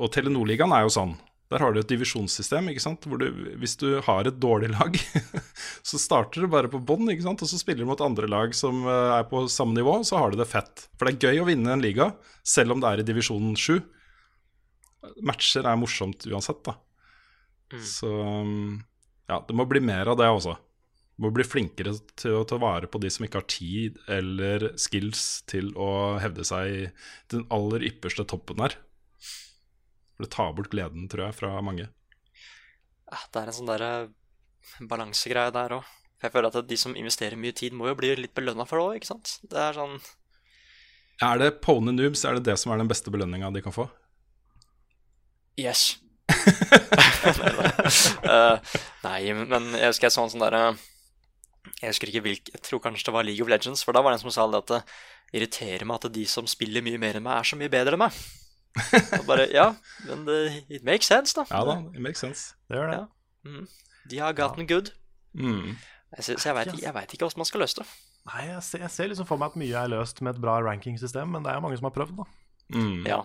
[0.00, 1.12] Og Telenor-ligaen er jo sånn.
[1.52, 2.70] Der har du et divisjonssystem.
[2.72, 3.04] ikke sant?
[3.04, 3.26] Hvor du,
[3.60, 4.96] hvis du har et dårlig lag,
[5.88, 9.16] så starter du bare på bånn, og så spiller du mot andre lag som eh,
[9.18, 10.86] er på samme nivå, så har du det fett.
[10.96, 13.82] For det er gøy å vinne en liga, selv om det er i divisjon 7.
[15.28, 16.78] Matcher er morsomt uansett, da.
[17.84, 18.82] Så um,
[19.28, 20.54] ja, det må bli mer av det også.
[21.16, 24.70] Du må bli flinkere til å ta vare på de som ikke har tid eller
[24.80, 26.80] skills til å hevde seg i
[27.32, 28.76] den aller ypperste toppen her.
[30.16, 31.88] For det tar bort gleden, tror jeg, fra mange.
[33.32, 33.92] Det er en sånn derre
[34.88, 35.90] balansegreie der òg.
[36.22, 38.84] Jeg føler at de som investerer mye tid, må jo bli litt belønna for det
[38.84, 39.34] òg, ikke sant?
[39.50, 39.98] Det er sånn
[41.22, 43.88] Er det pony noobs, er det det som er den beste belønninga de kan få?
[45.60, 45.98] Yes.
[48.22, 50.60] Eh, nei, men jeg husker jeg så en sånn derre
[51.82, 54.14] Jeg husker ikke hvilken Jeg tror kanskje det var League of Legends, for da var
[54.14, 54.80] det en som sa det at det
[55.36, 58.04] irriterer meg at de som spiller mye mer enn meg, er så mye bedre enn
[58.04, 58.16] meg.
[59.20, 59.68] Og bare Ja,
[60.08, 60.38] men det,
[60.72, 61.44] it makes sense, da.
[61.50, 62.54] Ja da, it makes sense.
[62.70, 63.00] Det gjør det.
[63.02, 63.64] Ja.
[64.10, 64.92] De har gotten good.
[65.34, 65.76] Mm.
[66.18, 67.86] så, så jeg vet, jeg vet ikke hvordan man skal løse det.
[68.30, 70.60] Nei, jeg ser, jeg ser liksom for meg at mye er løst med et bra
[70.62, 72.26] rankingsystem, men det er jo mange som har prøvd, da.
[72.76, 73.06] Mm.
[73.08, 73.22] Ja.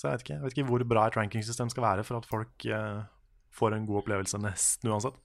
[0.00, 2.28] Så jeg vet ikke, jeg vet ikke hvor bra et rankingsystem skal være for at
[2.30, 3.02] folk eh,
[3.54, 5.18] får en god opplevelse nesten uansett.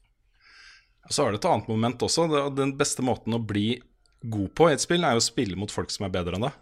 [1.08, 2.28] Så er det et annet moment også.
[2.52, 3.80] Den beste måten å bli
[4.28, 6.46] god på i et spill, er jo å spille mot folk som er bedre enn
[6.50, 6.60] deg.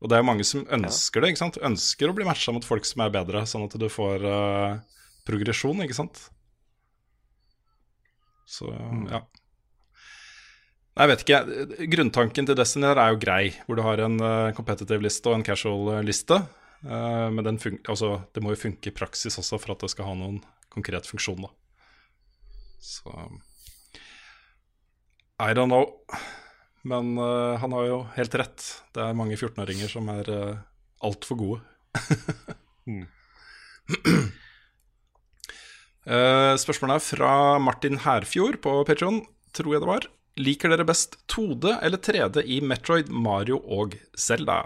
[0.00, 1.32] Og det er mange som ønsker det.
[1.32, 1.58] ikke sant?
[1.64, 4.78] Ønsker å bli matcha mot folk som er bedre, sånn at du får uh,
[5.28, 6.22] progresjon, ikke sant?
[8.48, 8.70] Så
[9.10, 9.20] ja.
[10.96, 11.40] Nei, Jeg vet ikke.
[11.92, 15.38] Grunntanken til Destiny her er jo grei, hvor du har en uh, competitive liste og
[15.38, 16.40] en casual eh, liste.
[16.80, 20.16] Uh, men altså, det må jo funke i praksis også for at det skal ha
[20.16, 20.40] noen
[20.72, 21.44] konkret funksjon.
[21.44, 21.52] da.
[22.80, 23.12] Så
[25.40, 25.92] I don't know.
[26.88, 28.66] Men uh, han har jo helt rett.
[28.96, 30.60] Det er mange 14-åringer som er uh,
[31.04, 31.60] altfor gode.
[36.10, 39.20] Eh, spørsmålet er fra Martin Herfjord på Patreon,
[39.54, 40.06] tror jeg det var.
[40.40, 44.62] Liker dere best 2D eller 3D i Metroid, Mario og Zelda?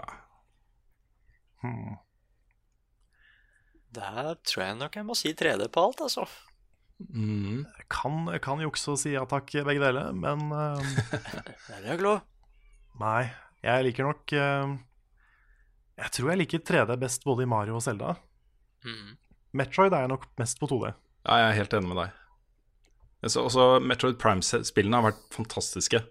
[3.95, 6.25] Der tror jeg nok jeg må si 3D på alt, altså.
[6.99, 7.65] Mm.
[7.65, 10.93] Jeg kan, jeg kan jukse og si ja takk, begge deler, men eh,
[11.67, 12.21] Det er ikke lov.
[13.01, 13.25] nei.
[13.65, 14.75] Jeg liker nok eh,
[15.97, 18.13] Jeg tror jeg liker 3D best både i Mario og Zelda.
[18.85, 19.15] Mm.
[19.57, 20.91] Metroid er jeg nok mest på 2D.
[21.25, 22.21] Ja, jeg er helt enig med deg.
[23.31, 26.03] Så også Metroid Prime-spillene har vært fantastiske.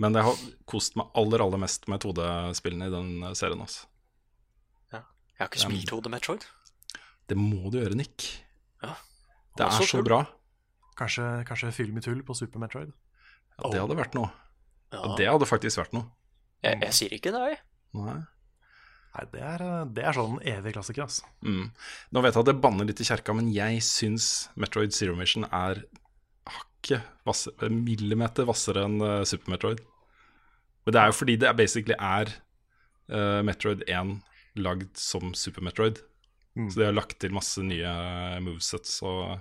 [0.00, 0.38] Men jeg har
[0.68, 3.60] kost meg aller aller mest med 2D-spillene i den serien.
[3.68, 3.90] serien.
[4.94, 5.02] Ja.
[5.34, 6.46] Jeg har ikke spilt 2D Metroid.
[7.28, 8.30] Det må du gjøre, Nick.
[8.84, 8.94] Ja.
[9.56, 10.22] Det er så så bra.
[10.96, 12.92] Kanskje, kanskje Film i tull på Super Metroid.
[13.56, 14.30] Ja, det hadde vært noe.
[14.94, 15.02] Ja.
[15.18, 16.08] Det hadde faktisk vært noe.
[16.64, 17.60] Jeg, jeg sier ikke det, jeg.
[17.96, 18.20] Nei.
[19.16, 19.62] Nei, det er,
[19.96, 21.28] det er sånn evig klassiker, altså.
[21.44, 21.70] Mm.
[22.12, 24.26] Nå vet jeg at det banner litt i kjerka, men jeg syns
[24.60, 25.80] Metroid Zero Mission er
[26.46, 29.80] hakket vasse, millimeter hvassere enn uh, Super Metroid.
[30.84, 32.34] Men det er jo fordi det er basically er
[33.10, 34.18] uh, Metroid 1
[34.62, 36.02] lagd som Super Metroid.
[36.56, 36.70] Mm.
[36.72, 37.90] Så de har lagt til masse nye
[38.44, 39.36] movesets og,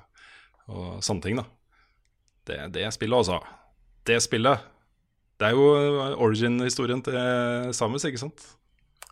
[0.68, 1.46] og sånne ting, da.
[2.46, 3.40] Det, det spillet, altså.
[4.06, 4.72] Det spillet.
[5.40, 5.66] Det er jo
[6.22, 7.16] origin-historien til
[7.76, 8.44] Samus, ikke sant?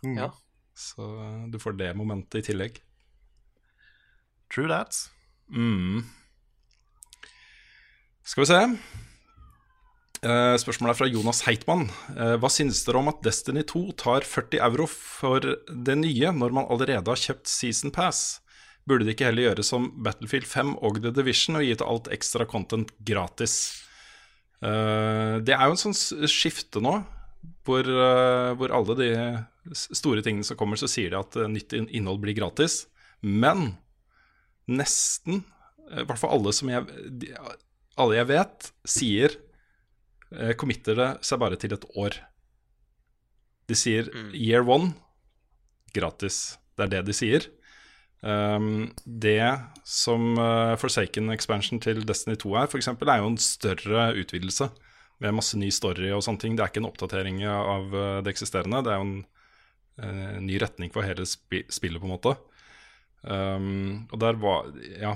[0.04, 0.18] Mm.
[0.20, 0.28] Ja.
[0.74, 1.06] Så
[1.50, 2.78] du får det momentet i tillegg.
[4.52, 4.96] True that.
[5.48, 6.04] Mm.
[8.24, 8.60] Skal vi se.
[10.24, 11.84] Eh, spørsmålet er fra Jonas Heitmann.
[12.16, 16.54] Eh, hva synes dere om at Destiny 2 tar 40 euro for det nye når
[16.56, 18.40] man allerede har kjøpt Season Pass?
[18.88, 22.08] Burde de ikke heller gjøre som Battlefield 5 og The Division og gi til alt
[22.16, 23.58] ekstra content gratis?
[24.64, 25.98] Eh, det er jo en sånn
[26.30, 26.96] skifte nå,
[27.68, 27.88] hvor,
[28.56, 29.10] hvor alle de
[29.76, 32.86] store tingene som kommer, så sier de at nytt innhold blir gratis.
[33.20, 33.74] Men
[34.64, 35.44] nesten,
[35.92, 36.86] i hvert fall alle som jeg
[38.00, 39.36] Alle jeg vet, sier
[40.58, 42.16] committer det seg bare til et år.
[43.70, 44.92] De sier year one
[45.94, 46.56] gratis.
[46.76, 47.46] Det er det de sier.
[48.24, 49.52] Um, det
[49.84, 54.70] som uh, Forsaken expansion til Destiny 2 er, f.eks., er jo en større utvidelse
[55.22, 56.56] med masse ny story og sånne ting.
[56.56, 59.20] Det er ikke en oppdatering av uh, det eksisterende, det er jo en
[60.00, 62.34] uh, ny retning for hele sp spillet, på en måte.
[63.24, 65.14] Um, og der var Ja.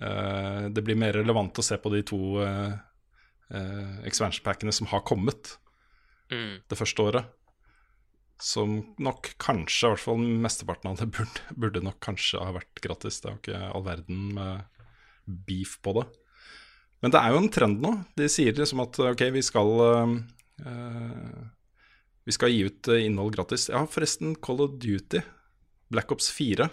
[0.00, 2.38] eh, det blir mer relevant å se på de to
[3.50, 5.56] uh, expansion-packene som har kommet
[6.32, 6.62] Mm.
[6.68, 7.24] det første året.
[8.40, 12.80] Som nok kanskje, i hvert fall mesteparten av det, burde, burde nok kanskje ha vært
[12.80, 13.20] gratis.
[13.20, 14.64] Det er jo ikke all verden med
[15.26, 16.06] beef på det.
[17.02, 17.92] Men det er jo en trend nå.
[18.16, 20.14] De sier liksom at ok, vi skal eh,
[20.64, 21.44] eh,
[22.24, 23.68] Vi skal gi ut eh, innhold gratis.
[23.68, 25.20] Ja, forresten, Call of Duty,
[25.90, 26.68] Black Ops 4,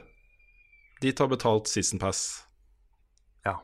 [1.02, 2.46] de tar betalt Season Pass.
[3.46, 3.58] Ja.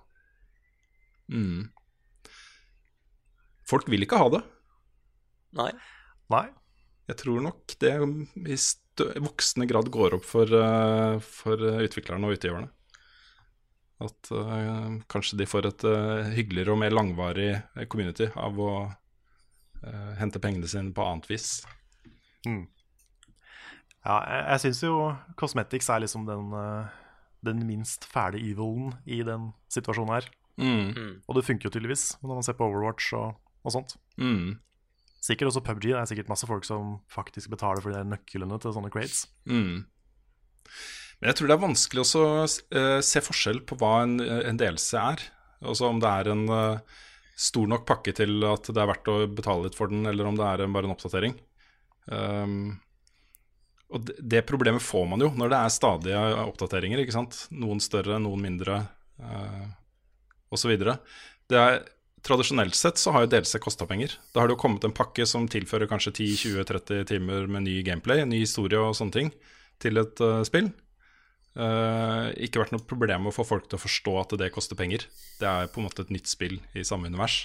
[1.32, 1.70] Mm.
[3.70, 4.42] Folk vil ikke ha det.
[5.58, 5.72] Nei.
[6.34, 6.46] Nei.
[7.10, 12.70] Jeg tror nok det i voksende grad går opp for, eh, for utviklerne og utgiverne.
[14.06, 18.72] At uh, kanskje de får et uh, hyggeligere og mer langvarig eh, community av å
[18.92, 21.62] uh, hente pengene sine på annet vis.
[24.06, 24.98] Ja, jeg, jeg syns jo
[25.40, 26.98] Cosmetics er liksom den, eh,
[27.46, 30.30] den minst fæle evilen i den situasjonen her.
[30.62, 30.92] Mm.
[30.94, 31.16] Mm.
[31.26, 33.96] Og det funker jo tydeligvis når man ser på Overwatch og, og sånt.
[34.22, 34.58] Mm.
[35.26, 35.90] Sikkert også PubG.
[35.90, 39.26] Det er sikkert masse folk som faktisk betaler for de nøklene til sånne crates.
[39.50, 39.86] Mm.
[41.20, 44.60] Men jeg tror det er vanskelig også å eh, se forskjell på hva en, en
[44.60, 45.26] delelse er.
[45.66, 46.96] Altså om det er en eh,
[47.36, 50.38] stor nok pakke til at det er verdt å betale litt for den, eller om
[50.40, 51.36] det er en, bare en oppdatering.
[52.06, 52.76] Um,
[53.96, 57.02] og det, det problemet får man jo når det er stadige oppdateringer.
[57.02, 57.46] ikke sant?
[57.56, 58.84] Noen større, noen mindre,
[59.24, 59.66] uh,
[60.56, 60.76] osv.
[60.76, 61.82] Det er
[62.26, 64.16] Tradisjonelt sett så har jo DLC kosta penger.
[64.34, 68.24] Da har det jo kommet en pakke som tilfører kanskje 10-20-30 timer med ny gameplay,
[68.26, 69.30] ny historie og sånne ting
[69.84, 70.72] til et uh, spill.
[71.54, 75.06] Uh, ikke vært noe problem å få folk til å forstå at det koster penger.
[75.38, 77.44] Det er på en måte et nytt spill i samme univers.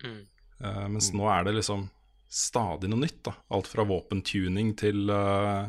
[0.00, 0.22] Mm.
[0.56, 1.84] Uh, mens nå er det liksom
[2.32, 3.20] stadig noe nytt.
[3.28, 5.68] da Alt fra våpentuning til uh,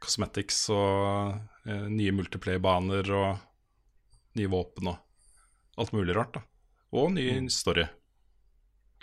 [0.00, 6.36] cosmetics og nye multiplayer-baner og nye våpen og alt mulig rart.
[6.36, 6.49] da
[6.96, 7.86] Og ny story.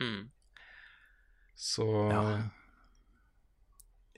[0.02, 0.28] Mm.
[1.58, 1.86] Så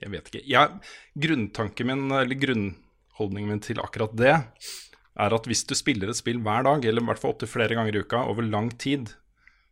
[0.00, 0.44] Jeg vet ikke.
[0.48, 0.80] Jeg,
[1.24, 4.36] grunntanken min, eller grunnholdningen min til akkurat det,
[5.20, 7.76] er at hvis du spiller et spill hver dag, eller i hvert fall opptil flere
[7.76, 9.12] ganger i uka, over lang tid,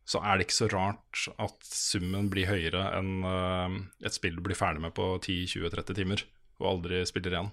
[0.08, 4.44] så er det ikke så rart at summen blir høyere enn uh, et spill du
[4.44, 6.24] blir ferdig med på 10-20-30 timer,
[6.60, 7.50] og aldri spiller igjen.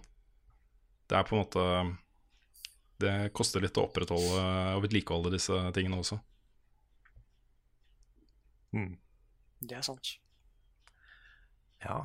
[1.05, 1.63] Det er på en måte
[2.97, 4.45] Det koster litt å opprettholde
[4.77, 6.17] og vedlikeholde disse tingene også.
[8.75, 8.93] Mm.
[9.65, 10.15] Det er sant.
[11.85, 12.01] Ja.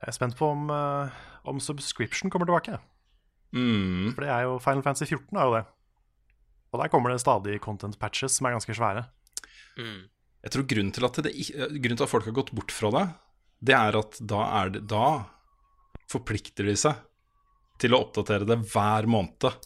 [0.00, 1.16] Jeg er spent på om, eh,
[1.48, 2.78] om subscription kommer tilbake.
[3.56, 4.12] Mm.
[4.14, 5.64] For det er jo Final Fantasy 14 er jo det.
[6.72, 9.06] Og der kommer det stadig content patches som er ganske svære.
[9.78, 10.08] Mm.
[10.46, 11.32] Jeg tror grunnen til, at det,
[11.80, 13.06] grunnen til at folk har gått bort fra det,
[13.66, 15.24] det er at da, er det, da
[16.12, 17.00] forplikter de seg
[17.80, 19.56] til å oppdatere det hver måned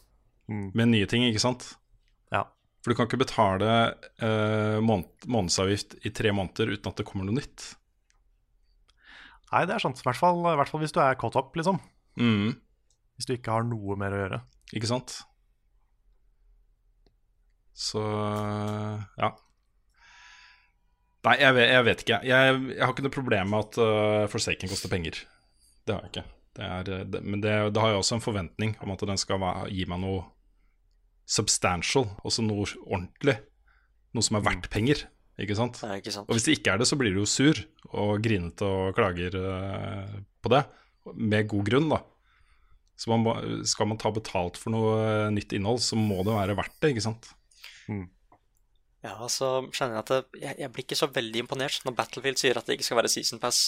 [0.51, 0.73] Mm.
[0.75, 1.77] med nye ting, ikke sant?
[2.81, 3.71] For du kan ikke betale
[4.25, 7.67] eh, måned, månedsavgift i tre måneder uten at det kommer noe nytt.
[9.51, 10.01] Nei, det er sant.
[10.01, 11.81] I hvert fall, i hvert fall hvis du er caught up, liksom.
[12.21, 12.55] Mm,
[13.19, 14.39] Hvis du ikke har noe mer å gjøre.
[14.73, 15.19] ikke sant?
[17.77, 18.01] Så
[19.21, 19.31] ja.
[21.27, 22.19] Nei, jeg vet, jeg vet ikke.
[22.25, 25.21] Jeg, jeg har ikke noe problem med at uh, Forsaken koster penger.
[25.85, 26.25] Det har jeg ikke.
[26.57, 29.21] Det er, eh, det, men det, det har jeg også en forventning om at den
[29.21, 30.25] skal gi meg noe
[31.31, 33.37] substantial, også noe ordentlig.
[34.17, 35.05] Noe som er verdt penger,
[35.41, 35.79] ikke sant?
[35.87, 36.29] Nei, ikke sant.
[36.29, 37.61] Og hvis det ikke er det, så blir du jo sur
[37.95, 40.65] og grinete og klager eh, på det.
[41.15, 42.01] Med god grunn, da.
[43.01, 46.35] Så man må, skal man ta betalt for noe eh, nytt innhold, så må det
[46.37, 47.31] være verdt det, ikke sant?
[49.01, 52.41] Ja, så skjønner jeg at det, jeg, jeg blir ikke så veldig imponert når Battlefield
[52.43, 53.63] sier at det ikke skal være season pass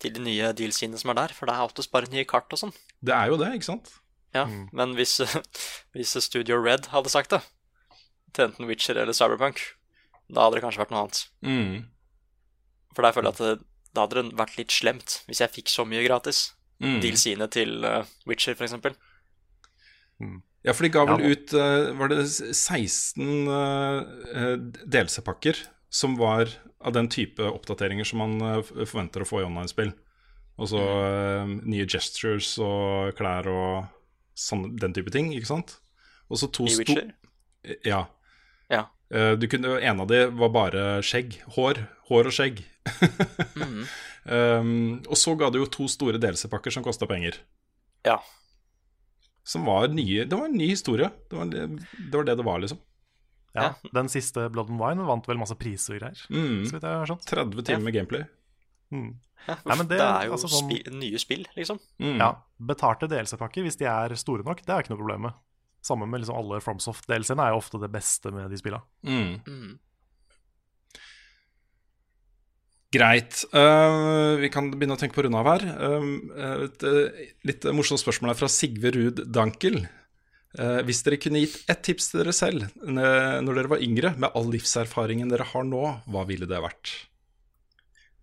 [0.00, 2.62] til de nye dealsene som er der, for det er oftest bare nye kart og
[2.62, 2.72] sånn.
[3.04, 3.90] Det er jo det, ikke sant?
[4.36, 4.44] Ja,
[4.76, 5.16] men hvis,
[5.96, 7.40] hvis Studio Red hadde sagt det,
[8.36, 9.62] til enten Witcher eller Cyberpunk,
[10.28, 11.22] da hadde det kanskje vært noe annet.
[11.40, 11.78] Mm.
[12.96, 15.72] For der føler jeg at det, da hadde det vært litt slemt hvis jeg fikk
[15.72, 16.50] så mye gratis.
[16.82, 16.98] Mm.
[17.02, 18.94] Dealsene til uh, Witcher, for eksempel.
[20.66, 21.32] Ja, for de ga vel Ja.
[21.32, 25.60] ut uh, Var det 16 uh, DLC-pakker
[25.94, 26.50] som var
[26.84, 29.88] av den type oppdateringer som man eh, forventer å få i online-spill?
[30.58, 33.88] Og så eh, nye gestures og klær og
[34.38, 35.76] sånn, den type ting, ikke sant?
[36.30, 37.12] Og så to I sto- Witcher.
[37.88, 38.04] Ja.
[38.70, 38.84] Ja.
[39.12, 41.38] Uh, du kunne, en av de var bare skjegg.
[41.56, 41.80] Hår.
[42.10, 42.64] Hår og skjegg.
[43.58, 43.86] Mhm.
[44.28, 44.68] um,
[45.08, 47.36] og så ga det jo to store DLC-pakker som kosta penger.
[48.06, 48.18] Ja.
[49.48, 51.08] Som var nye Det var en ny historie.
[51.30, 52.78] Det var det det var det, det var, liksom.
[53.56, 56.20] Ja, Den siste Blood and Wine vant vel masse priser og greier.
[56.30, 56.66] Mm.
[56.68, 57.24] Så vidt jeg har skjønt.
[57.26, 58.26] 30 timer med gameplay.
[58.94, 59.10] Mm.
[59.46, 61.78] Ja, Nei, men det, det- er jo altså sånn- spi nye spill, liksom.
[62.00, 62.16] Mm.
[62.18, 65.36] Ja, Betalte DLC-pakker, hvis de er store nok, det er ikke noe problem med.
[65.84, 68.80] Sammen med liksom alle FromSoft-DLC-ene er jo ofte det beste med de spilla.
[69.06, 69.38] Mm.
[69.46, 69.78] Mm.
[72.94, 73.42] Greit.
[73.52, 75.64] Uh, vi kan begynne å tenke på å runde av her.
[75.76, 79.82] Uh, et eh, litt morsomt spørsmål er fra Sigve Ruud Dankel.
[80.56, 84.32] Uh, hvis dere kunne gitt ett tips til dere selv når dere var yngre, med
[84.32, 86.94] all livserfaringen dere har nå, hva ville det vært?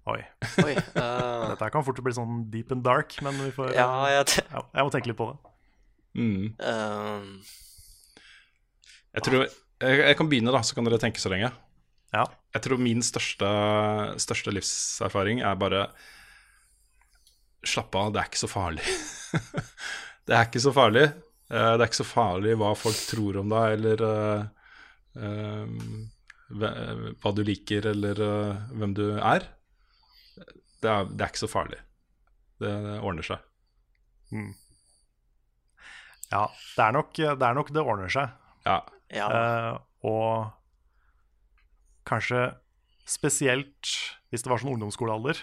[0.05, 0.19] Oi.
[0.61, 0.73] Oi.
[0.77, 1.49] uh...
[1.49, 4.61] Dette kan fort bli sånn deep and dark, men vi får ja, jeg, t- ja,
[4.77, 5.53] jeg må tenke litt på det.
[6.15, 6.43] Mm.
[6.61, 7.23] Uh...
[9.15, 11.49] Jeg tror jeg, jeg kan begynne, da, så kan dere tenke så lenge.
[12.13, 12.25] Ja.
[12.55, 13.47] Jeg tror min største,
[14.23, 15.87] største livserfaring er bare
[17.65, 18.83] Slapp av, det er ikke så farlig.
[20.29, 21.07] det er ikke så farlig.
[21.49, 24.43] Eh, Det er ikke så farlig hva folk tror om deg, eller uh,
[25.17, 25.65] eh,
[26.61, 29.47] hva- du liker, eller eh, hvem du er.
[30.83, 31.79] Det er, det er ikke så farlig.
[32.61, 33.43] Det, det ordner seg.
[36.31, 36.45] Ja,
[36.75, 38.31] det er nok det, er nok det ordner seg.
[38.65, 38.79] Ja.
[39.13, 39.27] ja.
[39.29, 39.73] Uh,
[40.05, 40.53] og
[42.09, 42.47] kanskje
[43.05, 43.91] spesielt
[44.33, 45.37] hvis det var sånn ungdomsskolealder,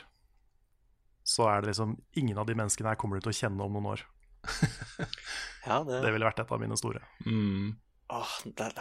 [1.23, 3.77] så er det liksom ingen av de menneskene her kommer du til å kjenne om
[3.77, 4.03] noen år.
[5.69, 7.05] ja, det, Det ville vært et av mine store.
[7.25, 7.79] Mm.
[8.13, 8.79] Oh, that,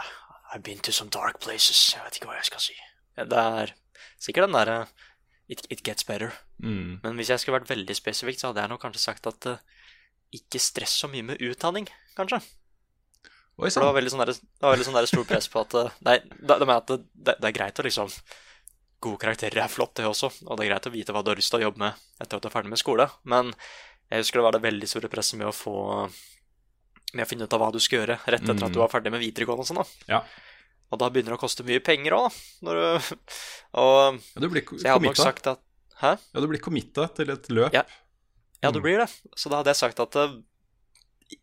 [0.52, 1.94] I've been to some dark places.
[1.94, 2.76] Jeg vet ikke hva jeg skal si.
[3.16, 3.74] Det er
[4.20, 4.78] sikkert den derre
[5.48, 6.32] it, it gets better.
[6.62, 7.00] Mm.
[7.02, 9.62] Men hvis jeg skulle vært veldig spesifikt, så hadde jeg nok kanskje sagt at uh,
[10.32, 12.42] ikke stress så mye med utdanning, kanskje.
[13.60, 14.32] Oi For det var veldig sånn der,
[14.64, 17.78] veldig sånn stor press på at uh, Nei, det, det, at det, det, er greit
[17.78, 18.08] å liksom
[19.02, 21.38] Gode karakterer er flott, det også, og det er greit å vite hva du har
[21.38, 23.50] lyst til å jobbe med etter at du er ferdig med skole, men
[24.12, 25.74] jeg husker det var det veldig store presset med å få
[27.12, 28.68] Med å finne ut av hva du skal gjøre rett etter Mm.
[28.68, 30.14] at du var ferdig med videregående og sånn, da.
[30.14, 30.20] Ja.
[30.92, 32.72] Og da begynner det å koste mye penger òg, da.
[32.76, 33.12] Du,
[33.80, 35.62] og Ja, du blir jeg hadde nok sagt at
[36.02, 36.16] Hæ?
[36.34, 37.72] Ja, du blir committa til et løp.
[37.76, 37.84] Ja.
[38.62, 38.82] Ja, du Mm.
[38.84, 39.08] blir det.
[39.38, 40.34] Så da hadde jeg sagt at eh,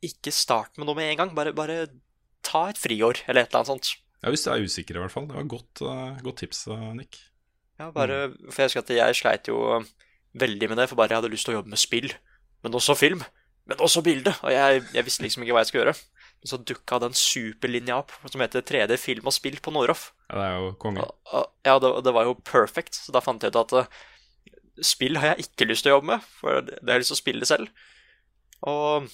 [0.06, 1.32] ikke start med noe med en gang.
[1.36, 1.78] Bare, bare
[2.46, 3.90] ta et friår, eller et eller annet sånt.
[4.22, 5.28] Ja, Hvis du er usikker, i hvert fall.
[5.30, 7.22] Det var et godt, uh, godt tips, eh, Nick.
[7.80, 9.60] Ja, bare, For jeg husker at jeg sleit jo
[10.36, 12.12] veldig med det, for bare jeg hadde lyst til å jobbe med spill.
[12.64, 13.24] Men også film.
[13.66, 14.34] Men også bilde.
[14.44, 15.96] Og jeg, jeg visste liksom ikke hva jeg skulle gjøre.
[16.40, 20.10] Men så dukka den superlinja opp som heter 3D film og spill på Noroff.
[20.30, 21.08] Ja, det er jo konge.
[21.68, 22.96] Ja, det, det var jo perfect.
[22.96, 23.90] Så da fant jeg ut at eh,
[24.86, 27.20] spill har jeg ikke lyst til å jobbe med, for det har jeg lyst til
[27.20, 27.90] å spille selv.
[28.70, 29.10] Og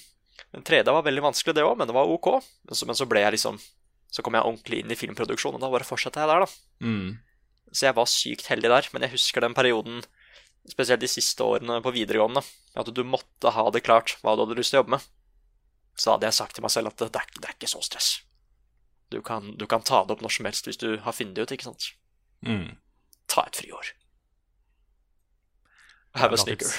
[0.54, 2.30] den 3D var veldig vanskelig, det òg, men det var ok.
[2.68, 3.58] Men så, men så ble jeg liksom
[4.14, 6.86] Så kom jeg ordentlig inn i filmproduksjon, og da bare fortsatte jeg der, da.
[6.86, 7.08] Mm.
[7.74, 9.98] Så jeg var sykt heldig der, men jeg husker den perioden,
[10.70, 12.40] spesielt de siste årene på videregående,
[12.78, 15.08] at du måtte ha det klart hva du hadde lyst til å jobbe med.
[15.96, 18.10] Så hadde jeg sagt til meg selv at det er, det er ikke så stress.
[19.12, 21.46] Du kan, du kan ta det opp når som helst hvis du har funnet det
[21.46, 21.92] ut, ikke sant.
[22.46, 22.74] Mm.
[23.32, 23.92] Ta et friår.
[26.16, 26.72] Have a sneaker.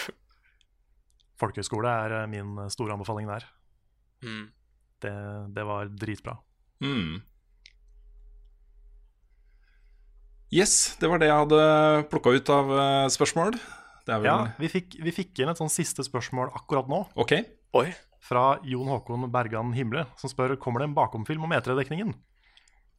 [1.38, 3.46] Folkehøyskole er eh, min store anbefaling der.
[4.26, 4.46] Mm.
[5.02, 5.16] Det,
[5.54, 6.38] det var dritbra.
[6.82, 7.20] Mm.
[10.54, 11.64] Yes, det var det jeg hadde
[12.12, 13.58] plukka ut av eh, spørsmål.
[14.08, 17.04] Det er vel Ja, vi fikk, vi fikk inn et sånn siste spørsmål akkurat nå,
[17.20, 17.36] Ok.
[17.78, 17.90] Oi.
[18.28, 22.12] Fra Jon Håkon Bergan Himle, som spør kommer det en bakomfilm om E3-dekningen.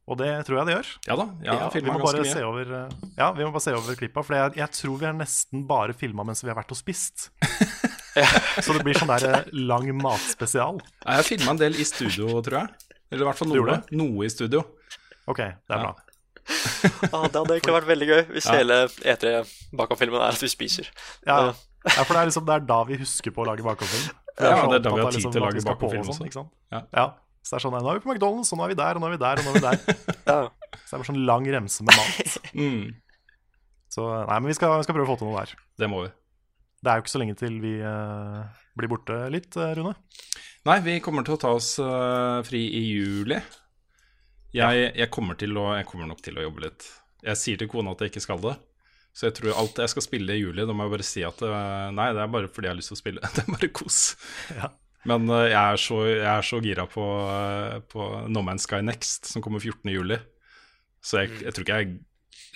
[0.09, 0.87] Og det tror jeg det gjør.
[1.05, 1.25] Ja da.
[1.45, 4.23] Ja, Ja, vi, må bare se over, eh, ja, vi må bare se over klippa,
[4.25, 7.29] for jeg, jeg tror vi har nesten bare filma mens vi har vært og spist.
[8.65, 10.81] Så det blir sånn der eh, lang matspesial.
[11.05, 12.97] Ja, Jeg filma en del i studio, tror jeg.
[13.13, 13.79] Eller i hvert fall noe.
[14.01, 14.65] Noe i studio.
[15.29, 15.93] Ok, det er bra.
[17.13, 19.33] Ah, det hadde egentlig vært veldig gøy hvis hele E3
[19.77, 20.89] bakom-filmen er at vi spiser.
[21.27, 21.51] Ja,
[21.85, 24.09] ja, for det er liksom det er da vi husker på å lage bakomfilm.
[24.39, 26.27] Vi Ja, det er da vi har tid til å lage bakomfilm sånn, også.
[26.29, 26.51] ikke sant?
[26.71, 26.81] Ja.
[26.95, 27.05] Ja.
[27.43, 29.03] Så det er sånn, nå er vi på McDonald's, og nå er vi der, og
[29.03, 29.77] nå er vi der, og nå er vi der.
[30.29, 30.39] Ja.
[30.79, 32.39] Så det er bare sånn lang remse med mat.
[32.59, 32.83] Mm,
[33.89, 35.53] Så nei, men vi skal, vi skal prøve å få til noe der.
[35.81, 36.11] det må vi.
[36.79, 38.43] Det er jo ikke så lenge til vi uh,
[38.79, 39.91] blir borte litt, eh, Rune.
[40.69, 43.39] Nei, vi kommer til å ta oss uh, fri i juli.
[44.55, 46.87] Jeg, jeg, kommer til å, jeg kommer nok til å jobbe litt.
[47.25, 48.55] Jeg sier til kona at jeg ikke skal det.
[49.15, 51.41] Så jeg tror alt jeg skal spille i juli, da må jeg bare si at
[51.43, 53.23] eh, nei, det er bare fordi jeg har lyst til å spille.
[53.35, 54.01] Det er bare kos.
[54.55, 54.69] Ja.
[55.09, 58.81] Men eh, jeg, er så, jeg er så gira på, eh, på No Man's Sky
[58.85, 59.91] Next, som kommer 14.
[59.93, 60.19] juli.
[61.03, 61.99] Så jeg, jeg tror ikke jeg,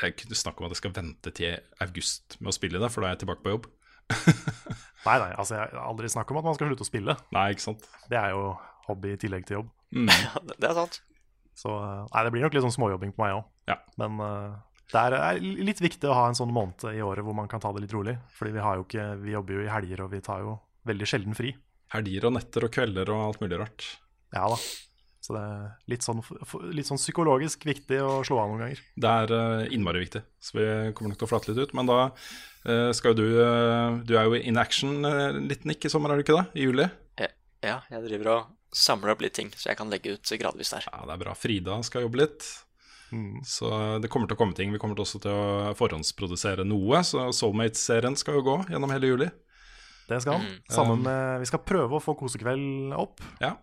[0.02, 3.04] jeg kunne snakke om at jeg skal vente til august med å spille det, for
[3.04, 3.72] da er jeg tilbake på jobb.
[5.04, 7.14] Nei, nei, altså jeg har aldri snakk om at man skal slutte å spille.
[7.36, 7.82] Nei, ikke sant?
[8.08, 8.54] Det er jo
[8.88, 9.72] hobby i tillegg til jobb.
[9.92, 10.08] Mm.
[10.62, 11.02] det er sant.
[11.60, 13.50] Så nei, det blir nok litt sånn småjobbing på meg òg.
[13.70, 13.76] Ja.
[14.00, 14.54] Men eh,
[14.94, 17.74] det er, litt viktig å ha en sånn måned i året hvor man kan ta
[17.74, 18.16] det litt rolig.
[18.38, 20.58] Fordi vi har jo ikke Vi jobber jo i helger, og vi tar jo
[20.88, 21.54] veldig sjelden fri.
[21.94, 23.88] Helger og netter og kvelder og alt mulig rart.
[24.34, 24.58] Ja da.
[25.24, 26.20] Så det er litt sånn,
[26.76, 28.82] litt sånn psykologisk viktig å slå av noen ganger.
[29.00, 30.66] Det er eh, innmari viktig, så vi
[30.98, 31.76] kommer nok til å flate litt ut.
[31.80, 35.00] Men da eh, skal jo du eh, Du er jo in action
[35.48, 36.60] litt, Nick, i sommer, er du ikke det?
[36.60, 36.90] I juli?
[37.64, 40.90] Ja, jeg driver og samler opp litt ting, så jeg kan legge ut gradvis der.
[40.92, 41.38] Ja, det er bra.
[41.40, 42.50] Frida skal jobbe litt.
[43.46, 43.70] Så
[44.02, 44.72] det kommer til å komme ting.
[44.74, 47.02] Vi kommer til også til å forhåndsprodusere noe.
[47.06, 49.30] Så Soulmates-serien skal jo gå gjennom hele juli.
[50.10, 50.48] Det skal han.
[50.70, 53.54] Sammen med Vi skal prøve å få kosekveld opp, Ja.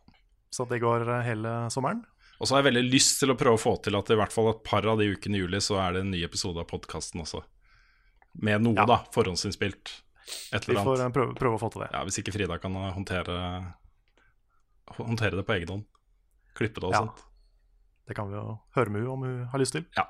[0.51, 2.05] så det går eh, hele sommeren.
[2.41, 4.33] Og så har jeg veldig lyst til å prøve å få til at i hvert
[4.33, 6.67] fall et par av de ukene i juli så er det en ny episode av
[6.71, 7.43] podkasten også.
[8.41, 8.87] Med noe, Ja.
[8.87, 9.05] da.
[9.13, 10.01] Forhåndsinnspilt.
[10.55, 11.91] Et Vi eller får Vi får prøve, prøve å få til det.
[11.93, 13.75] Ja, Hvis ikke Frida kan eh, håndtere
[14.97, 15.85] Håndtere det på egen hånd.
[16.57, 16.99] Klippe det og Ja.
[17.05, 17.23] sånt.
[18.11, 19.85] Det kan vi jo høre med henne om hun har lyst til.
[19.95, 20.05] Ja.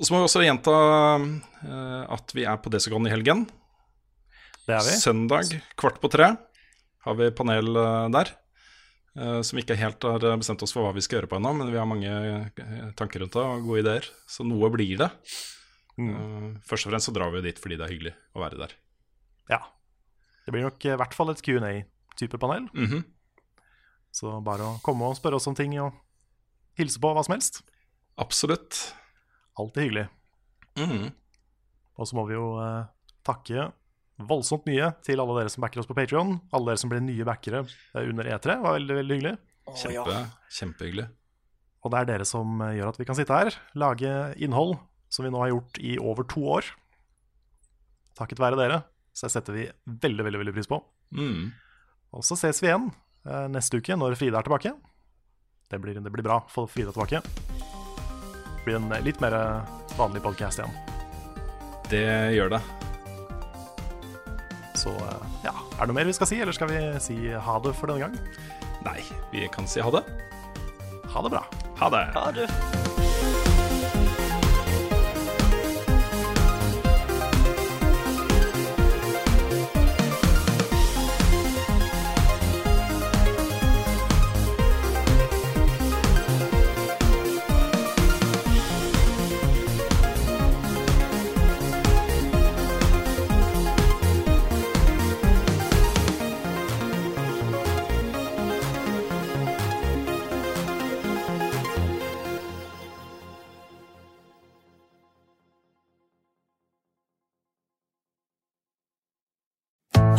[0.00, 0.74] Og så må vi også gjenta
[1.20, 3.46] eh, at vi er på Desogon i helgen.
[4.66, 4.94] Det er vi.
[5.00, 6.30] Søndag kvart på tre
[7.06, 8.32] har vi panel eh, der.
[9.16, 11.72] eh, som ikke helt har bestemt oss for hva vi skal gjøre på ennå, men
[11.72, 12.12] vi har mange
[13.00, 14.08] tanker rundt det og gode ideer.
[14.28, 15.10] Så noe blir det.
[16.00, 18.76] Eh, først og fremst så drar vi dit fordi det er hyggelig å være der.
[19.52, 19.62] Ja.
[20.46, 22.68] Det blir nok i hvert fall et Q&A-type panel.
[22.76, 23.02] Mhm.
[24.12, 25.92] Så bare å komme og spørre oss om ting og
[26.80, 27.60] hilse på hva som helst.
[28.20, 28.80] Absolutt.
[29.60, 30.06] Alltid hyggelig.
[30.80, 31.10] Mm.
[32.00, 32.88] Og så må vi jo eh,
[33.26, 33.70] takke
[34.28, 37.26] voldsomt mye til alle dere som backer oss på Patreon Alle dere som ble nye
[37.26, 38.58] backere eh, under E3.
[38.64, 39.34] var veldig, veldig hyggelig.
[39.80, 40.20] Kjempe,
[40.50, 41.08] Kjempehyggelig.
[41.80, 44.76] Og det er dere som eh, gjør at vi kan sitte her, lage innhold
[45.10, 46.68] som vi nå har gjort i over to år.
[48.18, 48.82] Takket være dere.
[49.16, 49.64] Så det setter vi
[50.04, 50.78] veldig, veldig, veldig pris på.
[51.16, 51.50] Mm.
[52.14, 52.88] Og så ses vi igjen
[53.26, 54.74] eh, neste uke når Frida er tilbake.
[55.70, 57.20] Det blir, det blir bra å få Frida tilbake.
[57.22, 60.74] Det blir en eh, litt mer eh, vanlig podkast igjen.
[61.92, 62.02] Det
[62.34, 62.60] gjør det.
[64.74, 67.58] Så eh, ja, er det noe mer vi skal si, eller skal vi si ha
[67.62, 68.18] det for denne gang?
[68.82, 68.98] Nei,
[69.30, 70.02] vi kan si ha det.
[71.14, 71.46] Ha det bra.
[71.78, 72.06] Ha det.
[72.18, 72.79] Ha det.